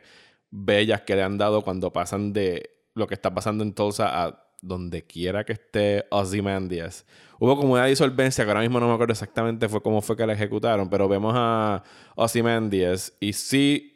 bellas 0.50 1.02
que 1.02 1.16
le 1.16 1.22
han 1.22 1.36
dado 1.36 1.62
cuando 1.62 1.92
pasan 1.92 2.32
de 2.32 2.70
lo 2.94 3.06
que 3.06 3.14
está 3.14 3.34
pasando 3.34 3.62
en 3.62 3.74
Tulsa 3.74 4.24
a 4.24 4.44
donde 4.62 5.06
quiera 5.06 5.44
que 5.44 5.52
esté 5.52 6.06
Ozymandias. 6.10 7.04
Hubo 7.38 7.56
como 7.56 7.74
una 7.74 7.84
disolvencia 7.84 8.44
que 8.44 8.50
ahora 8.50 8.62
mismo 8.62 8.80
no 8.80 8.88
me 8.88 8.94
acuerdo 8.94 9.12
exactamente 9.12 9.68
fue 9.68 9.82
cómo 9.82 10.00
fue 10.00 10.16
que 10.16 10.26
la 10.26 10.32
ejecutaron, 10.32 10.88
pero 10.88 11.08
vemos 11.08 11.34
a 11.36 11.82
Ozymandias 12.16 13.12
y 13.20 13.34
sí, 13.34 13.93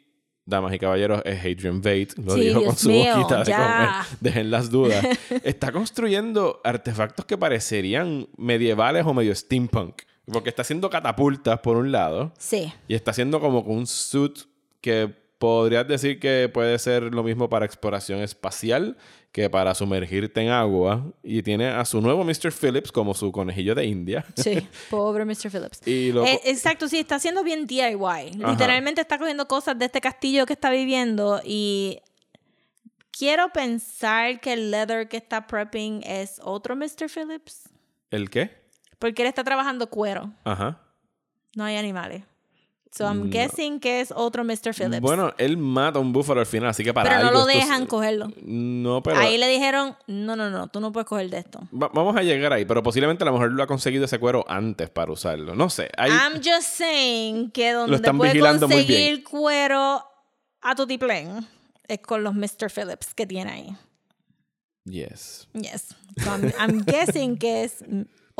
damas 0.49 0.73
y 0.73 0.79
caballeros, 0.79 1.21
es 1.25 1.39
Adrian 1.39 1.77
Bate, 1.81 2.09
lo 2.17 2.33
Sí, 2.33 2.41
dijo 2.41 2.63
con 2.65 2.75
su 2.75 2.89
mío, 2.89 3.15
boquita 3.15 3.43
de 3.43 3.51
comer, 3.51 3.89
dejen 4.19 4.51
las 4.51 4.69
dudas. 4.69 5.05
Está 5.43 5.71
construyendo 5.71 6.59
artefactos 6.63 7.25
que 7.25 7.37
parecerían 7.37 8.27
medievales 8.37 9.05
o 9.05 9.13
medio 9.13 9.33
steampunk, 9.35 10.01
porque 10.31 10.49
está 10.49 10.61
haciendo 10.61 10.89
catapultas 10.89 11.59
por 11.59 11.75
un 11.77 11.91
lado 11.91 12.33
Sí, 12.37 12.71
y 12.87 12.93
está 12.95 13.11
haciendo 13.11 13.39
como 13.39 13.63
con 13.65 13.77
un 13.77 13.87
suit 13.87 14.37
que 14.81 15.13
podrías 15.39 15.87
decir 15.87 16.19
que 16.19 16.49
puede 16.53 16.77
ser 16.77 17.03
lo 17.13 17.23
mismo 17.23 17.49
para 17.49 17.65
exploración 17.65 18.19
espacial 18.19 18.97
que 19.31 19.49
para 19.49 19.73
sumergirte 19.73 20.41
en 20.41 20.49
agua. 20.49 21.05
Y 21.23 21.41
tiene 21.43 21.67
a 21.69 21.85
su 21.85 22.01
nuevo 22.01 22.23
Mr. 22.23 22.51
Phillips 22.51 22.91
como 22.91 23.13
su 23.13 23.31
conejillo 23.31 23.73
de 23.73 23.85
India. 23.85 24.25
sí, 24.35 24.67
pobre 24.89 25.23
Mr. 25.25 25.49
Phillips. 25.49 25.87
Y 25.87 26.11
lo- 26.11 26.25
Eh, 26.25 26.39
exacto, 26.45 26.87
sí, 26.87 26.99
está 26.99 27.15
haciendo 27.15 27.43
bien 27.43 27.65
DIY. 27.65 27.95
Ajá. 27.95 28.51
Literalmente 28.51 29.01
está 29.01 29.17
cogiendo 29.17 29.47
cosas 29.47 29.79
de 29.79 29.85
este 29.85 30.01
castillo 30.01 30.45
que 30.45 30.53
está 30.53 30.69
viviendo 30.71 31.41
y 31.43 31.99
quiero 33.11 33.49
pensar 33.49 34.39
que 34.41 34.53
el 34.53 34.71
leather 34.71 35.07
que 35.07 35.17
está 35.17 35.47
prepping 35.47 36.03
es 36.05 36.39
otro 36.43 36.75
Mr. 36.75 37.07
Phillips. 37.13 37.69
¿El 38.11 38.29
qué? 38.29 38.51
Porque 38.97 39.21
él 39.21 39.27
está 39.29 39.43
trabajando 39.43 39.89
cuero, 39.89 40.33
Ajá. 40.43 40.81
no 41.55 41.63
hay 41.63 41.77
animales. 41.77 42.23
So 42.91 43.05
I'm 43.05 43.25
No. 43.25 43.29
guessing 43.29 43.79
que 43.79 44.01
es 44.01 44.11
otro 44.15 44.43
Mr. 44.43 44.73
Phillips. 44.73 44.99
Bueno, 45.01 45.31
él 45.37 45.57
mata 45.57 45.99
a 45.99 46.01
un 46.01 46.11
búfalo 46.11 46.39
al 46.39 46.47
final, 46.47 46.69
así 46.69 46.83
que 46.83 46.91
para 46.93 47.07
pero 47.09 47.21
no 47.21 47.27
algo 47.29 47.39
lo 47.41 47.45
dejan 47.45 47.83
es- 47.83 47.87
cogerlo. 47.89 48.33
No, 48.41 49.03
pero... 49.03 49.17
Ahí 49.19 49.37
le 49.37 49.47
dijeron, 49.47 49.95
no, 50.07 50.35
no, 50.35 50.49
no, 50.49 50.67
tú 50.69 50.79
no 50.79 50.91
puedes 50.91 51.07
coger 51.07 51.29
de 51.29 51.37
esto. 51.37 51.59
Va- 51.71 51.91
vamos 51.93 52.15
a 52.17 52.23
llegar 52.23 52.51
ahí, 52.51 52.65
pero 52.65 52.81
posiblemente 52.81 53.23
a 53.23 53.27
lo 53.27 53.33
mejor 53.33 53.51
lo 53.51 53.61
ha 53.61 53.67
conseguido 53.67 54.05
ese 54.05 54.17
cuero 54.17 54.43
antes 54.47 54.89
para 54.89 55.11
usarlo. 55.11 55.53
No 55.55 55.69
sé. 55.69 55.89
Hay... 55.97 56.09
I'm 56.11 56.41
just 56.43 56.67
saying 56.67 57.51
que 57.51 57.71
donde 57.73 57.97
están 57.97 58.17
puede 58.17 58.33
vigilando 58.33 58.67
muy 58.67 58.77
conseguir 58.77 59.23
cuero 59.23 60.03
a 60.61 60.75
tu 60.75 60.87
tiplén 60.87 61.47
es 61.87 61.99
con 61.99 62.23
los 62.23 62.33
Mr. 62.33 62.71
Phillips 62.73 63.13
que 63.13 63.27
tiene 63.27 63.51
ahí. 63.51 63.77
Yes. 64.85 65.47
Yes. 65.53 65.95
So 66.17 66.31
I'm, 66.31 66.51
I'm 66.59 66.83
guessing 66.85 67.37
que 67.37 67.65
es 67.65 67.83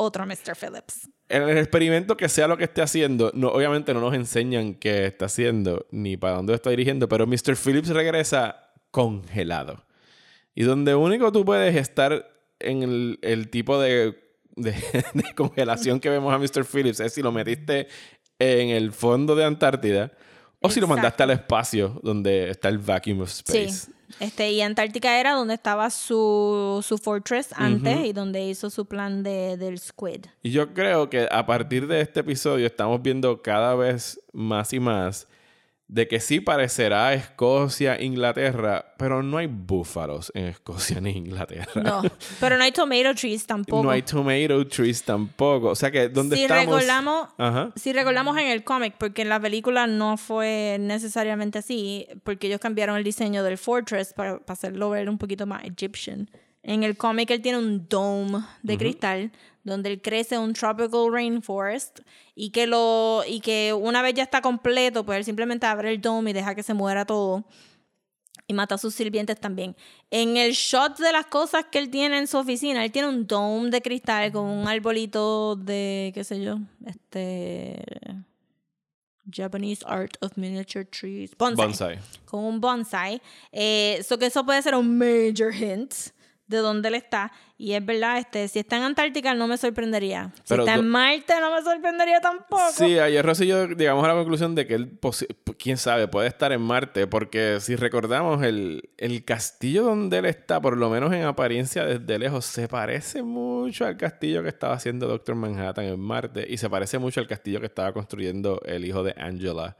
otro 0.03 0.25
Mr. 0.25 0.55
Phillips. 0.59 1.09
En 1.27 1.43
el 1.43 1.57
experimento 1.57 2.17
que 2.17 2.27
sea 2.29 2.47
lo 2.47 2.57
que 2.57 2.63
esté 2.65 2.81
haciendo, 2.81 3.31
no, 3.33 3.49
obviamente 3.49 3.93
no 3.93 3.99
nos 4.01 4.13
enseñan 4.15 4.73
qué 4.73 5.05
está 5.05 5.25
haciendo 5.25 5.85
ni 5.91 6.17
para 6.17 6.35
dónde 6.37 6.53
está 6.55 6.69
dirigiendo, 6.71 7.07
pero 7.07 7.27
Mr. 7.27 7.55
Phillips 7.55 7.89
regresa 7.89 8.71
congelado. 8.91 9.85
Y 10.55 10.63
donde 10.63 10.95
único 10.95 11.31
tú 11.31 11.45
puedes 11.45 11.75
estar 11.75 12.31
en 12.59 12.83
el, 12.83 13.19
el 13.21 13.49
tipo 13.49 13.79
de, 13.79 14.17
de- 14.55 14.71
de 15.13 15.33
congelación 15.35 15.99
que 15.99 16.09
vemos 16.09 16.33
a 16.33 16.37
Mr. 16.39 16.65
Phillips 16.65 16.99
es 16.99 17.13
si 17.13 17.21
lo 17.21 17.31
metiste 17.31 17.87
en 18.39 18.69
el 18.69 18.91
fondo 18.91 19.35
de 19.35 19.45
Antártida 19.45 20.11
o 20.61 20.69
si 20.69 20.79
lo 20.81 20.87
mandaste 20.87 21.23
al 21.23 21.31
espacio 21.31 21.99
donde 22.03 22.49
está 22.49 22.67
el 22.69 22.79
vacuum 22.79 23.21
of 23.21 23.29
space. 23.29 23.69
Sí. 23.69 23.91
Este, 24.19 24.51
y 24.51 24.61
Antártica 24.61 25.19
era 25.19 25.33
donde 25.33 25.53
estaba 25.53 25.89
su, 25.89 26.83
su 26.85 26.97
fortress 26.97 27.49
antes 27.55 28.05
y 28.05 28.13
donde 28.13 28.43
hizo 28.43 28.69
su 28.69 28.85
plan 28.85 29.23
de, 29.23 29.57
del 29.57 29.79
squid. 29.79 30.25
Y 30.43 30.51
yo 30.51 30.73
creo 30.73 31.09
que 31.09 31.27
a 31.31 31.45
partir 31.45 31.87
de 31.87 32.01
este 32.01 32.21
episodio 32.21 32.65
estamos 32.65 33.01
viendo 33.01 33.41
cada 33.41 33.75
vez 33.75 34.19
más 34.33 34.73
y 34.73 34.79
más 34.79 35.27
de 35.89 36.07
que 36.07 36.19
sí 36.19 36.39
parecerá 36.39 37.15
Escocia, 37.15 37.99
Inglaterra, 37.99 38.93
pero 38.97 39.23
no 39.23 39.39
hay 39.39 39.47
búfalos 39.47 40.31
en 40.35 40.45
Escocia 40.45 41.01
ni 41.01 41.09
Inglaterra. 41.09 41.81
No, 41.81 42.03
pero 42.39 42.57
no 42.57 42.63
hay 42.63 42.71
tomato 42.71 43.15
trees 43.15 43.47
tampoco. 43.47 43.83
No 43.83 43.89
hay 43.89 44.03
tomato 44.03 44.67
trees 44.67 45.01
tampoco. 45.01 45.69
O 45.69 45.75
sea 45.75 45.89
que, 45.89 46.07
¿dónde 46.07 46.35
si 46.35 46.43
estamos? 46.43 46.65
Recordamos, 46.65 47.29
Ajá. 47.39 47.71
Si 47.75 47.91
recordamos 47.91 48.37
en 48.37 48.47
el 48.47 48.63
cómic, 48.63 48.93
porque 48.99 49.23
en 49.23 49.29
la 49.29 49.39
película 49.39 49.87
no 49.87 50.15
fue 50.17 50.77
necesariamente 50.79 51.57
así, 51.57 52.07
porque 52.23 52.45
ellos 52.47 52.59
cambiaron 52.59 52.95
el 52.95 53.03
diseño 53.03 53.43
del 53.43 53.57
fortress 53.57 54.13
para, 54.13 54.37
para 54.37 54.53
hacerlo 54.53 54.91
ver 54.91 55.09
un 55.09 55.17
poquito 55.17 55.47
más 55.47 55.63
egyptian. 55.63 56.29
En 56.61 56.83
el 56.83 56.97
cómic 56.97 57.31
él 57.31 57.41
tiene 57.41 57.57
un 57.57 57.87
dome 57.87 58.43
de 58.61 58.77
cristal 58.77 59.31
donde 59.63 59.89
él 59.89 60.01
crece 60.01 60.37
un 60.37 60.53
tropical 60.53 61.11
rainforest 61.11 61.99
y 62.35 62.51
que 62.51 62.67
lo 62.67 63.23
y 63.27 63.39
que 63.41 63.73
una 63.73 64.01
vez 64.01 64.13
ya 64.13 64.23
está 64.23 64.41
completo, 64.41 65.05
pues 65.05 65.17
él 65.17 65.25
simplemente 65.25 65.65
abre 65.65 65.91
el 65.91 66.01
dome 66.01 66.31
y 66.31 66.33
deja 66.33 66.55
que 66.55 66.63
se 66.63 66.73
muera 66.73 67.05
todo 67.05 67.45
y 68.47 68.53
mata 68.53 68.75
a 68.75 68.77
sus 68.79 68.95
sirvientes 68.95 69.39
también. 69.39 69.75
En 70.09 70.35
el 70.35 70.53
shot 70.53 70.97
de 70.97 71.11
las 71.11 71.27
cosas 71.27 71.65
que 71.71 71.77
él 71.77 71.91
tiene 71.91 72.17
en 72.17 72.27
su 72.27 72.37
oficina, 72.37 72.83
él 72.83 72.91
tiene 72.91 73.07
un 73.07 73.27
dome 73.27 73.69
de 73.69 73.81
cristal 73.81 74.31
con 74.31 74.45
un 74.45 74.67
arbolito 74.67 75.55
de 75.55 76.11
qué 76.15 76.23
sé 76.23 76.41
yo, 76.41 76.57
este 76.85 77.83
Japanese 79.31 79.83
Art 79.85 80.17
of 80.21 80.35
Miniature 80.35 80.85
Trees. 80.85 81.35
Bonsai. 81.37 81.65
Bonsai. 81.65 81.99
Con 82.25 82.43
un 82.43 82.59
bonsai. 82.59 83.21
Eh, 83.51 84.01
so 84.03 84.17
que 84.17 84.25
eso 84.25 84.43
puede 84.43 84.61
ser 84.61 84.75
un 84.75 84.97
major 84.97 85.53
hint 85.53 85.93
de 86.49 86.57
dónde 86.57 86.89
él 86.89 86.95
está. 86.95 87.31
Y 87.57 87.73
es 87.73 87.85
verdad, 87.85 88.17
este, 88.17 88.47
si 88.47 88.59
está 88.59 88.77
en 88.77 88.83
Antártica 88.83 89.33
no 89.33 89.47
me 89.47 89.57
sorprendería. 89.57 90.31
Si 90.35 90.41
Pero 90.49 90.63
está 90.63 90.75
en 90.75 90.87
Marte 90.87 91.33
no 91.39 91.53
me 91.53 91.61
sorprendería 91.61 92.19
tampoco. 92.21 92.61
Sí, 92.73 92.97
ayer 92.99 93.25
Rosy 93.25 93.45
y 93.45 93.47
yo 93.47 93.67
llegamos 93.67 94.03
a 94.05 94.07
la 94.09 94.13
conclusión 94.15 94.55
de 94.55 94.65
que 94.65 94.73
él, 94.75 94.99
quién 95.57 95.77
sabe, 95.77 96.07
puede 96.07 96.27
estar 96.27 96.51
en 96.51 96.61
Marte, 96.61 97.05
porque 97.07 97.59
si 97.59 97.75
recordamos, 97.75 98.43
el, 98.43 98.89
el 98.97 99.23
castillo 99.25 99.83
donde 99.83 100.17
él 100.19 100.25
está, 100.25 100.59
por 100.61 100.77
lo 100.77 100.89
menos 100.89 101.13
en 101.13 101.23
apariencia 101.23 101.85
desde 101.85 102.17
lejos, 102.19 102.45
se 102.45 102.67
parece 102.67 103.23
mucho 103.23 103.85
al 103.85 103.97
castillo 103.97 104.41
que 104.41 104.49
estaba 104.49 104.73
haciendo 104.73 105.07
Doctor 105.07 105.35
Manhattan 105.35 105.85
en 105.85 105.99
Marte, 105.99 106.45
y 106.49 106.57
se 106.57 106.69
parece 106.69 106.97
mucho 106.97 107.19
al 107.19 107.27
castillo 107.27 107.59
que 107.59 107.67
estaba 107.67 107.93
construyendo 107.93 108.61
el 108.65 108.85
hijo 108.85 109.03
de 109.03 109.13
Angela 109.17 109.77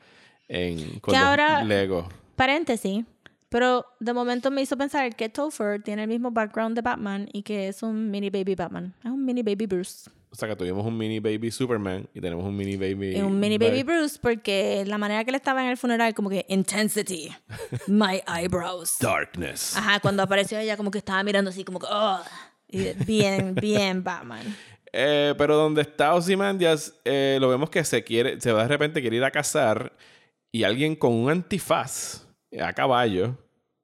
en, 0.48 1.00
con 1.00 1.14
Que 1.14 1.20
los 1.20 1.28
ahora- 1.30 1.64
Lego. 1.64 2.08
Paréntesis. 2.36 3.04
Pero 3.50 3.86
de 4.00 4.14
momento 4.14 4.52
me 4.52 4.62
hizo 4.62 4.78
pensar 4.78 5.16
que 5.16 5.28
Topher 5.28 5.82
tiene 5.82 6.04
el 6.04 6.08
mismo 6.08 6.32
background 6.32 6.76
de 6.76 6.82
Batman 6.82 7.28
y 7.34 7.42
que 7.42 7.68
es 7.68 7.82
un 7.82 8.12
mini 8.12 8.30
baby 8.30 8.54
Batman. 8.56 8.94
Es 9.04 9.10
un 9.10 9.26
mini 9.26 9.42
baby 9.42 9.66
Bruce. 9.66 10.10
O 10.32 10.36
sea 10.36 10.48
que 10.48 10.56
tuvimos 10.56 10.86
un 10.86 10.96
mini 10.96 11.20
baby 11.20 11.50
Superman 11.50 12.08
y 12.14 12.22
tenemos 12.22 12.46
un 12.46 12.56
mini 12.56 12.78
baby... 12.78 13.18
Y 13.18 13.22
un 13.22 13.40
mini 13.40 13.58
baby 13.58 13.82
Bruce 13.82 14.20
porque 14.22 14.84
la 14.86 15.00
manera 15.00 15.24
que 15.24 15.32
él 15.32 15.36
estaba 15.36 15.64
en 15.64 15.72
el 15.72 15.78
funeral 15.78 16.14
como 16.14 16.30
que 16.30 16.46
intensity, 16.50 17.36
my 17.88 18.22
eyebrows. 18.28 18.98
Darkness. 19.02 19.76
Ajá, 19.76 20.00
cuando 20.00 20.22
apareció 20.22 20.60
ella 20.60 20.78
como 20.78 20.92
que 20.92 21.00
estaba 21.00 21.24
mirando 21.24 21.50
así 21.50 21.64
como 21.64 21.80
que, 21.80 21.88
oh, 21.90 22.22
y 22.68 22.94
bien, 23.06 23.56
bien 23.56 24.04
Batman. 24.04 24.44
Eh, 24.92 25.36
pero 25.38 25.56
donde 25.56 25.84
está 25.84 26.16
Ozymandias, 26.16 26.96
eh, 27.06 27.38
lo 27.40 27.48
vemos 27.48 27.70
que 27.70 27.84
se 27.84 28.04
quiere, 28.04 28.42
se 28.42 28.52
va 28.52 28.64
de 28.64 28.70
repente 28.70 29.02
quiere 29.02 29.18
ir 29.18 29.24
a 29.24 29.30
cazar 29.30 29.94
y 30.52 30.64
alguien 30.64 30.96
con 30.96 31.14
un 31.14 31.30
antifaz 31.30 32.28
a 32.62 32.74
caballo 32.74 33.38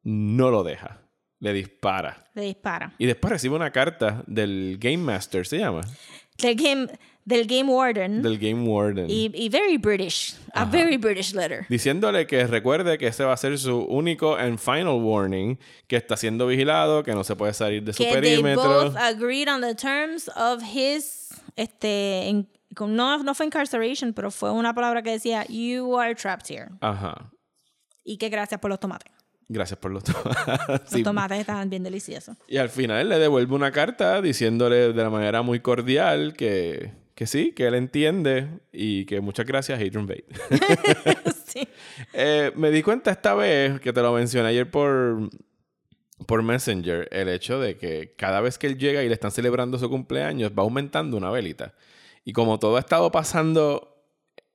no 0.04 0.50
lo 0.52 0.64
deja. 0.64 1.02
Le 1.40 1.54
dispara. 1.54 2.24
Le 2.34 2.44
dispara. 2.44 2.94
Y 2.98 3.06
después 3.06 3.32
recibe 3.34 3.56
una 3.56 3.72
carta 3.72 4.24
del 4.26 4.78
Game 4.80 4.98
Master, 4.98 5.46
se 5.46 5.58
llama. 5.60 5.82
Del 6.38 6.56
game, 6.56 6.88
del 7.24 7.46
game 7.48 7.64
warden. 7.72 8.22
Del 8.22 8.38
Game 8.38 8.68
Warden. 8.68 9.06
y, 9.10 9.32
y 9.34 9.50
very 9.50 9.78
British. 9.78 10.36
A 10.54 10.66
very 10.66 10.98
British 10.98 11.34
letter. 11.34 11.66
Diciéndole 11.70 12.26
que 12.28 12.46
recuerde 12.48 12.98
que 12.98 13.08
ese 13.08 13.24
va 13.24 13.34
a 13.34 13.38
ser 13.38 13.58
su 13.58 13.80
único 13.80 14.36
and 14.36 14.58
final 14.60 15.02
warning, 15.02 15.58
que 15.88 15.96
está 15.98 16.18
siendo 16.18 16.48
vigilado, 16.48 17.04
que 17.04 17.14
no 17.14 17.24
se 17.24 17.36
puede 17.36 17.54
salir 17.54 17.84
de 17.84 17.94
su 17.94 18.04
Que 18.04 18.12
they 18.14 18.22
perímetro. 18.22 18.64
both 18.64 18.98
agreed 18.98 19.48
on 19.50 19.62
the 19.62 19.76
terms 19.76 20.30
of 20.36 20.62
his, 20.64 21.30
este, 21.56 22.28
en- 22.30 22.50
no, 22.80 23.18
no 23.24 23.34
fue 23.34 23.46
incarceration, 23.46 24.14
pero 24.14 24.30
fue 24.32 24.52
una 24.52 24.74
palabra 24.74 25.02
que 25.02 25.12
decía, 25.12 25.46
you 25.48 25.98
are 25.98 26.14
trapped 26.16 26.50
here. 26.50 26.70
Ajá. 26.82 27.32
Y 28.06 28.16
que 28.18 28.30
gracias 28.30 28.62
por 28.62 28.70
los 28.70 28.80
tomates. 28.80 29.12
Gracias 29.50 29.78
por 29.78 29.92
los 29.92 30.04
Los 30.08 30.82
Sí. 30.88 31.04
tomates 31.04 31.40
estaban 31.40 31.70
bien 31.70 31.84
deliciosos. 31.84 32.38
Y 32.48 32.58
al 32.58 32.70
final 32.70 33.10
le 33.10 33.20
devuelve 33.20 33.54
una 33.54 33.72
carta 33.72 34.22
diciéndole 34.22 34.94
de 34.94 35.04
la 35.04 35.10
manera 35.10 35.42
muy 35.42 35.60
cordial 35.60 36.34
que, 36.34 36.94
que 37.16 37.28
sí, 37.28 37.52
que 37.52 37.68
él 37.68 37.76
entiende 37.76 38.48
y 38.72 39.06
que 39.06 39.20
muchas 39.22 39.46
gracias, 39.46 39.78
Adrian 39.80 40.08
Bate. 40.08 40.26
sí. 41.48 41.68
Eh, 42.14 42.52
me 42.56 42.72
di 42.72 42.82
cuenta 42.82 43.12
esta 43.12 43.36
vez, 43.36 43.80
que 43.82 43.92
te 43.94 44.02
lo 44.02 44.14
mencioné 44.14 44.50
ayer 44.50 44.70
por, 44.72 45.30
por 46.26 46.42
Messenger, 46.42 47.08
el 47.12 47.30
hecho 47.30 47.60
de 47.60 47.78
que 47.78 48.14
cada 48.18 48.42
vez 48.42 48.58
que 48.58 48.68
él 48.68 48.78
llega 48.78 49.04
y 49.04 49.08
le 49.08 49.14
están 49.14 49.32
celebrando 49.32 49.78
su 49.78 49.90
cumpleaños, 49.90 50.52
va 50.58 50.64
aumentando 50.64 51.18
una 51.18 51.30
velita. 51.30 51.74
Y 52.24 52.34
como 52.34 52.58
todo 52.58 52.78
ha 52.78 52.80
estado 52.80 53.12
pasando 53.12 54.04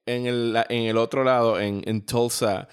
en 0.07 0.27
el, 0.27 0.57
en 0.69 0.83
el 0.87 0.97
otro 0.97 1.23
lado, 1.23 1.61
en, 1.61 1.83
en 1.87 2.05
Tulsa, 2.05 2.67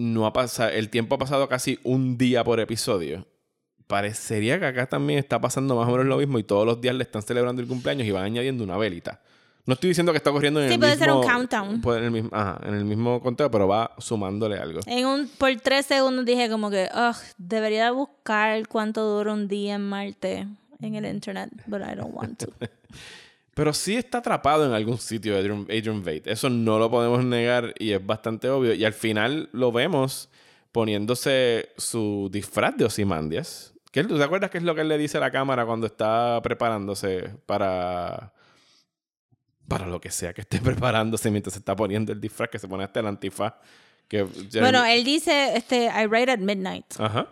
no 0.00 0.26
ha 0.26 0.32
pasado, 0.32 0.70
el 0.70 0.88
tiempo 0.88 1.14
ha 1.14 1.18
pasado 1.18 1.48
casi 1.48 1.78
un 1.84 2.16
día 2.18 2.42
por 2.44 2.58
episodio. 2.60 3.26
Parecería 3.86 4.58
que 4.60 4.66
acá 4.66 4.86
también 4.86 5.18
está 5.18 5.40
pasando 5.40 5.74
más 5.76 5.88
o 5.88 5.90
menos 5.92 6.06
lo 6.06 6.16
mismo 6.16 6.38
y 6.38 6.44
todos 6.44 6.64
los 6.64 6.80
días 6.80 6.94
le 6.94 7.02
están 7.02 7.22
celebrando 7.22 7.60
el 7.60 7.68
cumpleaños 7.68 8.06
y 8.06 8.10
van 8.12 8.24
añadiendo 8.24 8.62
una 8.64 8.76
velita. 8.76 9.20
No 9.66 9.74
estoy 9.74 9.88
diciendo 9.88 10.12
que 10.12 10.16
está 10.18 10.30
corriendo 10.32 10.60
en 10.62 10.68
Sí, 10.68 10.74
el 10.74 10.80
puede 10.80 10.92
mismo... 10.96 11.04
ser 11.04 11.12
un 11.14 11.22
countdown. 11.22 11.80
puede 11.80 11.98
en 11.98 12.04
el 12.06 12.10
mismo, 12.12 12.30
ajá, 12.32 12.60
en 12.66 12.74
el 12.74 12.84
mismo 12.84 13.20
conteo, 13.20 13.50
pero 13.50 13.68
va 13.68 13.92
sumándole 13.98 14.56
algo. 14.58 14.80
En 14.86 15.06
un, 15.06 15.28
por 15.28 15.54
tres 15.60 15.86
segundos 15.86 16.24
dije 16.24 16.48
como 16.48 16.70
que, 16.70 16.88
ugh, 16.94 17.16
debería 17.36 17.90
buscar 17.90 18.66
cuánto 18.68 19.02
dura 19.04 19.32
un 19.32 19.48
día 19.48 19.74
en 19.74 19.82
Marte 19.88 20.46
en 20.80 20.94
el 20.94 21.04
internet, 21.04 21.50
but 21.66 21.82
I 21.82 21.94
don't 21.94 22.14
want 22.14 22.38
to. 22.38 22.46
Pero 23.54 23.72
sí 23.74 23.96
está 23.96 24.18
atrapado 24.18 24.64
en 24.66 24.72
algún 24.72 24.98
sitio 24.98 25.36
Adrian, 25.36 25.62
Adrian 25.62 26.02
Veidt. 26.04 26.26
Eso 26.28 26.48
no 26.48 26.78
lo 26.78 26.90
podemos 26.90 27.24
negar 27.24 27.74
y 27.78 27.92
es 27.92 28.04
bastante 28.04 28.48
obvio. 28.48 28.74
Y 28.74 28.84
al 28.84 28.92
final 28.94 29.48
lo 29.52 29.72
vemos 29.72 30.28
poniéndose 30.72 31.70
su 31.76 32.28
disfraz 32.32 32.76
de 32.76 32.84
Ozymandias. 32.84 33.74
¿Qué- 33.90 34.04
¿Tú 34.04 34.16
te 34.16 34.22
acuerdas 34.24 34.50
qué 34.50 34.58
es 34.58 34.64
lo 34.64 34.74
que 34.74 34.82
él 34.82 34.88
le 34.88 34.96
dice 34.98 35.16
a 35.18 35.20
la 35.20 35.30
cámara 35.32 35.66
cuando 35.66 35.86
está 35.86 36.40
preparándose 36.42 37.30
para... 37.46 38.32
Para 39.68 39.86
lo 39.86 40.00
que 40.00 40.10
sea 40.10 40.32
que 40.32 40.40
esté 40.40 40.58
preparándose 40.62 41.30
mientras 41.30 41.54
se 41.54 41.58
está 41.60 41.76
poniendo 41.76 42.12
el 42.12 42.20
disfraz, 42.20 42.50
que 42.50 42.58
se 42.58 42.68
pone 42.68 42.84
hasta 42.84 43.00
el 43.00 43.06
antifaz. 43.06 43.54
Que, 44.08 44.24
bueno, 44.60 44.84
él 44.84 45.04
dice, 45.04 45.56
este, 45.56 45.84
I 45.86 46.06
write 46.06 46.32
at 46.32 46.38
midnight, 46.40 46.84
Ajá. 46.98 47.28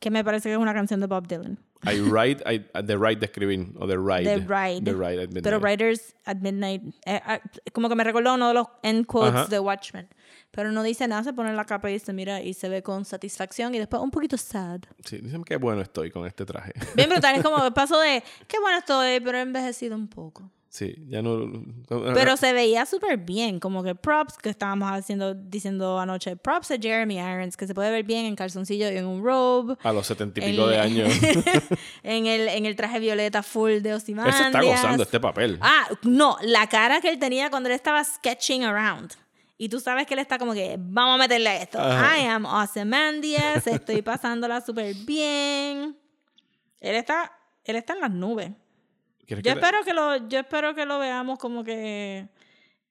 que 0.00 0.10
me 0.10 0.24
parece 0.24 0.48
que 0.48 0.54
es 0.54 0.58
una 0.58 0.72
canción 0.72 1.00
de 1.00 1.06
Bob 1.06 1.26
Dylan. 1.26 1.58
I 1.86 2.00
write, 2.10 2.42
I, 2.46 2.58
the 2.82 2.98
right 2.98 3.18
de 3.18 3.26
escribir, 3.26 3.68
o 3.78 3.86
the 3.86 3.98
ride. 3.98 4.24
The 4.24 4.38
Ride. 4.38 4.84
The 4.84 4.94
ride 4.94 5.18
at 5.20 5.28
midnight. 5.28 5.44
Pero 5.44 5.60
Writers 5.60 6.14
at 6.24 6.38
Midnight, 6.38 6.82
eh, 7.06 7.20
ah, 7.24 7.40
como 7.72 7.88
que 7.88 7.94
me 7.94 8.04
recordó 8.04 8.34
uno 8.34 8.48
de 8.48 8.54
los 8.54 8.66
end 8.82 9.06
quotes 9.06 9.34
Ajá. 9.34 9.46
de 9.46 9.60
Watchmen. 9.60 10.08
Pero 10.50 10.72
no 10.72 10.82
dice 10.82 11.06
nada, 11.06 11.22
se 11.22 11.32
pone 11.32 11.52
la 11.52 11.64
capa 11.64 11.90
y 11.90 11.94
dice, 11.94 12.12
mira, 12.12 12.40
y 12.40 12.54
se 12.54 12.68
ve 12.68 12.82
con 12.82 13.04
satisfacción 13.04 13.74
y 13.74 13.78
después 13.78 14.02
un 14.02 14.10
poquito 14.10 14.36
sad. 14.36 14.80
Sí, 15.04 15.18
dicen 15.18 15.44
que 15.44 15.56
bueno 15.56 15.82
estoy 15.82 16.10
con 16.10 16.26
este 16.26 16.44
traje. 16.44 16.72
Bien 16.94 17.08
brutal, 17.08 17.36
es 17.36 17.42
como 17.42 17.64
el 17.64 17.72
paso 17.74 18.00
de, 18.00 18.22
qué 18.46 18.58
bueno 18.58 18.78
estoy, 18.78 19.20
pero 19.20 19.38
he 19.38 19.42
envejecido 19.42 19.94
un 19.94 20.08
poco. 20.08 20.50
Sí, 20.70 20.94
ya 21.08 21.22
no... 21.22 21.50
Pero 21.88 22.36
se 22.36 22.52
veía 22.52 22.84
súper 22.84 23.16
bien, 23.16 23.58
como 23.58 23.82
que 23.82 23.94
props 23.94 24.36
que 24.36 24.50
estábamos 24.50 24.90
haciendo, 24.92 25.32
diciendo 25.34 25.98
anoche, 25.98 26.36
props 26.36 26.72
a 26.72 26.76
Jeremy 26.76 27.16
Irons, 27.18 27.56
que 27.56 27.66
se 27.66 27.74
puede 27.74 27.90
ver 27.90 28.04
bien 28.04 28.26
en 28.26 28.36
calzoncillo 28.36 28.90
y 28.92 28.96
en 28.98 29.06
un 29.06 29.24
robe. 29.24 29.76
A 29.82 29.92
los 29.92 30.06
setenta 30.06 30.40
y 30.40 30.44
en- 30.44 30.50
pico 30.50 30.66
de 30.66 30.78
años. 30.78 31.10
en, 32.02 32.26
el, 32.26 32.48
en 32.48 32.66
el 32.66 32.76
traje 32.76 32.98
violeta 33.00 33.42
full 33.42 33.78
de 33.80 33.94
Ozymandias. 33.94 34.36
se 34.36 34.44
está 34.44 34.62
gozando 34.62 35.02
este 35.02 35.18
papel. 35.18 35.58
Ah, 35.62 35.88
no, 36.02 36.36
la 36.42 36.66
cara 36.66 37.00
que 37.00 37.08
él 37.08 37.18
tenía 37.18 37.48
cuando 37.48 37.70
él 37.70 37.74
estaba 37.74 38.04
sketching 38.04 38.62
around. 38.64 39.12
Y 39.56 39.70
tú 39.70 39.80
sabes 39.80 40.06
que 40.06 40.14
él 40.14 40.20
está 40.20 40.38
como 40.38 40.52
que, 40.52 40.76
vamos 40.78 41.14
a 41.14 41.18
meterle 41.18 41.48
a 41.48 41.62
esto. 41.62 41.80
Ajá. 41.80 42.20
I 42.20 42.26
am 42.26 42.44
Ozymandias, 42.44 43.66
estoy 43.66 44.02
pasándola 44.02 44.60
súper 44.60 44.94
bien. 44.94 45.96
Él 46.80 46.94
está, 46.94 47.32
él 47.64 47.76
está 47.76 47.94
en 47.94 48.00
las 48.00 48.10
nubes. 48.10 48.50
¿Quieres 49.28 49.44
Yo 49.44 49.52
que- 49.52 49.60
espero 49.60 49.84
que 49.84 49.92
lo, 49.92 50.28
yo 50.28 50.40
espero 50.40 50.74
que 50.74 50.86
lo 50.86 50.98
veamos 50.98 51.38
como 51.38 51.62
que 51.62 52.26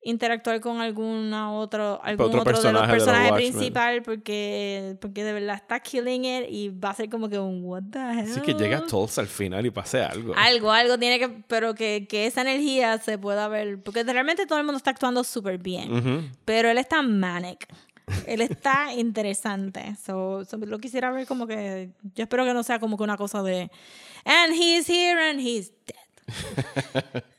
interactuar 0.03 0.61
con 0.61 0.79
alguna 0.79 1.51
otro, 1.51 1.99
algún 2.03 2.27
otro 2.27 2.41
otro, 2.41 2.51
de 2.53 2.53
los 2.53 2.61
personaje 2.61 2.85
de 2.93 2.97
los 2.97 3.03
personajes 3.05 3.31
Watchmen. 3.31 3.51
principal 3.53 4.01
porque, 4.03 4.95
porque 5.01 5.23
de 5.23 5.33
verdad 5.33 5.55
está 5.55 5.79
killing 5.79 6.23
it 6.25 6.45
y 6.49 6.69
va 6.69 6.91
a 6.91 6.93
ser 6.93 7.09
como 7.09 7.27
que 7.27 7.39
un 7.39 7.63
what 7.65 7.81
the 7.91 7.99
hell. 7.99 8.27
Sí, 8.27 8.39
que 8.41 8.53
llega 8.53 8.85
Tulsa 8.85 9.21
al 9.21 9.27
final 9.27 9.65
y 9.65 9.71
pase 9.71 10.03
algo. 10.03 10.33
Algo, 10.37 10.71
algo 10.71 10.97
tiene 10.99 11.17
que, 11.19 11.27
pero 11.47 11.73
que, 11.73 12.05
que 12.07 12.27
esa 12.27 12.41
energía 12.41 12.99
se 12.99 13.17
pueda 13.17 13.47
ver, 13.47 13.81
porque 13.81 14.03
realmente 14.03 14.45
todo 14.45 14.59
el 14.59 14.65
mundo 14.65 14.77
está 14.77 14.91
actuando 14.91 15.23
súper 15.23 15.57
bien, 15.57 16.31
pero 16.45 16.69
él 16.69 16.77
está 16.77 17.01
manic. 17.01 17.67
Él 18.25 18.39
está 18.39 18.93
interesante. 18.95 19.95
So, 20.05 20.45
so 20.45 20.55
lo 20.57 20.77
quisiera 20.79 21.11
ver 21.11 21.27
como 21.27 21.45
que. 21.47 21.89
Yo 22.15 22.23
espero 22.23 22.45
que 22.45 22.53
no 22.53 22.63
sea 22.63 22.79
como 22.79 22.95
que 22.95 23.03
una 23.03 23.17
cosa 23.17 23.43
de. 23.43 23.69
And 24.23 24.53
he's 24.53 24.87
here 24.89 25.19
and 25.29 25.41
he's 25.41 25.71
dead. 25.85 26.06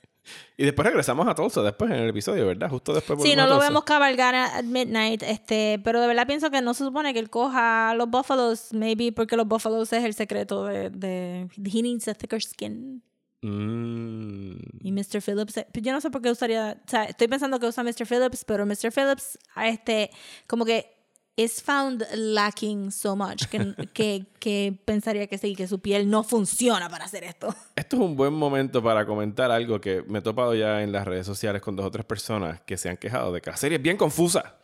Y 0.57 0.64
después 0.64 0.84
regresamos 0.86 1.26
a 1.28 1.36
Tulsa 1.36 1.62
después 1.62 1.89
en 1.91 1.99
el 1.99 2.09
episodio, 2.09 2.45
¿verdad? 2.47 2.68
Justo 2.68 2.93
después 2.93 3.22
Sí, 3.22 3.36
no 3.36 3.45
a 3.45 3.47
lo 3.47 3.61
vemos 3.61 3.84
cabalgar 3.84 4.34
at 4.34 4.64
midnight, 4.64 5.22
este, 5.22 5.80
pero 5.84 6.01
de 6.01 6.09
verdad 6.09 6.26
pienso 6.26 6.51
que 6.51 6.61
no 6.61 6.74
se 6.74 6.82
supone 6.82 7.12
que 7.12 7.20
él 7.20 7.30
coja 7.30 7.91
a 7.91 7.95
los 7.95 8.11
Buffaloes, 8.11 8.72
maybe 8.72 9.12
porque 9.12 9.36
los 9.36 9.47
Buffaloes 9.47 9.93
es 9.93 10.05
el 10.05 10.14
secreto 10.14 10.64
de, 10.64 10.91
de 10.91 11.49
he 11.64 11.82
needs 11.82 12.09
a 12.09 12.14
thicker 12.14 12.43
skin. 12.43 13.05
Mm. 13.41 14.57
Y 14.82 14.91
Mr. 14.91 15.22
Phillips, 15.22 15.59
eh, 15.59 15.66
yo 15.74 15.93
no 15.93 16.01
sé 16.01 16.11
por 16.11 16.22
qué 16.22 16.30
usaría, 16.32 16.76
o 16.84 16.91
sea, 16.91 17.05
estoy 17.05 17.28
pensando 17.28 17.61
que 17.61 17.66
usa 17.66 17.84
Mr. 17.84 18.05
Phillips, 18.05 18.45
pero 18.45 18.66
Mr. 18.66 18.91
Phillips, 18.93 19.39
a 19.55 19.68
este, 19.68 20.11
como 20.49 20.64
que 20.64 20.97
is 21.39 21.62
found 21.62 22.05
lacking 22.14 22.91
so 22.91 23.14
much 23.14 23.47
que, 23.47 23.72
que, 23.95 24.26
que 24.41 24.76
pensaría 24.84 25.28
que 25.28 25.39
sí, 25.39 25.55
que 25.55 25.68
su 25.68 25.78
piel 25.78 26.11
no 26.11 26.24
funciona 26.24 26.89
para 26.91 27.05
hacer 27.05 27.22
esto. 27.22 27.55
Esto 27.76 27.97
es 27.97 28.03
un 28.03 28.16
buen 28.16 28.34
momento 28.34 28.82
para 28.82 29.07
comentar 29.07 29.53
algo 29.53 29.80
que 29.80 30.03
me 30.03 30.18
he 30.18 30.22
topado 30.22 30.55
ya 30.57 30.82
en 30.82 30.91
las 30.91 31.07
redes 31.07 31.26
sociales 31.26 31.62
con 31.62 31.76
dos 31.76 31.86
o 31.86 31.91
tres 31.93 32.05
personas 32.05 32.61
que 32.62 32.76
se 32.76 32.89
han 32.89 32.97
quejado 32.97 33.32
de 33.32 33.41
que 33.41 33.51
la 33.51 33.57
serie 33.57 33.76
es 33.76 33.82
bien 33.82 33.97
confusa. 33.97 34.57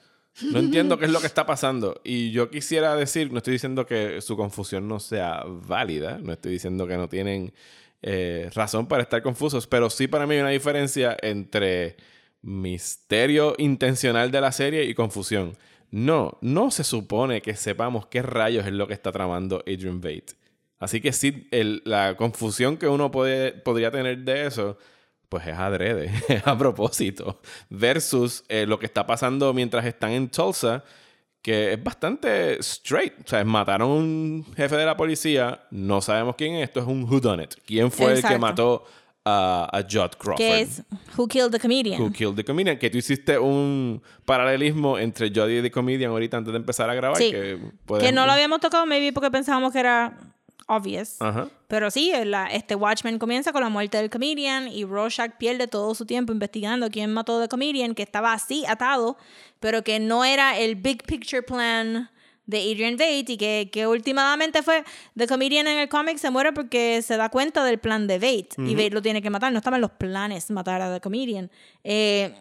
No 0.42 0.58
entiendo 0.58 0.98
qué 0.98 1.04
es 1.04 1.12
lo 1.12 1.20
que 1.20 1.28
está 1.28 1.46
pasando. 1.46 2.00
Y 2.02 2.32
yo 2.32 2.50
quisiera 2.50 2.96
decir, 2.96 3.30
no 3.30 3.38
estoy 3.38 3.52
diciendo 3.52 3.86
que 3.86 4.20
su 4.20 4.36
confusión 4.36 4.88
no 4.88 4.98
sea 4.98 5.44
válida, 5.46 6.18
no 6.20 6.32
estoy 6.32 6.50
diciendo 6.50 6.88
que 6.88 6.96
no 6.96 7.08
tienen 7.08 7.52
eh, 8.02 8.50
razón 8.52 8.88
para 8.88 9.04
estar 9.04 9.22
confusos, 9.22 9.68
pero 9.68 9.90
sí 9.90 10.08
para 10.08 10.26
mí 10.26 10.34
hay 10.34 10.40
una 10.40 10.50
diferencia 10.50 11.16
entre 11.22 11.96
misterio 12.42 13.54
intencional 13.58 14.32
de 14.32 14.40
la 14.40 14.50
serie 14.50 14.84
y 14.86 14.94
confusión. 14.94 15.56
No, 15.94 16.38
no 16.40 16.72
se 16.72 16.82
supone 16.82 17.40
que 17.40 17.54
sepamos 17.54 18.06
qué 18.06 18.20
rayos 18.20 18.66
es 18.66 18.72
lo 18.72 18.88
que 18.88 18.94
está 18.94 19.12
tramando 19.12 19.60
Adrian 19.60 20.00
Bate. 20.00 20.34
Así 20.80 21.00
que 21.00 21.12
sí, 21.12 21.46
el- 21.52 21.82
la 21.84 22.16
confusión 22.16 22.76
que 22.78 22.88
uno 22.88 23.12
puede, 23.12 23.52
podría 23.52 23.92
tener 23.92 24.18
de 24.18 24.46
eso, 24.46 24.76
pues 25.28 25.46
es 25.46 25.54
adrede, 25.56 26.10
es 26.28 26.44
a 26.46 26.58
propósito, 26.58 27.40
versus 27.70 28.44
eh, 28.48 28.66
lo 28.66 28.78
que 28.80 28.86
está 28.86 29.06
pasando 29.06 29.54
mientras 29.54 29.84
están 29.86 30.10
en 30.10 30.28
Tulsa, 30.30 30.82
que 31.40 31.74
es 31.74 31.84
bastante 31.84 32.58
straight. 32.60 33.12
O 33.24 33.28
sea, 33.28 33.44
mataron 33.44 33.90
a 33.90 33.94
un 33.94 34.46
jefe 34.56 34.76
de 34.76 34.86
la 34.86 34.96
policía, 34.96 35.60
no 35.70 36.00
sabemos 36.00 36.34
quién 36.36 36.54
es, 36.56 36.64
esto 36.64 36.80
es 36.80 36.86
un 36.86 37.04
whodunit. 37.04 37.54
¿Quién 37.66 37.90
fue 37.92 38.06
el 38.14 38.22
que 38.22 38.38
mató 38.40 38.84
a, 39.24 39.68
a 39.72 39.82
Judd 39.82 40.16
Crawford? 40.18 40.36
Que 40.36 40.60
es 40.60 40.82
Who 41.16 41.26
Killed 41.26 41.50
the 41.50 41.58
Comedian. 41.58 42.00
Who 42.00 42.12
Killed 42.12 42.36
the 42.36 42.44
Comedian, 42.44 42.78
que 42.78 42.90
tú 42.90 42.98
hiciste 42.98 43.38
un 43.38 44.02
paralelismo 44.24 44.98
entre 44.98 45.30
Jodie 45.30 45.58
y 45.58 45.62
The 45.62 45.70
Comedian 45.70 46.10
ahorita 46.10 46.36
antes 46.36 46.52
de 46.52 46.58
empezar 46.58 46.90
a 46.90 46.94
grabar. 46.94 47.16
Sí. 47.16 47.30
Que, 47.32 48.12
no 48.12 48.26
lo 48.26 48.32
habíamos 48.32 48.60
tocado, 48.60 48.86
maybe 48.86 49.12
porque 49.12 49.30
pensábamos 49.30 49.72
que 49.72 49.80
era 49.80 50.16
obvious. 50.66 51.20
Ajá. 51.20 51.48
Pero 51.68 51.90
sí, 51.90 52.12
la, 52.24 52.46
este 52.46 52.74
Watchmen 52.74 53.18
comienza 53.18 53.52
con 53.52 53.62
la 53.62 53.68
muerte 53.68 53.98
del 53.98 54.10
comedian 54.10 54.68
y 54.68 54.84
Rorschach 54.84 55.36
pierde 55.38 55.66
todo 55.66 55.94
su 55.94 56.06
tiempo 56.06 56.32
investigando 56.32 56.90
quién 56.90 57.12
mató 57.12 57.40
al 57.40 57.48
comedian, 57.48 57.94
que 57.94 58.02
estaba 58.02 58.32
así 58.32 58.64
atado, 58.66 59.16
pero 59.60 59.82
que 59.82 59.98
no 59.98 60.24
era 60.24 60.58
el 60.58 60.76
big 60.76 61.02
picture 61.04 61.42
plan 61.42 62.10
de 62.46 62.58
Adrian 62.58 62.94
Bate 62.96 63.24
y 63.32 63.36
que, 63.36 63.70
que 63.72 63.86
últimamente 63.86 64.62
fue 64.62 64.84
The 65.16 65.26
Comedian 65.26 65.66
en 65.66 65.78
el 65.78 65.88
cómic 65.88 66.18
se 66.18 66.30
muere 66.30 66.52
porque 66.52 67.00
se 67.02 67.16
da 67.16 67.28
cuenta 67.30 67.64
del 67.64 67.78
plan 67.78 68.06
de 68.06 68.18
Bate 68.18 68.48
y 68.58 68.74
Bate 68.74 68.90
lo 68.90 69.00
tiene 69.02 69.22
que 69.22 69.30
matar. 69.30 69.50
No 69.52 69.58
estaban 69.58 69.80
los 69.80 69.92
planes 69.92 70.50
matar 70.50 70.82
a 70.82 70.92
The 70.92 71.00
Comedian. 71.00 71.50
Eh, 71.82 72.34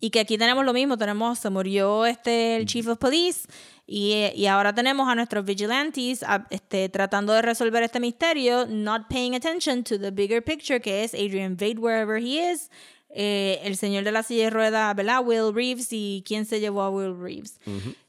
y 0.00 0.10
que 0.10 0.20
aquí 0.20 0.36
tenemos 0.36 0.64
lo 0.64 0.72
mismo, 0.72 0.98
tenemos, 0.98 1.38
se 1.38 1.48
murió 1.50 2.06
este, 2.06 2.56
el 2.56 2.66
chief 2.66 2.88
of 2.88 2.98
police 2.98 3.46
y, 3.86 4.30
y 4.34 4.46
ahora 4.46 4.74
tenemos 4.74 5.08
a 5.08 5.14
nuestros 5.14 5.44
vigilantes 5.44 6.24
a- 6.24 6.46
este, 6.50 6.88
tratando 6.88 7.32
de 7.32 7.42
resolver 7.42 7.82
este 7.84 8.00
misterio, 8.00 8.66
not 8.66 9.02
paying 9.08 9.34
attention 9.36 9.84
to 9.84 10.00
the 10.00 10.10
bigger 10.10 10.42
picture 10.42 10.80
que 10.80 11.04
es 11.04 11.14
Adrian 11.14 11.56
Vade 11.56 11.78
wherever 11.78 12.20
he 12.20 12.38
is, 12.52 12.68
eh, 13.14 13.60
el 13.64 13.76
señor 13.76 14.04
de 14.04 14.12
la 14.12 14.22
silla 14.22 14.44
de 14.44 14.50
rueda, 14.50 14.92
¿verdad? 14.94 15.22
Will 15.24 15.54
Reeves 15.54 15.88
y 15.92 16.24
quién 16.26 16.44
se 16.46 16.60
llevó 16.60 16.82
a 16.82 16.90
Will 16.90 17.18
Reeves. 17.18 17.58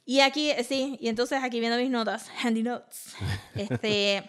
Y 0.06 0.20
aquí, 0.22 0.50
eh, 0.52 0.64
sí, 0.64 0.98
y 1.02 1.08
entonces 1.10 1.40
aquí 1.44 1.60
viendo 1.60 1.78
mis 1.78 1.90
notas, 1.90 2.30
handy 2.44 2.64
notes, 2.64 3.16
este, 3.56 4.24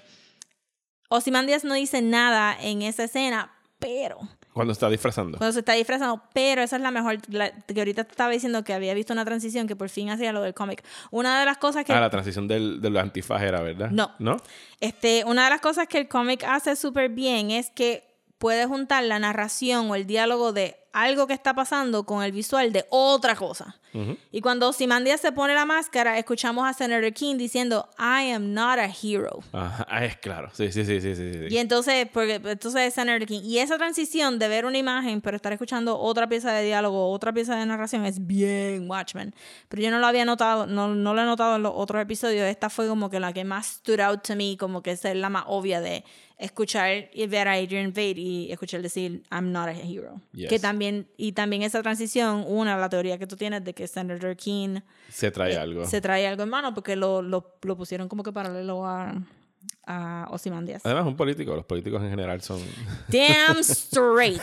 Ozymandias 1.09 1.65
no 1.65 1.75
dice 1.75 2.03
nada 2.03 2.57
en 2.61 2.83
esa 2.83 3.05
escena, 3.05 3.53
pero 3.79 4.19
Cuando 4.53 4.73
está 4.73 4.89
disfrazando. 4.89 5.37
cuando 5.39 5.53
se 5.53 5.59
está 5.61 5.75
disfrazando, 5.75 6.23
pero 6.33 6.63
esa 6.63 6.77
es 6.77 6.83
la 6.83 6.91
mejor, 6.91 7.19
la- 7.29 7.51
que 7.53 7.79
ahorita 7.79 8.05
te 8.05 8.11
estaba 8.11 8.31
diciendo 8.31 8.65
que 8.65 8.73
había 8.73 8.95
visto 8.95 9.13
una 9.13 9.25
transición 9.25 9.67
que 9.67 9.77
por 9.77 9.89
fin 9.91 10.11
hacía 10.11 10.33
lo 10.33 10.43
del 10.43 10.55
cómic. 10.55 10.83
Una 11.11 11.39
de 11.41 11.45
las 11.47 11.59
cosas 11.59 11.85
que... 11.85 11.93
Ah, 11.93 12.01
la 12.01 12.11
transición 12.11 12.49
del, 12.49 12.81
de 12.81 12.91
los 12.91 13.03
antifaz 13.03 13.43
era, 13.43 13.61
¿verdad? 13.61 13.91
No. 13.91 14.13
¿No? 14.19 14.37
Este, 14.81 15.25
una 15.27 15.45
de 15.45 15.51
las 15.51 15.61
cosas 15.61 15.87
que 15.87 15.99
el 15.99 16.09
cómic 16.09 16.43
hace 16.45 16.75
súper 16.77 17.11
bien 17.11 17.51
es 17.51 17.71
que 17.71 18.14
puede 18.45 18.67
juntar 18.67 19.03
la 19.05 19.19
narración 19.19 19.91
o 19.91 19.95
el 19.95 20.07
diálogo 20.07 20.53
de 20.53 20.77
algo 20.93 21.27
que 21.27 21.33
está 21.33 21.55
pasando 21.55 22.05
con 22.05 22.23
el 22.23 22.31
visual 22.31 22.75
de 22.75 22.85
otra 22.91 23.35
cosa. 23.35 23.81
Y 24.33 24.41
cuando 24.41 24.73
Simandia 24.73 25.17
se 25.17 25.31
pone 25.31 25.55
la 25.55 25.65
máscara, 25.65 26.19
escuchamos 26.19 26.69
a 26.69 26.73
Senator 26.73 27.13
King 27.13 27.37
diciendo, 27.37 27.89
I 27.97 28.33
am 28.33 28.53
not 28.53 28.79
a 28.79 28.87
hero. 28.87 29.39
Ajá, 29.53 29.87
ah, 29.89 30.05
es 30.05 30.17
claro. 30.17 30.51
Sí, 30.53 30.73
sí, 30.73 30.85
sí, 30.85 31.01
sí, 31.01 31.15
sí. 31.15 31.47
Y 31.49 31.59
entonces, 31.59 32.09
porque 32.13 32.35
entonces 32.35 32.83
es 32.83 32.95
Senator 32.95 33.25
King. 33.27 33.41
Y 33.45 33.61
esa 33.61 33.79
transición 33.79 34.41
de 34.41 34.49
ver 34.49 34.67
una 34.67 34.79
imagen, 34.79 35.21
pero 35.21 35.37
estar 35.37 35.53
escuchando 35.53 35.97
otra 35.97 36.29
pieza 36.29 36.53
de 36.53 36.65
diálogo, 36.65 37.09
otra 37.11 37.33
pieza 37.33 37.55
de 37.57 37.65
narración, 37.67 38.05
es 38.05 38.27
bien 38.27 38.91
Watchmen. 38.91 39.33
Pero 39.69 39.81
yo 39.81 39.91
no 39.93 40.01
lo 40.01 40.07
había 40.09 40.25
notado, 40.25 40.67
no, 40.67 40.89
no 40.93 41.15
lo 41.15 41.23
he 41.23 41.25
notado 41.25 41.55
en 41.55 41.63
los 41.63 41.73
otros 41.75 42.03
episodios. 42.03 42.49
Esta 42.49 42.71
fue 42.71 42.89
como 42.89 43.11
que 43.11 43.21
la 43.21 43.33
que 43.33 43.45
más 43.45 43.67
stood 43.67 44.01
out 44.01 44.23
to 44.23 44.35
me, 44.35 44.57
como 44.59 44.83
que 44.83 44.91
es 44.91 45.05
la 45.05 45.31
más 45.31 45.45
obvia 45.47 45.81
de 45.81 46.05
escuchar 46.39 47.11
y 47.13 47.27
ver 47.27 47.49
a 47.49 47.53
Adrian 47.55 47.93
Vade 47.93 48.15
y 48.21 48.53
escuchar 48.53 48.83
decir, 48.83 49.23
I'm 49.31 49.53
not 49.53 49.69
a 49.69 49.73
hero. 49.73 50.21
Yes. 50.33 50.49
Que 50.49 50.59
también, 50.59 51.07
y 51.17 51.33
también 51.33 51.63
esa 51.63 51.83
transición, 51.83 52.45
una, 52.47 52.77
la 52.77 52.89
teoría 52.89 53.19
que 53.19 53.27
tú 53.27 53.37
tienes 53.37 53.65
de 53.65 53.73
que 53.75 53.87
Senator 53.87 54.37
King 54.37 54.81
Se 55.11 55.31
trae 55.31 55.53
eh, 55.55 55.59
algo. 55.59 55.87
se 55.87 56.01
trae 56.01 56.27
algo 56.27 56.43
en 56.43 56.49
mano 56.49 56.75
porque 56.75 56.97
lo, 56.97 57.23
lo, 57.23 57.57
lo 57.63 57.77
pusieron 57.77 58.09
como 58.09 58.23
que 58.23 58.33
paralelo 58.33 58.85
a, 58.87 59.15
a 59.87 60.27
Ozymandias. 60.31 60.85
Además, 60.85 61.07
un 61.07 61.17
político. 61.17 61.55
Los 61.55 61.65
políticos 61.65 62.03
en 62.03 62.11
general 62.11 62.41
son... 62.43 62.61
Damn 63.09 63.59
straight. 63.61 64.43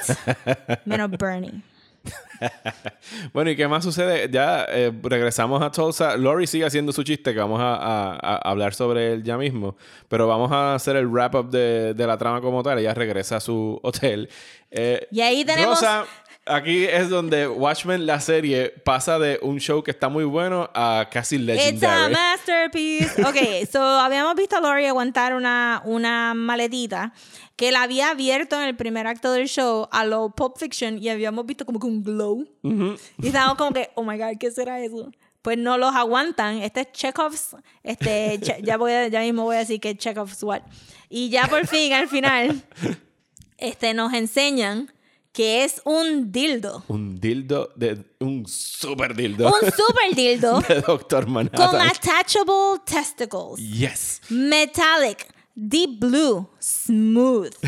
Menos 0.86 1.12
Bernie. 1.12 1.62
Bueno, 3.34 3.52
¿y 3.52 3.56
qué 3.56 3.68
más 3.68 3.84
sucede? 3.84 4.30
Ya 4.32 4.66
eh, 4.70 4.92
regresamos 5.04 5.62
a 5.62 5.72
Tulsa. 5.72 6.18
Lori 6.18 6.48
sigue 6.48 6.66
haciendo 6.66 6.92
su 6.92 7.04
chiste, 7.04 7.34
que 7.34 7.40
vamos 7.40 7.60
a, 7.62 7.76
a- 7.76 8.16
a 8.16 8.36
hablar 8.50 8.74
sobre 8.74 9.14
él 9.14 9.24
ya 9.24 9.38
mismo. 9.38 9.76
Pero 10.08 10.28
vamos 10.28 10.52
a 10.52 10.74
hacer 10.76 10.96
el 10.96 11.08
wrap-up 11.08 11.50
de, 11.50 11.94
de 11.94 12.08
la 12.08 12.18
trama 12.18 12.42
como 12.42 12.64
tal. 12.64 12.80
Ella 12.80 12.94
regresa 12.94 13.38
a 13.38 13.40
su 13.40 13.80
hotel. 13.84 14.30
Eh, 14.72 15.08
Y 15.12 15.22
ahí 15.22 15.44
tenemos- 15.46 15.80
Rosa, 15.82 16.06
aquí 16.46 16.86
es 16.86 17.10
donde 17.10 17.48
Watchmen, 17.48 18.06
la 18.06 18.20
serie, 18.20 18.70
pasa 18.84 19.20
de 19.20 19.40
un 19.42 19.60
show 19.60 19.84
que 19.84 19.92
está 19.92 20.10
muy 20.10 20.24
bueno 20.24 20.70
a 20.74 21.08
casi 21.12 21.36
It's 21.36 21.44
a 21.44 21.54
legendary. 21.54 22.14
masterpiece. 22.14 23.22
Ok, 23.24 23.68
so 23.72 23.82
habíamos 23.82 24.36
visto 24.36 24.58
a 24.58 24.62
Lori 24.62 24.86
aguantar 24.86 25.34
una, 25.36 25.82
una 25.86 26.34
maletita 26.34 27.14
que 27.56 27.72
la 27.72 27.84
había 27.84 28.10
abierto 28.10 28.56
en 28.58 28.64
el 28.68 28.76
primer 28.76 29.06
acto 29.08 29.32
del 29.32 29.48
show 29.48 29.88
a 29.92 30.04
lo 30.06 30.32
Pulp 30.32 30.58
Fiction 30.58 30.98
y 30.98 31.10
habíamos 31.10 31.46
visto 31.46 31.66
como 31.66 31.80
que 31.80 31.86
un 31.88 32.04
glow. 32.04 32.48
Y 32.64 33.28
estábamos 33.28 33.56
como 33.58 33.72
que, 33.72 33.92
oh 33.96 34.04
my 34.04 34.18
God, 34.18 34.38
¿qué 34.40 34.50
será 34.52 34.80
eso? 34.80 35.12
Pues 35.44 35.58
no 35.58 35.78
los 35.78 35.94
aguantan. 35.96 36.58
Este 36.62 36.82
es 36.82 36.92
Chekhov's. 36.92 37.56
Este, 37.84 38.40
Che- 38.42 38.60
ya, 38.64 38.78
voy 38.78 38.92
a- 38.92 39.08
ya 39.10 39.22
mismo 39.22 39.44
voy 39.44 39.56
a 39.58 39.60
decir 39.60 39.80
que 39.80 39.96
Chekhov's 39.96 40.42
what. 40.44 40.62
Y 41.10 41.30
ya 41.30 41.48
por 41.48 41.68
fin, 41.68 41.94
al 41.94 42.08
final, 42.08 42.64
este, 43.58 43.94
nos 43.94 44.14
enseñan 44.14 44.92
que 45.34 45.64
es 45.64 45.82
un 45.86 46.32
dildo. 46.32 46.84
Un 46.88 47.20
dildo 47.20 47.72
de... 47.76 48.04
Un 48.20 48.46
super 48.48 49.16
dildo. 49.16 49.48
Un 49.48 49.72
super 49.72 50.14
dildo 50.16 50.60
de 50.62 50.82
Doctor 50.82 51.24
con 51.26 51.34
Manhattan. 51.34 51.82
attachable 51.82 52.80
testicles. 52.86 53.58
Yes. 53.58 54.22
Metallic, 54.30 55.28
deep 55.56 56.00
blue, 56.00 56.50
smooth. 56.60 57.54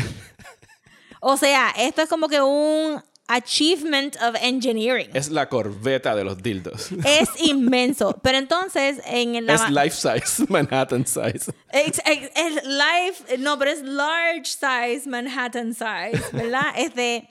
O 1.26 1.38
sea, 1.38 1.70
esto 1.78 2.02
es 2.02 2.08
como 2.10 2.28
que 2.28 2.38
un 2.42 3.02
achievement 3.28 4.14
of 4.16 4.34
engineering. 4.42 5.08
Es 5.14 5.30
la 5.30 5.48
corbeta 5.48 6.14
de 6.14 6.22
los 6.22 6.42
dildos. 6.42 6.90
Es 7.06 7.30
inmenso. 7.38 8.20
Pero 8.22 8.36
entonces, 8.36 9.00
en 9.06 9.46
la. 9.46 9.54
Es 9.54 9.70
life 9.70 9.96
size, 9.96 10.44
Manhattan 10.50 11.06
size. 11.06 11.50
Es, 11.72 11.98
es- 12.04 12.30
es 12.36 12.62
life, 12.66 13.38
no, 13.38 13.58
pero 13.58 13.70
es 13.70 13.80
large 13.82 14.44
size, 14.44 15.08
Manhattan 15.08 15.72
size, 15.72 16.20
¿verdad? 16.34 16.74
Es 16.76 16.94
de. 16.94 17.26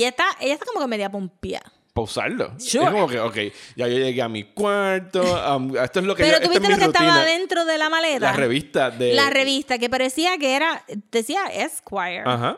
Y 0.00 0.04
está, 0.04 0.24
ella 0.40 0.54
está 0.54 0.64
como 0.64 0.80
que 0.80 0.86
media 0.86 1.10
pompía. 1.10 1.60
Para 1.92 2.04
usarlo. 2.04 2.54
Sure. 2.58 2.84
Es 2.84 2.90
como 2.90 3.06
que, 3.06 3.20
ok, 3.20 3.36
ya 3.76 3.86
yo 3.88 3.98
llegué 3.98 4.22
a 4.22 4.28
mi 4.28 4.44
cuarto. 4.44 5.20
um, 5.56 5.76
esto 5.76 6.00
es 6.00 6.06
lo 6.06 6.14
que 6.14 6.22
Pero 6.22 6.38
yo, 6.38 6.46
tú 6.48 6.52
esta 6.54 6.64
es 6.64 6.70
lo 6.70 6.78
que 6.78 6.84
estaba 6.84 7.24
dentro 7.26 7.64
de 7.66 7.76
la 7.76 7.90
maleta. 7.90 8.20
La 8.30 8.32
revista 8.32 8.90
de. 8.90 9.12
La 9.12 9.28
revista 9.28 9.78
que 9.78 9.90
parecía 9.90 10.38
que 10.38 10.54
era, 10.56 10.84
decía 11.10 11.44
Esquire. 11.52 12.22
Ajá. 12.24 12.56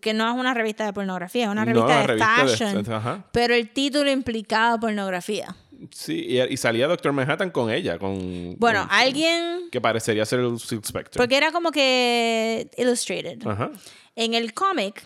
que 0.00 0.14
no 0.14 0.30
es 0.30 0.36
una 0.36 0.54
revista 0.54 0.84
de 0.86 0.92
pornografía, 0.92 1.44
es 1.46 1.50
una 1.50 1.64
revista 1.64 2.00
de 2.00 2.06
revista 2.06 2.44
de- 2.44 2.48
fashion. 2.56 2.92
ajá. 2.92 3.24
Pero 3.32 3.54
el 3.54 3.70
título 3.70 4.10
implicaba 4.10 4.78
pornografía. 4.78 5.56
Sí, 5.90 6.24
y, 6.28 6.40
y 6.40 6.56
salía 6.56 6.86
Doctor 6.86 7.12
Manhattan 7.12 7.50
con 7.50 7.70
ella, 7.70 7.98
con. 7.98 8.56
Bueno, 8.58 8.86
con- 8.86 8.90
alguien. 8.96 9.68
Que 9.72 9.80
parecería 9.80 10.24
ser 10.24 10.40
el 10.40 10.58
Silk 10.60 10.84
Spectre. 10.84 11.18
Porque 11.18 11.36
era 11.36 11.50
como 11.50 11.70
que 11.72 12.70
illustrated. 12.76 13.46
Ajá. 13.46 13.70
En 14.14 14.32
el 14.34 14.54
cómic, 14.54 15.02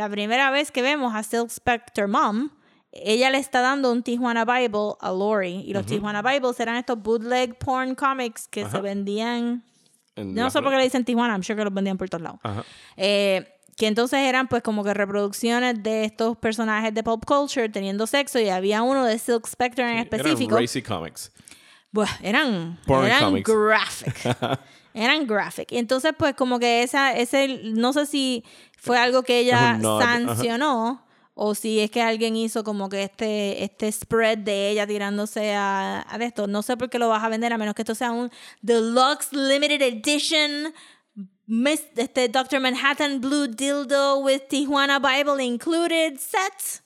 la 0.00 0.08
primera 0.08 0.50
vez 0.50 0.70
que 0.70 0.80
vemos 0.80 1.14
a 1.14 1.22
Silk 1.22 1.50
Spectre 1.50 2.06
Mom, 2.06 2.48
ella 2.90 3.28
le 3.28 3.36
está 3.36 3.60
dando 3.60 3.92
un 3.92 4.02
Tijuana 4.02 4.46
Bible 4.46 4.94
a 4.98 5.10
Lori. 5.10 5.62
Y 5.66 5.74
los 5.74 5.84
Tijuana 5.84 6.22
Bibles 6.22 6.58
eran 6.58 6.76
estos 6.76 7.00
bootleg 7.00 7.58
porn 7.58 7.94
comics 7.94 8.48
que 8.48 8.66
se 8.66 8.80
vendían. 8.80 9.62
En 10.16 10.34
no 10.34 10.50
sé 10.50 10.62
por 10.62 10.70
qué 10.70 10.78
le 10.78 10.84
dicen 10.84 11.04
Tijuana, 11.04 11.34
I'm 11.34 11.42
sure 11.42 11.54
que 11.54 11.64
los 11.64 11.74
vendían 11.74 11.98
por 11.98 12.08
todos 12.08 12.22
lados. 12.22 12.40
Ajá. 12.42 12.64
Eh, 12.96 13.46
que 13.76 13.86
entonces 13.86 14.20
eran 14.20 14.48
pues 14.48 14.62
como 14.62 14.82
que 14.82 14.94
reproducciones 14.94 15.82
de 15.82 16.04
estos 16.04 16.36
personajes 16.38 16.94
de 16.94 17.02
pop 17.02 17.22
culture 17.26 17.68
teniendo 17.68 18.06
sexo 18.06 18.40
y 18.40 18.48
había 18.48 18.82
uno 18.82 19.04
de 19.04 19.18
Silk 19.18 19.46
Spectre 19.46 19.90
en 19.90 19.98
específico. 19.98 20.58
racy 20.58 20.82
comics. 20.82 21.30
Bueno, 21.92 22.10
eran, 22.22 22.78
eran 22.86 23.42
graphic. 23.42 24.18
eran 24.94 25.26
graphic. 25.26 25.72
Y 25.72 25.78
entonces, 25.78 26.12
pues, 26.16 26.34
como 26.34 26.58
que 26.58 26.82
esa, 26.82 27.12
ese, 27.16 27.60
no 27.64 27.92
sé 27.92 28.06
si 28.06 28.44
fue 28.78 28.98
algo 28.98 29.22
que 29.22 29.40
ella 29.40 29.78
sancionó 29.80 31.04
o 31.34 31.54
si 31.54 31.80
es 31.80 31.90
que 31.90 32.02
alguien 32.02 32.36
hizo 32.36 32.62
como 32.64 32.88
que 32.88 33.04
este, 33.04 33.64
este 33.64 33.90
spread 33.90 34.38
de 34.38 34.70
ella 34.70 34.86
tirándose 34.86 35.54
a, 35.54 36.06
a 36.08 36.16
esto. 36.16 36.46
No 36.46 36.62
sé 36.62 36.76
por 36.76 36.90
qué 36.90 36.98
lo 36.98 37.08
vas 37.08 37.24
a 37.24 37.28
vender 37.28 37.52
a 37.52 37.58
menos 37.58 37.74
que 37.74 37.82
esto 37.82 37.94
sea 37.94 38.12
un 38.12 38.30
deluxe 38.60 39.32
limited 39.32 39.80
edition. 39.80 40.72
Miss, 41.46 41.82
este 41.96 42.28
Dr. 42.28 42.60
Manhattan 42.60 43.20
Blue 43.20 43.48
Dildo 43.48 44.18
with 44.18 44.42
Tijuana 44.48 45.00
Bible 45.00 45.42
included 45.42 46.18
set. 46.18 46.82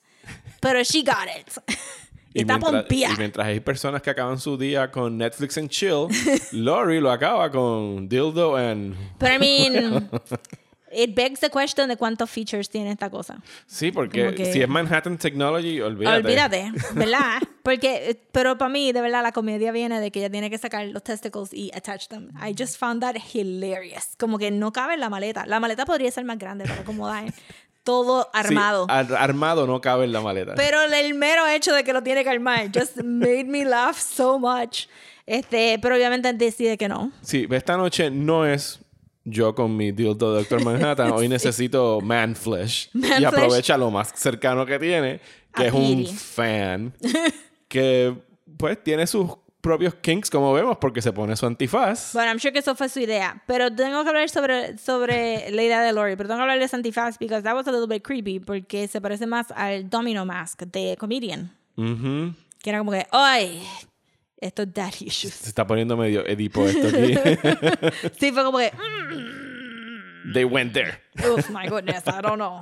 Pero 0.59 0.83
she 0.83 1.03
got 1.03 1.27
it. 1.27 1.57
y, 2.35 2.41
está 2.41 2.57
mientras, 2.57 2.81
pompía. 2.81 3.09
y 3.13 3.17
mientras 3.17 3.47
hay 3.47 3.59
personas 3.61 4.01
que 4.01 4.09
acaban 4.09 4.37
su 4.37 4.57
día 4.57 4.91
con 4.91 5.17
Netflix 5.17 5.57
and 5.57 5.69
chill, 5.69 6.07
Lori 6.51 6.99
lo 6.99 7.09
acaba 7.09 7.49
con 7.49 8.09
Dildo 8.09 8.57
and... 8.57 8.93
Pero 9.17 9.35
I 9.35 9.39
mean, 9.39 10.09
it 10.91 11.15
begs 11.15 11.39
the 11.39 11.49
question 11.49 11.87
de 11.87 11.95
cuántos 11.95 12.29
features 12.29 12.69
tiene 12.69 12.91
esta 12.91 13.09
cosa. 13.09 13.41
Sí, 13.67 13.89
porque 13.89 14.35
que- 14.35 14.51
si 14.51 14.61
es 14.61 14.67
Manhattan 14.67 15.17
Technology, 15.17 15.79
olvídate. 15.79 16.27
Olvídate, 16.27 16.71
¿verdad? 16.93 17.41
Porque, 17.63 18.11
eh, 18.11 18.21
pero 18.31 18.59
para 18.59 18.69
mí, 18.69 18.91
de 18.91 19.01
verdad, 19.01 19.23
la 19.23 19.31
comedia 19.31 19.71
viene 19.71 19.99
de 19.99 20.11
que 20.11 20.19
ella 20.19 20.29
tiene 20.29 20.51
que 20.51 20.57
sacar 20.59 20.85
los 20.85 21.01
testicles 21.03 21.51
y 21.51 21.71
attach 21.73 22.09
them. 22.09 22.29
I 22.35 22.53
just 22.55 22.77
found 22.77 23.01
that 23.01 23.15
hilarious. 23.33 24.15
Como 24.19 24.37
que 24.37 24.51
no 24.51 24.71
cabe 24.71 24.93
en 24.93 24.99
la 24.99 25.09
maleta. 25.09 25.47
La 25.47 25.59
maleta 25.59 25.83
podría 25.83 26.11
ser 26.11 26.25
más 26.25 26.37
grande 26.37 26.65
para 26.65 26.81
acomodar 26.81 27.33
todo 27.85 28.23
Sí, 28.23 28.29
armado. 28.33 28.85
ar- 28.89 29.15
armado 29.15 29.65
no 29.65 29.79
cabe 29.79 30.03
en 30.03 30.11
la 30.11 30.19
maleta. 30.19 30.55
Pero 30.55 30.81
el 30.81 31.13
mero 31.13 31.47
hecho 31.47 31.73
de 31.73 31.85
que 31.85 31.93
lo 31.93 32.03
tiene 32.03 32.23
que 32.25 32.29
armar 32.29 32.69
just 32.77 32.97
made 33.03 33.45
me 33.45 33.63
laugh 33.63 33.95
so 33.97 34.37
much. 34.37 34.87
Este, 35.25 35.79
pero 35.81 35.95
obviamente 35.95 36.33
decide 36.33 36.77
que 36.77 36.89
no. 36.89 37.11
Sí, 37.21 37.47
esta 37.49 37.77
noche 37.77 38.11
no 38.11 38.45
es 38.45 38.79
yo 39.23 39.55
con 39.55 39.75
mi 39.75 39.91
dildo 39.91 40.33
de 40.33 40.39
Doctor 40.41 40.63
Manhattan. 40.63 41.11
Hoy 41.11 41.27
necesito 41.29 41.99
man 42.01 42.35
flesh. 42.35 42.89
Man 42.93 43.03
y 43.05 43.15
flesh. 43.15 43.25
aprovecha 43.25 43.77
lo 43.77 43.89
más 43.89 44.11
cercano 44.15 44.65
que 44.65 44.77
tiene, 44.77 45.19
que 45.55 45.63
A 45.63 45.67
es 45.67 45.73
un 45.73 46.05
fan. 46.05 46.93
que 47.67 48.13
pues 48.57 48.83
tiene 48.83 49.07
sus 49.07 49.31
propios 49.65 49.95
kinks, 49.95 50.29
como 50.29 50.53
vemos, 50.53 50.77
porque 50.77 51.01
se 51.01 51.11
pone 51.11 51.35
su 51.35 51.47
antifaz. 51.47 52.13
Bueno, 52.13 52.29
I'm 52.29 52.39
sure 52.39 52.53
que 52.53 52.59
eso 52.59 52.75
fue 52.75 52.87
su 52.87 52.99
idea. 52.99 53.41
Pero 53.47 53.73
tengo 53.73 54.03
que 54.03 54.09
hablar 54.09 54.29
sobre, 54.29 54.77
sobre 54.77 55.49
la 55.49 55.63
idea 55.63 55.81
de 55.81 55.91
Lori. 55.91 56.15
Pero 56.15 56.29
tengo 56.29 56.37
que 56.37 56.43
hablar 56.43 56.59
de 56.59 56.67
Santifaz 56.67 57.17
because 57.17 57.41
that 57.41 57.55
was 57.55 57.67
a 57.67 57.71
little 57.71 57.87
bit 57.87 58.03
creepy. 58.03 58.39
Porque 58.39 58.87
se 58.87 59.01
parece 59.01 59.25
más 59.25 59.51
al 59.51 59.89
Domino 59.89 60.23
Mask 60.23 60.61
de 60.61 60.95
Comedian. 60.99 61.51
Ujú. 61.77 62.35
Que 62.61 62.69
era 62.69 62.77
como 62.77 62.91
que, 62.91 63.07
¡ay! 63.11 63.67
Esto 64.39 64.61
es 64.61 64.73
daddy 64.73 65.07
issues. 65.07 65.33
Se 65.33 65.49
está 65.49 65.65
poniendo 65.65 65.97
medio 65.97 66.25
Edipo 66.27 66.65
esto 66.65 66.87
aquí. 66.87 67.15
Sí, 68.19 68.31
fue 68.31 68.43
como 68.43 68.59
que, 68.59 68.71
mm, 68.71 70.33
They 70.33 70.43
went 70.43 70.73
there. 70.73 70.99
Uf, 71.27 71.49
my 71.49 71.67
goodness, 71.67 72.03
I 72.07 72.21
don't 72.21 72.35
know. 72.35 72.61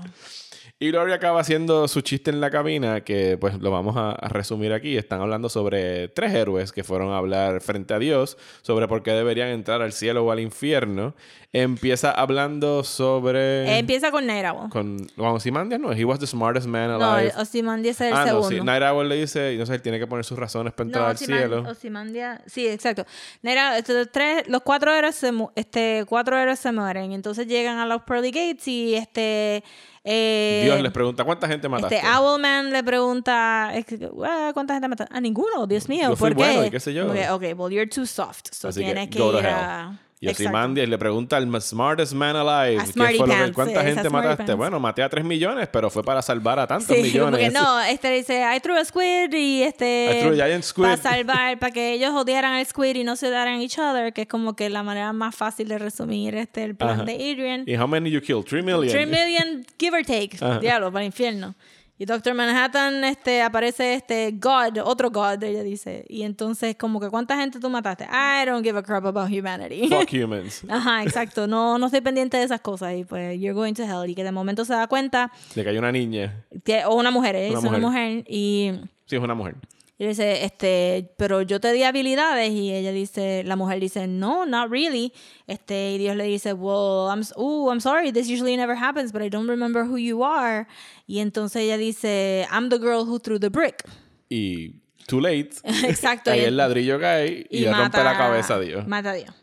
Y 0.79 0.91
Lori 0.91 1.13
acaba 1.13 1.39
haciendo 1.39 1.87
su 1.87 2.01
chiste 2.01 2.29
en 2.29 2.41
la 2.41 2.49
cabina, 2.49 3.01
que 3.05 3.37
pues 3.39 3.57
lo 3.61 3.71
vamos 3.71 3.95
a, 3.95 4.11
a 4.11 4.27
resumir 4.27 4.73
aquí. 4.73 4.97
Están 4.97 5.21
hablando 5.21 5.47
sobre 5.47 6.09
tres 6.09 6.33
héroes 6.33 6.73
que 6.73 6.83
fueron 6.83 7.11
a 7.13 7.17
hablar 7.19 7.61
frente 7.61 7.93
a 7.93 7.99
Dios, 7.99 8.37
sobre 8.63 8.89
por 8.89 9.01
qué 9.01 9.11
deberían 9.11 9.47
entrar 9.49 9.81
al 9.81 9.93
cielo 9.93 10.25
o 10.25 10.31
al 10.31 10.41
infierno. 10.41 11.15
Empieza 11.53 12.11
hablando 12.11 12.83
sobre... 12.83 13.65
Eh, 13.69 13.77
empieza 13.79 14.11
con 14.11 14.25
Night 14.25 14.45
Owl. 14.45 14.69
con 14.71 15.07
Ozymandias, 15.17 15.79
no, 15.79 15.93
he 15.93 16.03
was 16.03 16.19
the 16.19 16.27
smartest 16.27 16.67
man 16.67 16.89
No, 16.89 17.13
alive. 17.13 17.31
Ozymandias 17.37 18.01
es 18.01 18.07
el 18.07 18.13
ah, 18.13 18.19
no, 18.21 18.25
segundo. 18.25 18.49
sí. 18.49 18.59
Night 18.61 18.83
Owl 18.83 19.07
le 19.07 19.15
dice, 19.15 19.53
y 19.53 19.57
no 19.57 19.65
sé, 19.65 19.75
él 19.75 19.81
tiene 19.81 19.99
que 19.99 20.07
poner 20.07 20.25
sus 20.25 20.37
razones 20.37 20.73
para 20.73 20.87
entrar 20.87 21.03
No, 21.05 21.09
al 21.11 21.17
cielo. 21.17 21.61
Ozyman- 21.63 21.71
Ozymandia, 21.71 22.41
sí, 22.47 22.67
exacto. 22.67 23.05
Mira, 23.41 23.77
estos 23.77 24.09
tres, 24.11 24.49
los 24.49 24.63
cuatro 24.63 24.91
héroes 24.91 25.15
se, 25.15 25.31
este, 25.55 26.03
cuatro 26.09 26.37
héroes 26.37 26.59
se 26.59 26.71
mueren, 26.73 27.13
entonces 27.13 27.47
llegan 27.47 27.77
a 27.77 27.85
los 27.85 28.01
Pearly 28.01 28.31
Gates 28.31 28.67
y 28.67 28.95
este, 28.95 29.63
eh, 30.03 30.61
Dios 30.65 30.81
les 30.81 30.91
pregunta, 30.91 31.23
¿cuánta 31.23 31.47
gente 31.47 31.69
mataste? 31.69 31.95
este 31.97 32.07
Owlman 32.07 32.71
le 32.71 32.83
pregunta, 32.83 33.71
que, 33.87 34.09
"Ah, 34.25 34.51
¿cuánta 34.53 34.73
gente 34.73 34.87
mataste? 34.87 35.15
A 35.15 35.21
ninguno, 35.21 35.65
Dios 35.67 35.87
mío, 35.87 36.09
Yo 36.09 36.15
fui 36.15 36.29
¿por 36.31 36.37
qué? 36.37 36.43
bueno, 36.53 36.65
y 36.65 36.71
qué 36.71 36.79
sé 36.79 36.93
yo. 36.93 37.03
Como 37.07 37.13
que, 37.13 37.29
ok, 37.29 37.59
well, 37.59 37.71
you're 37.73 37.87
too 37.89 38.05
soft, 38.05 38.47
so 38.51 38.67
Así 38.67 38.79
que, 38.81 38.85
tienes 38.87 39.09
que, 39.09 39.17
to 39.19 39.31
ir 39.39 39.45
hell. 39.45 39.53
a... 39.53 39.99
Y. 40.23 40.29
Ozymandias 40.29 40.87
le 40.87 40.97
pregunta 40.97 41.37
al 41.37 41.61
smartest 41.61 42.13
man 42.13 42.35
alive, 42.35 42.83
¿qué 42.85 42.91
fue 42.93 43.13
lo 43.13 43.25
que- 43.25 43.51
¿cuánta 43.53 43.81
sí, 43.81 43.87
gente 43.87 44.09
mataste? 44.09 44.43
Pants. 44.45 44.55
Bueno, 44.55 44.79
maté 44.79 45.03
a 45.03 45.09
3 45.09 45.25
millones, 45.25 45.67
pero 45.71 45.89
fue 45.89 46.03
para 46.03 46.21
salvar 46.21 46.59
a 46.59 46.67
tantos 46.67 46.95
Sí, 46.95 47.01
millones. 47.03 47.23
como 47.25 47.37
que 47.37 47.49
no, 47.51 47.81
este 47.81 48.09
dice, 48.11 48.41
I 48.55 48.59
threw 48.61 48.75
a 48.77 48.85
squid 48.85 49.33
y 49.33 49.63
este... 49.63 50.19
I 50.19 50.21
threw 50.21 50.41
a 50.41 50.45
giant 50.47 50.63
squid. 50.63 50.83
Para 50.85 50.97
salvar, 50.97 51.59
para 51.59 51.71
que 51.73 51.93
ellos 51.93 52.11
odiaran 52.13 52.53
al 52.53 52.65
squid 52.65 52.95
y 52.95 53.03
no 53.03 53.15
se 53.15 53.27
odiaran 53.27 53.59
a 53.59 53.61
each 53.63 53.77
other, 53.77 54.13
que 54.13 54.21
es 54.21 54.27
como 54.27 54.55
que 54.55 54.69
la 54.69 54.81
manera 54.83 55.11
más 55.13 55.35
fácil 55.35 55.67
de 55.67 55.77
resumir 55.77 56.35
este 56.35 56.63
el 56.63 56.75
plan 56.75 56.91
Ajá. 56.91 57.03
de 57.03 57.13
Adrian. 57.15 57.63
¿Y 57.65 57.75
how 57.77 57.87
many 57.87 58.09
you 58.09 58.21
killed? 58.21 58.45
3 58.45 58.63
million. 58.63 58.87
3 58.87 59.07
million, 59.07 59.65
give 59.79 59.97
or 59.97 60.05
take. 60.05 60.37
Diablo, 60.61 60.91
para 60.91 61.01
el 61.03 61.07
infierno. 61.07 61.55
Y 61.99 62.05
Doctor 62.05 62.33
Manhattan 62.33 63.03
este, 63.03 63.43
aparece 63.43 63.93
este 63.93 64.31
God, 64.31 64.79
otro 64.83 65.11
God, 65.11 65.43
ella 65.43 65.61
dice. 65.61 66.03
Y 66.09 66.23
entonces, 66.23 66.75
como 66.75 66.99
que, 66.99 67.09
¿cuánta 67.09 67.37
gente 67.37 67.59
tú 67.59 67.69
mataste? 67.69 68.05
I 68.05 68.45
don't 68.45 68.63
give 68.65 68.77
a 68.77 68.81
crap 68.81 69.05
about 69.05 69.29
humanity. 69.29 69.87
Fuck 69.87 70.09
humans. 70.13 70.63
Ajá, 70.67 71.03
exacto. 71.03 71.45
No, 71.45 71.77
no 71.77 71.85
estoy 71.85 72.01
pendiente 72.01 72.37
de 72.37 72.43
esas 72.43 72.61
cosas. 72.61 72.95
Y 72.95 73.05
pues, 73.05 73.39
you're 73.39 73.53
going 73.53 73.73
to 73.73 73.83
hell. 73.83 74.09
Y 74.09 74.15
que 74.15 74.23
de 74.23 74.31
momento 74.31 74.65
se 74.65 74.73
da 74.73 74.87
cuenta 74.87 75.31
Le 75.55 75.63
cayó 75.63 75.79
una 75.79 75.91
niña. 75.91 76.43
que, 76.63 76.83
o 76.83 76.95
una 76.95 77.11
mujer, 77.11 77.35
¿eh? 77.35 77.49
Una 77.51 77.59
es 77.59 77.63
una 77.65 77.77
mujer. 77.77 78.09
mujer. 78.15 78.25
Y, 78.27 78.71
Sí, 79.05 79.15
es 79.17 79.21
una 79.21 79.35
mujer. 79.35 79.55
Y 79.97 80.07
dice, 80.07 80.43
este, 80.43 81.13
pero 81.17 81.43
yo 81.43 81.59
te 81.59 81.71
di 81.71 81.83
habilidades. 81.83 82.51
Y 82.51 82.73
ella 82.73 82.91
dice, 82.91 83.43
la 83.43 83.55
mujer 83.55 83.79
dice, 83.79 84.07
no, 84.07 84.45
not 84.45 84.71
really. 84.71 85.13
Este, 85.45 85.91
y 85.93 85.97
Dios 85.99 86.15
le 86.15 86.23
dice, 86.25 86.53
well, 86.53 87.09
I'm, 87.09 87.23
ooh, 87.37 87.69
I'm 87.71 87.79
sorry, 87.79 88.11
this 88.11 88.27
usually 88.27 88.57
never 88.57 88.75
happens, 88.75 89.11
but 89.11 89.21
I 89.21 89.29
don't 89.29 89.47
remember 89.47 89.83
who 89.83 89.97
you 89.97 90.23
are. 90.23 90.67
Y 91.05 91.19
entonces 91.19 91.61
ella 91.61 91.77
dice, 91.77 92.47
I'm 92.51 92.69
the 92.69 92.79
girl 92.79 93.05
who 93.05 93.19
threw 93.19 93.39
the 93.39 93.49
brick. 93.49 93.83
Y 94.29 94.81
too 95.07 95.21
late. 95.21 95.51
Exacto. 95.63 96.31
Ahí 96.31 96.39
y- 96.39 96.45
el 96.45 96.57
ladrillo 96.57 96.99
cae 96.99 97.45
y, 97.49 97.59
le 97.59 97.71
rompe 97.71 98.03
la 98.03 98.17
cabeza 98.17 98.55
a 98.55 98.59
Dios. 98.59 98.87
Mata 98.87 99.11
a 99.11 99.13
Dios. 99.13 99.35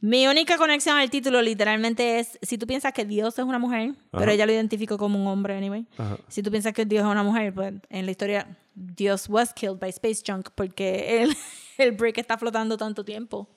Mi 0.00 0.26
única 0.26 0.58
conexión 0.58 0.98
al 0.98 1.08
título 1.08 1.40
literalmente 1.40 2.18
es, 2.18 2.38
si 2.42 2.58
tú 2.58 2.66
piensas 2.66 2.92
que 2.92 3.06
Dios 3.06 3.38
es 3.38 3.44
una 3.44 3.58
mujer, 3.58 3.94
pero 4.10 4.30
ella 4.30 4.44
lo 4.44 4.52
identificó 4.52 4.98
como 4.98 5.18
un 5.18 5.26
hombre 5.28 5.56
anyway. 5.56 5.86
Ajá. 5.96 6.18
Si 6.28 6.42
tú 6.42 6.50
piensas 6.50 6.74
que 6.74 6.84
Dios 6.84 7.06
es 7.06 7.10
una 7.10 7.22
mujer, 7.22 7.54
pues 7.54 7.72
en 7.88 8.04
la 8.04 8.10
historia 8.10 8.58
Dios 8.74 9.28
was 9.28 9.52
killed 9.52 9.78
by 9.78 9.88
space 9.90 10.22
junk 10.26 10.50
porque 10.54 11.22
el, 11.22 11.36
el 11.78 11.92
brick 11.92 12.18
está 12.18 12.36
flotando 12.38 12.76
tanto 12.76 13.04
tiempo. 13.04 13.48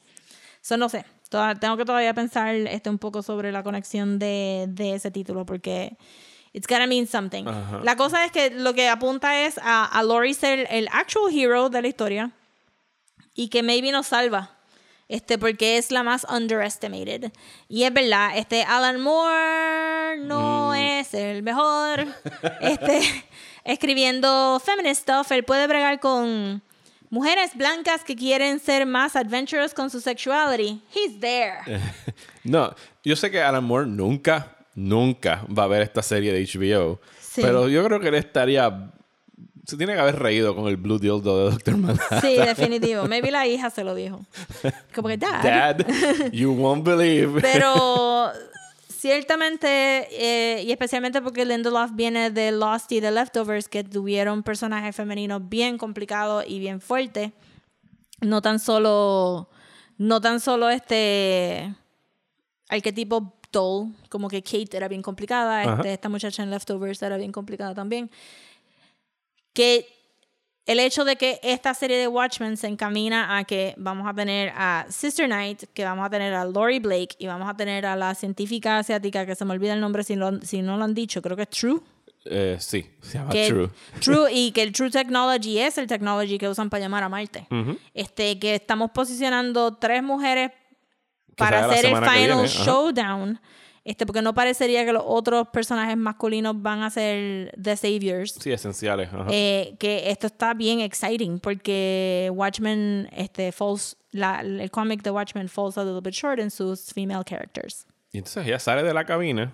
Eso 0.62 0.78
no 0.78 0.90
sé. 0.90 1.06
Toda- 1.30 1.56
tengo 1.56 1.76
que 1.78 1.86
todavía 1.86 2.14
pensar 2.14 2.56
este, 2.56 2.90
un 2.90 2.98
poco 3.00 3.22
sobre 3.24 3.52
la 3.52 3.64
conexión 3.64 4.20
de, 4.20 4.66
de 4.70 4.94
ese 4.96 5.12
título 5.12 5.46
porque 5.46 5.98
it's 6.54 6.68
gotta 6.68 6.88
mean 6.88 7.08
something. 7.08 7.46
Ajá. 7.48 7.82
La 7.84 7.96
cosa 7.96 8.24
es 8.26 8.32
que 8.32 8.50
lo 8.52 8.74
que 8.74 8.88
apunta 8.90 9.42
es 9.46 9.58
a, 9.58 9.86
a 9.86 10.04
Lori 10.04 10.34
ser 10.34 10.68
el 10.70 10.88
actual 10.92 11.34
hero 11.38 11.70
de 11.70 11.82
la 11.82 11.88
historia 11.88 12.32
y 13.34 13.50
que 13.50 13.64
maybe 13.64 13.92
nos 13.92 14.08
salva. 14.08 14.54
Este, 15.10 15.38
porque 15.38 15.78
es 15.78 15.90
la 15.90 16.04
más 16.04 16.26
underestimated. 16.30 17.32
Y 17.70 17.84
es 17.84 17.94
verdad, 17.94 18.32
este 18.38 18.64
Alan 18.64 19.00
Moore 19.00 20.18
no 20.20 20.74
es 20.76 21.14
el 21.14 21.44
mejor. 21.44 22.06
Este, 22.60 23.00
escribiendo 23.68 24.60
feminist 24.64 25.02
stuff, 25.04 25.32
él 25.32 25.44
puede 25.44 25.68
bregar 25.68 26.00
con 26.00 26.62
mujeres 27.10 27.52
blancas 27.56 28.04
que 28.04 28.16
quieren 28.16 28.60
ser 28.60 28.86
más 28.86 29.16
adventurous 29.16 29.74
con 29.74 29.90
su 29.90 30.00
sexuality. 30.02 30.82
He's 30.94 31.20
there. 31.20 31.60
No, 32.44 32.74
yo 33.04 33.18
sé 33.18 33.30
que 33.30 33.42
Alan 33.42 33.66
Moore 33.66 33.88
nunca, 33.88 34.56
nunca 34.74 35.46
va 35.48 35.64
a 35.64 35.68
ver 35.68 35.82
esta 35.82 36.02
serie 36.02 36.32
de 36.32 36.46
HBO. 36.46 37.02
Sí. 37.20 37.42
Pero 37.42 37.68
yo 37.68 37.84
creo 37.84 38.00
que 38.00 38.08
él 38.08 38.16
estaría. 38.16 38.90
Se 39.66 39.76
tiene 39.76 39.94
que 39.96 40.00
haber 40.00 40.18
reído 40.18 40.56
con 40.56 40.68
el 40.70 40.78
Blue 40.78 40.98
Dildo 40.98 41.44
de 41.44 41.52
Doctor 41.52 41.76
Manhattan. 41.76 42.22
Sí, 42.22 42.38
definitivo. 42.38 43.06
Maybe 43.06 43.32
la 43.32 43.46
hija 43.48 43.70
se 43.70 43.84
lo 43.84 43.96
dijo. 43.96 44.26
Como 44.96 45.10
que, 45.10 45.18
dad. 45.18 45.44
Dad, 45.44 45.86
you 46.32 46.54
won't 46.54 46.86
believe. 46.86 47.42
Pero 47.42 48.32
ciertamente, 48.98 49.68
eh, 50.12 50.64
y 50.64 50.72
especialmente 50.72 51.22
porque 51.22 51.46
Lindelof 51.46 51.92
viene 51.94 52.32
de 52.32 52.52
Lost 52.52 52.92
y 52.92 53.00
de 53.00 53.12
Leftovers, 53.12 53.68
que 53.70 53.84
tuvieron 53.84 54.44
personajes 54.44 54.96
femeninos 54.96 55.48
bien 55.48 55.78
complicados 55.78 56.44
y 56.48 56.60
bien 56.60 56.82
fuertes, 56.82 57.32
no 58.22 58.42
tan 58.42 58.60
solo, 58.60 59.50
no 59.98 60.22
tan 60.22 60.40
solo 60.40 60.70
este 60.70 61.74
arquetipos 62.70 63.24
Toll, 63.52 63.94
como 64.10 64.28
que 64.28 64.44
Kate 64.44 64.76
era 64.76 64.88
bien 64.88 65.02
complicada, 65.02 65.64
este, 65.64 65.94
esta 65.94 66.10
muchacha 66.10 66.44
en 66.44 66.52
Leftovers 66.52 67.02
era 67.02 67.18
bien 67.18 67.32
complicada 67.32 67.74
también. 67.74 68.12
Que 69.54 69.88
el 70.68 70.80
hecho 70.80 71.04
de 71.06 71.16
que 71.16 71.40
esta 71.42 71.74
serie 71.74 71.98
de 71.98 72.08
Watchmen 72.08 72.56
se 72.58 72.68
encamina 72.68 73.38
a 73.38 73.44
que 73.46 73.74
vamos 73.78 74.08
a 74.08 74.14
tener 74.14 74.52
a 74.56 74.86
Sister 74.90 75.26
Knight, 75.26 75.64
que 75.74 75.84
vamos 75.84 76.06
a 76.06 76.10
tener 76.10 76.34
a 76.34 76.46
Lori 76.46 76.80
Blake 76.80 77.16
y 77.18 77.26
vamos 77.28 77.50
a 77.50 77.56
tener 77.56 77.86
a 77.86 77.96
la 77.96 78.14
científica 78.14 78.78
asiática 78.78 79.26
que 79.26 79.34
se 79.34 79.44
me 79.46 79.54
olvida 79.54 79.74
el 79.74 79.80
nombre 79.80 80.04
si, 80.04 80.16
lo- 80.16 80.40
si 80.42 80.62
no 80.62 80.78
lo 80.78 80.84
han 80.84 80.94
dicho, 80.94 81.22
creo 81.22 81.36
que 81.36 81.44
es 81.44 81.50
True. 81.50 81.80
Eh, 82.30 82.58
sí, 82.60 82.86
se 83.02 83.18
llama 83.18 83.32
Que 83.32 83.48
True. 83.48 83.70
True 84.02 84.30
y 84.34 84.52
que 84.52 84.62
el 84.62 84.74
True 84.74 84.92
Technology 84.92 85.60
es 85.60 85.78
el 85.78 85.88
technology 85.88 86.38
que 86.38 86.50
usan 86.50 86.70
para 86.70 86.82
llamar 86.82 87.02
a 87.04 87.10
Marte. 87.10 87.48
Este, 87.94 88.38
que 88.38 88.56
estamos 88.56 88.92
posicionando 88.92 89.74
tres 89.76 90.04
mujeres 90.04 90.52
Que 91.30 91.36
para 91.36 91.66
hacer 91.66 91.86
el 91.86 91.92
final 91.96 92.32
ajá. 92.46 92.64
Este, 93.90 94.06
porque 94.06 94.22
no 94.22 94.34
parecería 94.34 94.84
que 94.84 94.92
los 94.92 95.04
otros 95.06 95.48
personajes 95.48 95.96
masculinos 95.96 96.62
van 96.62 96.84
a 96.84 96.90
ser 96.90 97.56
The 97.62 97.78
Saviors. 97.78 98.34
Sí, 98.38 98.52
esenciales. 98.52 99.08
ajá. 99.14 99.28
Eh, 99.32 99.76
que 99.80 100.10
esto 100.12 100.28
está 100.28 100.54
bien 100.54 100.82
exciting 100.82 101.40
porque 101.40 102.30
Watchmen, 102.34 103.08
este, 103.14 103.54
falls, 103.54 103.96
la, 104.12 104.42
el 104.42 104.70
cómic 104.72 105.04
de 105.04 105.12
Watchmen 105.12 105.48
falls 105.48 105.78
a 105.78 105.86
little 105.86 106.02
bit 106.02 106.14
short 106.14 106.40
en 106.40 106.52
sus 106.52 106.92
female 106.94 107.24
characters. 107.26 107.86
Y 108.12 108.18
entonces 108.18 108.46
ella 108.46 108.60
sale 108.60 108.84
de 108.84 108.94
la 108.94 109.06
cabina 109.06 109.54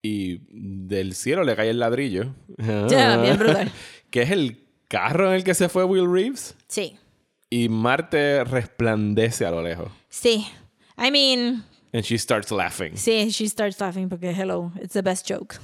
y 0.00 0.40
del 0.50 1.14
cielo 1.14 1.44
le 1.44 1.54
cae 1.54 1.68
el 1.68 1.78
ladrillo. 1.80 2.34
Ya, 2.88 3.18
bien 3.18 3.36
brutal. 3.38 3.70
que 4.10 4.22
es 4.22 4.30
el 4.30 4.64
carro 4.88 5.28
en 5.28 5.34
el 5.34 5.44
que 5.44 5.52
se 5.52 5.68
fue 5.68 5.84
Will 5.84 6.10
Reeves. 6.10 6.54
Sí, 6.68 6.96
Y 7.50 7.68
Marte 7.68 8.42
resplandece 8.44 9.44
a 9.44 9.50
lo 9.50 9.62
lejos. 9.62 9.92
sí. 10.08 10.46
I 10.96 11.10
mean, 11.10 11.64
And 11.94 12.02
she 12.04 12.18
starts 12.18 12.50
laughing. 12.50 12.92
sí, 12.96 13.30
she 13.30 13.48
starts 13.48 13.80
laughing 13.80 14.08
porque 14.10 14.32
hello, 14.32 14.70
it's 14.82 14.92
the 14.92 15.00
best 15.02 15.26
joke. 15.26 15.54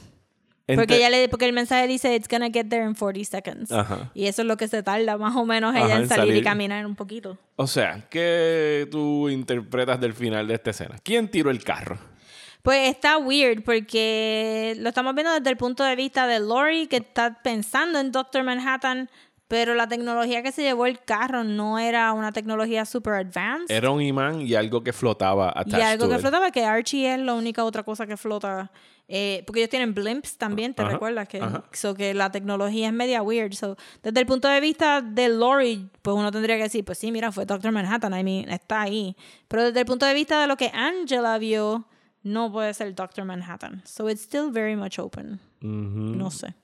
Ente- 0.68 0.76
Porque, 0.82 0.96
ella 0.98 1.10
le, 1.10 1.28
porque 1.28 1.44
el 1.46 1.52
mensaje 1.52 1.88
dice, 1.88 2.14
it's 2.14 2.28
gonna 2.28 2.48
get 2.48 2.68
there 2.68 2.84
in 2.86 2.94
40 2.94 3.24
seconds. 3.24 3.72
Ajá. 3.72 4.12
Y 4.14 4.26
eso 4.26 4.42
es 4.42 4.46
lo 4.48 4.56
que 4.56 4.68
se 4.68 4.84
tarda 4.84 5.18
más 5.18 5.34
o 5.34 5.44
menos 5.44 5.74
ella 5.74 5.96
en 5.96 6.02
en 6.02 6.08
salir, 6.08 6.26
y 6.26 6.28
salir. 6.28 6.44
caminar 6.44 6.86
un 6.86 6.94
poquito. 6.94 7.36
O 7.56 7.66
sea, 7.66 8.06
¿qué 8.08 8.86
tú 8.88 9.28
interpretas 9.28 10.00
del 10.00 10.14
final 10.14 10.46
de 10.46 10.54
esta 10.54 10.70
escena? 10.70 10.96
¿Quién 11.02 11.28
tiró 11.28 11.50
el 11.50 11.64
carro? 11.64 11.98
Pues 12.62 12.88
está 12.90 13.18
weird 13.18 13.64
porque 13.64 14.74
lo 14.78 14.90
estamos 14.90 15.12
viendo 15.14 15.32
desde 15.32 15.50
el 15.50 15.56
punto 15.56 15.82
de 15.82 15.96
vista 15.96 16.28
de 16.28 16.38
Lori 16.38 16.86
que 16.86 16.98
está 16.98 17.42
pensando 17.42 17.98
en 17.98 18.12
Doctor 18.12 18.44
Manhattan, 18.44 19.10
pero 19.50 19.74
la 19.74 19.88
tecnología 19.88 20.44
que 20.44 20.52
se 20.52 20.62
llevó 20.62 20.86
el 20.86 21.00
carro 21.00 21.42
no 21.42 21.76
era 21.80 22.12
una 22.12 22.30
tecnología 22.30 22.84
super 22.84 23.14
advanced. 23.14 23.74
Era 23.74 23.90
un 23.90 24.00
imán 24.00 24.42
y 24.42 24.54
algo 24.54 24.84
que 24.84 24.92
flotaba 24.92 25.52
y 25.66 25.74
algo 25.74 26.08
que 26.08 26.14
it. 26.14 26.20
flotaba, 26.20 26.52
que 26.52 26.64
Archie 26.64 27.14
es 27.14 27.18
la 27.18 27.34
única 27.34 27.64
otra 27.64 27.82
cosa 27.82 28.06
que 28.06 28.16
flota. 28.16 28.70
Eh, 29.08 29.42
porque 29.44 29.58
ellos 29.58 29.70
tienen 29.70 29.92
blimps 29.92 30.38
también, 30.38 30.72
¿te 30.72 30.84
recuerdas? 30.84 31.26
Que, 31.26 31.40
ajá. 31.40 31.64
so 31.72 31.96
que 31.96 32.14
la 32.14 32.30
tecnología 32.30 32.86
es 32.86 32.92
media 32.92 33.22
weird. 33.22 33.54
So, 33.54 33.76
desde 34.04 34.20
el 34.20 34.26
punto 34.26 34.46
de 34.46 34.60
vista 34.60 35.00
de 35.00 35.28
Lori, 35.28 35.90
pues 36.00 36.14
uno 36.14 36.30
tendría 36.30 36.56
que 36.56 36.62
decir, 36.62 36.84
pues 36.84 36.98
sí, 36.98 37.10
mira, 37.10 37.32
fue 37.32 37.44
Doctor 37.44 37.72
Manhattan, 37.72 38.16
I 38.16 38.22
mean, 38.22 38.48
está 38.48 38.82
ahí. 38.82 39.16
Pero 39.48 39.64
desde 39.64 39.80
el 39.80 39.86
punto 39.86 40.06
de 40.06 40.14
vista 40.14 40.40
de 40.40 40.46
lo 40.46 40.56
que 40.56 40.70
Angela 40.72 41.36
vio, 41.38 41.88
no 42.22 42.52
puede 42.52 42.72
ser 42.72 42.94
Doctor 42.94 43.24
Manhattan. 43.24 43.82
So 43.84 44.08
it's 44.08 44.22
still 44.22 44.52
very 44.52 44.76
much 44.76 45.00
open. 45.00 45.40
No 45.60 46.30
sé. 46.30 46.54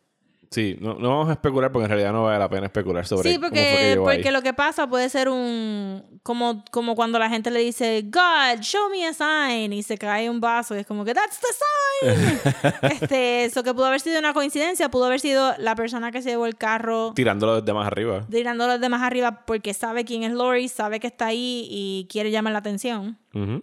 Sí, 0.51 0.77
no, 0.81 0.95
no 0.95 1.09
vamos 1.11 1.29
a 1.29 1.33
especular 1.33 1.73
porque 1.73 1.85
en 1.85 1.91
realidad 1.91 2.13
no 2.13 2.25
vale 2.25 2.39
la 2.39 2.49
pena 2.49 2.67
especular 2.67 3.05
sobre 3.07 3.31
Sí, 3.31 3.37
cómo 3.37 3.49
fue 3.49 3.55
que 3.57 3.63
porque, 3.65 3.83
ahí. 4.13 4.17
porque 4.19 4.31
lo 4.33 4.43
que 4.43 4.53
pasa 4.55 4.87
puede 4.89 5.09
ser 5.09 5.29
un... 5.29 6.21
Como, 6.23 6.65
como 6.71 6.95
cuando 6.97 7.19
la 7.19 7.29
gente 7.29 7.51
le 7.51 7.61
dice, 7.61 8.03
God, 8.07 8.61
show 8.61 8.89
me 8.91 9.07
a 9.07 9.13
sign, 9.13 9.73
y 9.73 9.83
se 9.83 9.97
cae 9.99 10.29
un 10.31 10.41
vaso, 10.41 10.75
y 10.75 10.79
es 10.81 10.87
como 10.87 11.05
que, 11.05 11.15
that's 11.15 11.39
the 11.41 11.47
sign. 11.53 12.73
este, 12.93 13.45
eso 13.45 13.63
que 13.63 13.73
pudo 13.75 13.87
haber 13.87 14.01
sido 14.01 14.19
una 14.19 14.33
coincidencia, 14.33 14.89
pudo 14.91 15.05
haber 15.07 15.21
sido 15.21 15.55
la 15.59 15.75
persona 15.77 16.11
que 16.13 16.23
se 16.23 16.31
llevó 16.31 16.47
el 16.47 16.57
carro 16.57 17.13
Tirándolo 17.15 17.61
desde 17.61 17.73
más 17.73 17.87
arriba. 17.87 18.27
tirando 18.31 18.67
los 18.67 18.81
demás 18.81 19.03
arriba 19.03 19.45
porque 19.47 19.73
sabe 19.75 20.05
quién 20.05 20.23
es 20.25 20.33
Lori, 20.33 20.69
sabe 20.69 20.99
que 21.01 21.07
está 21.07 21.27
ahí 21.27 21.67
y 21.71 22.09
quiere 22.11 22.31
llamar 22.31 22.53
la 22.55 22.59
atención. 22.61 23.19
Ujú. 23.35 23.63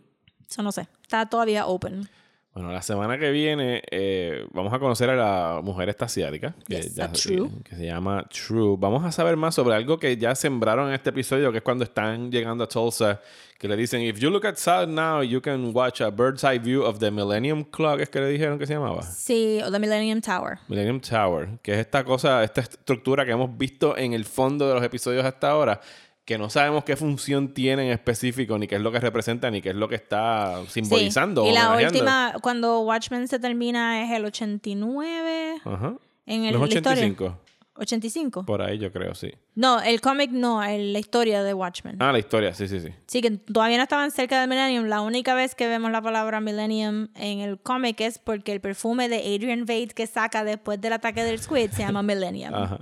Eso 0.50 0.64
no 0.64 0.72
sé. 0.72 0.88
Está 1.02 1.26
todavía 1.28 1.66
open. 1.66 2.08
Bueno, 2.54 2.72
la 2.72 2.84
semana 2.84 3.18
que 3.18 3.32
viene 3.32 3.82
eh, 3.90 4.46
vamos 4.52 4.72
a 4.72 4.78
conocer 4.78 5.10
a 5.10 5.16
la 5.16 5.62
mujer 5.64 5.90
esta 5.90 6.06
asiática 6.06 6.54
que, 6.68 6.76
Yes, 6.84 7.00
a 7.00 7.12
True. 7.12 7.50
que 7.64 7.76
se 7.76 7.86
llama 7.88 8.28
True. 8.30 8.76
Vamos 8.78 9.04
a 9.04 9.12
saber 9.12 9.36
más 9.38 9.56
sobre 9.56 9.76
algo 9.76 9.98
que 9.98 10.16
ya 10.18 10.36
sembraron 10.36 10.90
en 10.90 10.94
este 10.94 11.10
episodio, 11.10 11.52
que 11.52 11.58
es 11.58 11.64
cuando 11.64 11.84
están 11.84 12.32
llegando 12.32 12.64
a 12.66 12.68
Tulsa, 12.68 13.20
que 13.58 13.68
le 13.68 13.76
dicen, 13.76 14.02
if 14.02 14.20
you 14.20 14.30
look 14.30 14.46
outside 14.46 14.88
now, 14.88 15.24
you 15.24 15.42
can 15.42 15.72
watch 15.74 16.02
a 16.02 16.12
bird's 16.12 16.44
eye 16.44 16.60
view 16.60 16.84
of 16.84 17.00
the 17.00 17.10
Millennium 17.10 17.64
Clock, 17.64 18.02
es 18.02 18.10
que 18.10 18.20
le 18.20 18.28
dijeron 18.28 18.60
que 18.60 18.68
se 18.68 18.74
llamaba. 18.76 19.02
Sí, 19.02 19.60
o 19.66 19.72
The 19.72 19.80
Millennium 19.80 20.22
Tower. 20.22 20.60
Millennium 20.68 21.00
Tower, 21.00 21.58
que 21.64 21.72
es 21.74 21.80
esta 21.80 22.04
cosa, 22.04 22.44
esta 22.44 22.62
estructura 22.62 23.26
que 23.26 23.32
hemos 23.32 23.58
visto 23.58 23.98
en 23.98 24.14
el 24.14 24.26
fondo 24.26 24.68
de 24.68 24.76
los 24.76 24.84
episodios 24.84 25.26
hasta 25.26 25.50
ahora, 25.50 25.82
que 26.26 26.38
no 26.38 26.50
sabemos 26.50 26.84
qué 26.86 26.96
función 26.96 27.54
tiene 27.54 27.88
en 27.88 27.92
específico, 27.92 28.58
ni 28.58 28.68
qué 28.68 28.76
es 28.76 28.82
lo 28.82 28.92
que 28.92 29.00
representa, 29.00 29.52
ni 29.52 29.62
qué 29.62 29.70
es 29.70 29.76
lo 29.76 29.90
que 29.90 29.96
está 29.96 30.62
simbolizando. 30.70 31.44
Sí. 31.44 31.50
Y 31.50 31.54
la 31.54 31.76
última, 31.76 32.34
cuando 32.42 32.80
Watchmen 32.82 33.28
se 33.28 33.40
termina, 33.40 34.04
es 34.06 34.12
el 34.12 34.24
89. 34.26 35.56
Ajá. 35.66 35.96
En 36.26 36.46
el, 36.46 36.54
Los 36.54 36.62
la 36.62 36.68
historia. 36.68 36.92
85. 37.04 37.40
85. 37.76 38.46
Por 38.46 38.62
ahí 38.62 38.78
yo 38.78 38.92
creo, 38.94 39.16
sí. 39.16 39.34
No, 39.56 39.82
el 39.82 40.00
cómic 40.00 40.30
no, 40.32 40.64
el- 40.64 40.94
la 40.94 41.00
historia 41.00 41.42
de 41.44 41.54
Watchmen. 41.56 41.98
Ah, 42.00 42.12
la 42.12 42.20
historia, 42.20 42.54
sí, 42.54 42.68
sí, 42.68 42.80
sí. 42.80 42.90
Sí, 43.08 43.22
que 43.22 43.32
todavía 43.32 43.78
no 43.78 43.84
estaban 43.84 44.12
cerca 44.12 44.40
del 44.40 44.48
Millennium. 44.48 44.86
La 44.86 45.02
única 45.02 45.34
vez 45.34 45.56
que 45.56 45.68
vemos 45.68 45.92
la 45.92 46.02
palabra 46.02 46.40
Millennium 46.40 47.08
en 47.16 47.40
el 47.40 47.60
cómic 47.60 48.00
es 48.02 48.20
porque 48.20 48.52
el 48.54 48.62
perfume 48.62 49.10
de 49.10 49.18
Adrian 49.18 49.66
Veidt 49.66 49.92
que 49.94 50.06
saca 50.06 50.44
después 50.44 50.80
del 50.80 50.94
ataque 50.94 51.24
del 51.24 51.40
Squid 51.40 51.72
se 51.72 51.82
llama 51.82 52.04
Millennium. 52.04 52.54
Ajá. 52.54 52.78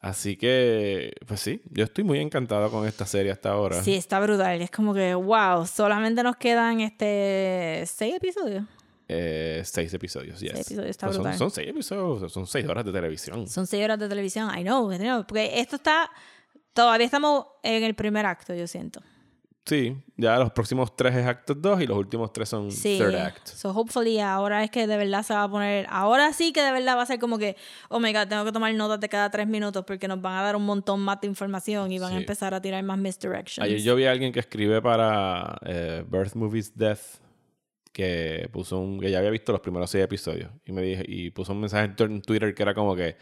Así 0.00 0.36
que, 0.36 1.12
pues 1.26 1.40
sí, 1.40 1.60
yo 1.70 1.84
estoy 1.84 2.04
muy 2.04 2.20
encantado 2.20 2.70
con 2.70 2.86
esta 2.86 3.04
serie 3.04 3.32
hasta 3.32 3.50
ahora. 3.50 3.82
Sí, 3.82 3.94
está 3.94 4.20
brutal. 4.20 4.62
Es 4.62 4.70
como 4.70 4.94
que, 4.94 5.14
wow, 5.14 5.66
solamente 5.66 6.22
nos 6.22 6.36
quedan 6.36 6.80
este 6.80 7.82
seis 7.86 8.14
episodios. 8.14 8.64
Eh, 9.08 9.62
seis 9.64 9.92
episodios, 9.94 10.38
yes. 10.38 10.52
Seis 10.52 10.66
episodios, 10.68 10.90
está 10.90 11.06
Pues 11.06 11.16
son, 11.16 11.34
son 11.34 11.50
seis 11.50 11.68
episodios, 11.68 12.32
son 12.32 12.46
seis 12.46 12.68
horas 12.68 12.84
de 12.84 12.92
televisión. 12.92 13.48
Son 13.48 13.66
seis 13.66 13.82
horas 13.82 13.98
de 13.98 14.08
televisión. 14.08 14.50
I 14.56 14.62
know, 14.62 14.92
I 14.92 14.98
know. 14.98 15.26
Porque 15.26 15.58
esto 15.58 15.76
está. 15.76 16.10
Todavía 16.72 17.06
estamos 17.06 17.46
en 17.64 17.82
el 17.82 17.94
primer 17.94 18.24
acto, 18.24 18.54
yo 18.54 18.68
siento. 18.68 19.00
Sí, 19.68 19.96
ya 20.16 20.38
los 20.38 20.50
próximos 20.52 20.96
tres 20.96 21.14
es 21.14 21.26
acto 21.26 21.54
2 21.54 21.82
y 21.82 21.86
los 21.86 21.98
últimos 21.98 22.32
tres 22.32 22.48
son 22.48 22.72
Sí. 22.72 22.96
third 22.98 23.14
act. 23.14 23.46
So 23.48 23.70
hopefully 23.70 24.18
ahora 24.18 24.64
es 24.64 24.70
que 24.70 24.86
de 24.86 24.96
verdad 24.96 25.22
se 25.22 25.34
va 25.34 25.42
a 25.42 25.50
poner. 25.50 25.86
Ahora 25.90 26.32
sí 26.32 26.52
que 26.52 26.62
de 26.62 26.72
verdad 26.72 26.96
va 26.96 27.02
a 27.02 27.06
ser 27.06 27.18
como 27.18 27.36
que, 27.38 27.54
oh 27.90 28.00
my 28.00 28.12
god, 28.14 28.28
tengo 28.28 28.44
que 28.46 28.52
tomar 28.52 28.72
notas 28.74 28.98
de 28.98 29.08
cada 29.10 29.30
tres 29.30 29.46
minutos 29.46 29.84
porque 29.86 30.08
nos 30.08 30.22
van 30.22 30.38
a 30.38 30.42
dar 30.42 30.56
un 30.56 30.64
montón 30.64 31.00
más 31.00 31.20
de 31.20 31.26
información 31.26 31.92
y 31.92 31.98
van 31.98 32.14
a 32.14 32.16
empezar 32.16 32.54
a 32.54 32.60
tirar 32.62 32.82
más 32.82 32.96
misdirections. 32.98 33.58
Ayer 33.64 33.80
yo 33.82 33.94
vi 33.94 34.06
a 34.06 34.10
alguien 34.10 34.32
que 34.32 34.40
escribe 34.40 34.80
para 34.80 35.58
eh, 35.66 36.02
Birth 36.08 36.34
Movies 36.34 36.74
Death 36.76 37.20
que 37.92 38.48
puso 38.52 38.78
un 38.78 39.00
que 39.00 39.10
ya 39.10 39.18
había 39.18 39.30
visto 39.30 39.52
los 39.52 39.60
primeros 39.60 39.90
seis 39.90 40.04
episodios 40.04 40.50
y 40.64 40.72
me 40.72 40.82
dije 40.82 41.04
y 41.06 41.30
puso 41.30 41.52
un 41.52 41.60
mensaje 41.60 41.92
en 41.98 42.22
Twitter 42.22 42.54
que 42.54 42.62
era 42.62 42.72
como 42.72 42.94
que 42.94 43.16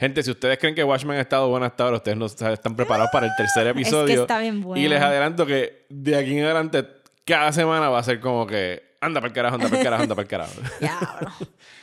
gente 0.00 0.22
si 0.22 0.30
ustedes 0.30 0.58
creen 0.58 0.74
que 0.74 0.82
Watchmen 0.82 1.18
ha 1.18 1.20
estado 1.20 1.48
bueno 1.48 1.66
hasta 1.66 1.84
ahora 1.84 1.98
ustedes 1.98 2.16
no 2.16 2.26
están 2.26 2.74
preparados 2.74 3.10
para 3.12 3.26
el 3.26 3.32
tercer 3.36 3.66
episodio 3.68 4.22
está 4.22 4.38
bien 4.38 4.62
bueno. 4.62 4.82
y 4.82 4.88
les 4.88 5.00
adelanto 5.00 5.44
que 5.44 5.84
de 5.90 6.16
aquí 6.16 6.38
en 6.38 6.44
adelante 6.44 6.84
cada 7.26 7.52
semana 7.52 7.90
va 7.90 7.98
a 7.98 8.02
ser 8.02 8.18
como 8.18 8.46
que 8.46 8.89
anda 9.00 9.20
para 9.20 9.28
el 9.28 9.32
carajo 9.34 9.54
anda 9.56 9.68
para 9.68 9.78
el 9.78 9.84
carajo 9.84 10.02
anda 10.02 10.14
para 10.14 10.22
el 10.24 10.28
carajo 10.28 10.52
Diablo. 10.80 11.30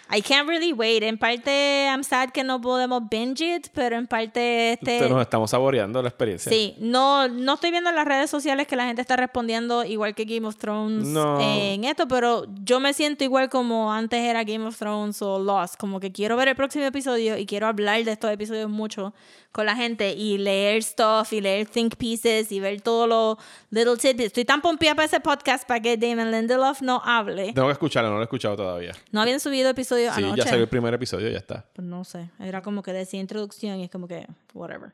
I 0.10 0.22
can't 0.22 0.48
really 0.48 0.72
wait. 0.72 1.04
En 1.04 1.18
parte, 1.18 1.86
I'm 1.90 2.02
sad 2.02 2.30
que 2.30 2.42
no 2.44 2.62
podemos 2.62 3.02
binge 3.10 3.42
it, 3.56 3.68
pero 3.74 3.98
en 3.98 4.08
parte, 4.08 4.72
este. 4.74 4.94
Entonces 4.94 5.12
nos 5.16 5.22
estamos 5.24 5.52
saboreando 5.52 6.02
la 6.02 6.08
experiencia 6.08 6.50
Sí, 6.50 6.76
no, 6.80 7.28
no 7.28 7.56
estoy 7.56 7.72
viendo 7.72 7.90
en 7.90 7.96
las 7.98 8.06
redes 8.06 8.30
sociales 8.30 8.68
que 8.68 8.78
la 8.78 8.86
gente 8.86 9.02
está 9.02 9.18
respondiendo 9.18 9.84
igual 9.84 10.16
que 10.16 10.24
Game 10.24 10.48
of 10.48 10.56
Thrones 10.56 11.08
No. 11.08 11.42
en 11.42 11.84
esto, 11.84 12.08
pero 12.08 12.46
yo 12.64 12.80
me 12.80 12.94
siento 12.94 13.26
igual 13.26 13.50
como 13.50 13.92
antes 13.92 14.22
era 14.22 14.46
Game 14.46 14.66
of 14.66 14.78
Thrones 14.78 15.22
o 15.22 15.40
Lost, 15.40 15.76
como 15.76 16.00
que 16.00 16.12
quiero 16.14 16.38
ver 16.38 16.48
el 16.48 16.56
próximo 16.56 16.86
episodio 16.86 17.38
y 17.38 17.46
quiero 17.46 17.68
hablar 17.68 18.02
de 18.06 18.12
estos 18.14 18.32
episodios 18.32 18.70
mucho 18.70 19.14
con 19.52 19.66
la 19.66 19.76
gente 19.76 20.14
y 20.14 20.38
leer 20.38 20.84
stuff 20.84 21.34
y 21.34 21.42
leer 21.42 21.68
think 21.68 21.96
pieces 21.96 22.52
y 22.52 22.60
ver 22.62 22.80
todos 22.82 23.10
los 23.10 23.38
little 23.72 23.98
tidbits. 23.98 24.28
Estoy 24.28 24.46
tan 24.46 24.62
pompeada 24.62 24.96
para 24.96 25.06
ese 25.08 25.20
podcast 25.20 25.68
para 25.68 25.82
que 25.82 25.98
Damon 25.98 26.32
Lindelof 26.32 26.82
no 26.82 27.02
hable. 27.08 27.54
tengo 27.54 27.68
que 27.68 27.74
escucharlo 27.74 28.10
no 28.10 28.16
lo 28.18 28.22
he 28.22 28.26
escuchado 28.26 28.56
todavía 28.56 28.92
No 29.12 29.22
habían 29.22 29.40
subido 29.40 29.70
episodios 29.70 30.14
sí 30.14 30.24
anoche. 30.24 30.42
ya 30.42 30.48
salió 30.48 30.64
el 30.64 30.70
primer 30.70 30.94
episodio 30.94 31.30
ya 31.30 31.38
está 31.38 31.66
Pues 31.74 31.88
no 31.88 32.04
sé, 32.04 32.30
era 32.40 32.62
como 32.62 32.84
que 32.84 32.92
decía 32.94 33.20
introducción 33.20 33.80
y 33.80 33.86
es 33.86 33.90
como 33.90 34.08
que, 34.08 34.26
whatever. 34.54 34.92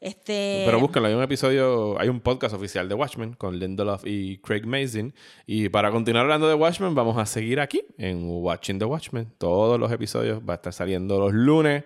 Este, 0.00 0.62
Pero 0.66 0.78
búsquenlo, 0.80 1.08
hay 1.08 1.14
un 1.14 1.22
episodio, 1.22 1.98
hay 1.98 2.08
un 2.08 2.20
podcast 2.20 2.54
oficial 2.54 2.88
de 2.88 2.94
Watchmen 2.94 3.34
con 3.34 3.58
Lindelof 3.58 4.06
y 4.06 4.38
Craig 4.38 4.66
Mazin. 4.66 5.14
Y 5.46 5.68
para 5.68 5.90
continuar 5.90 6.24
hablando 6.24 6.48
de 6.48 6.54
Watchmen, 6.54 6.94
vamos 6.94 7.16
a 7.18 7.26
seguir 7.26 7.60
aquí 7.60 7.82
en 7.98 8.28
Watching 8.28 8.78
the 8.78 8.84
Watchmen. 8.84 9.32
Todos 9.38 9.78
los 9.80 9.90
episodios 9.90 10.40
va 10.48 10.54
a 10.54 10.56
estar 10.56 10.72
saliendo 10.72 11.18
los 11.18 11.32
lunes 11.32 11.84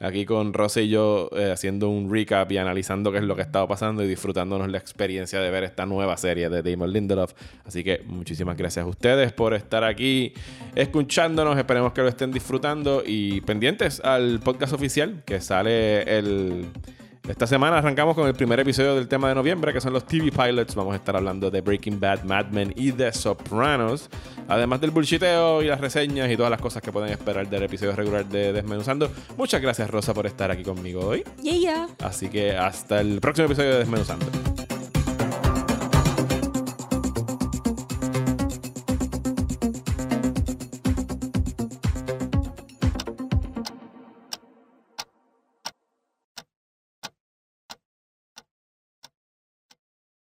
aquí 0.00 0.24
con 0.24 0.52
Rosa 0.54 0.80
y 0.80 0.88
yo 0.88 1.28
eh, 1.36 1.50
haciendo 1.52 1.90
un 1.90 2.10
recap 2.10 2.50
y 2.50 2.56
analizando 2.58 3.12
qué 3.12 3.18
es 3.18 3.24
lo 3.24 3.36
que 3.36 3.42
estaba 3.42 3.68
pasando 3.68 4.02
y 4.02 4.08
disfrutándonos 4.08 4.68
la 4.68 4.78
experiencia 4.78 5.40
de 5.40 5.50
ver 5.50 5.64
esta 5.64 5.86
nueva 5.86 6.16
serie 6.16 6.48
de 6.48 6.62
Damon 6.62 6.92
Lindelof. 6.92 7.34
Así 7.64 7.84
que 7.84 8.02
muchísimas 8.06 8.56
gracias 8.56 8.84
a 8.84 8.88
ustedes 8.88 9.32
por 9.32 9.54
estar 9.54 9.84
aquí 9.84 10.32
escuchándonos. 10.74 11.56
Esperemos 11.58 11.92
que 11.92 12.00
lo 12.00 12.08
estén 12.08 12.32
disfrutando 12.32 13.02
y 13.06 13.42
pendientes 13.42 14.00
al 14.00 14.40
podcast 14.40 14.72
oficial 14.72 15.22
que 15.26 15.40
sale 15.40 16.02
el 16.18 16.66
esta 17.28 17.46
semana 17.46 17.78
arrancamos 17.78 18.14
con 18.14 18.26
el 18.26 18.34
primer 18.34 18.58
episodio 18.60 18.94
del 18.94 19.06
tema 19.06 19.28
de 19.28 19.34
noviembre, 19.34 19.72
que 19.72 19.80
son 19.80 19.92
los 19.92 20.04
TV 20.06 20.32
pilots. 20.32 20.74
Vamos 20.74 20.94
a 20.94 20.96
estar 20.96 21.14
hablando 21.14 21.50
de 21.50 21.60
Breaking 21.60 22.00
Bad, 22.00 22.24
Mad 22.24 22.46
Men 22.46 22.72
y 22.76 22.92
The 22.92 23.12
Sopranos. 23.12 24.08
Además 24.48 24.80
del 24.80 24.90
bullshiteo 24.90 25.62
y 25.62 25.66
las 25.66 25.80
reseñas 25.80 26.30
y 26.30 26.36
todas 26.36 26.50
las 26.50 26.60
cosas 26.60 26.82
que 26.82 26.90
pueden 26.90 27.10
esperar 27.10 27.48
del 27.48 27.62
episodio 27.62 27.94
regular 27.94 28.26
de 28.26 28.52
Desmenuzando. 28.52 29.10
Muchas 29.36 29.60
gracias, 29.60 29.88
Rosa, 29.90 30.14
por 30.14 30.26
estar 30.26 30.50
aquí 30.50 30.62
conmigo 30.62 31.06
hoy. 31.06 31.24
Yeah, 31.42 31.56
yeah. 31.56 31.88
Así 32.02 32.28
que 32.28 32.56
hasta 32.56 33.00
el 33.00 33.20
próximo 33.20 33.46
episodio 33.46 33.72
de 33.72 33.78
Desmenuzando. 33.78 34.26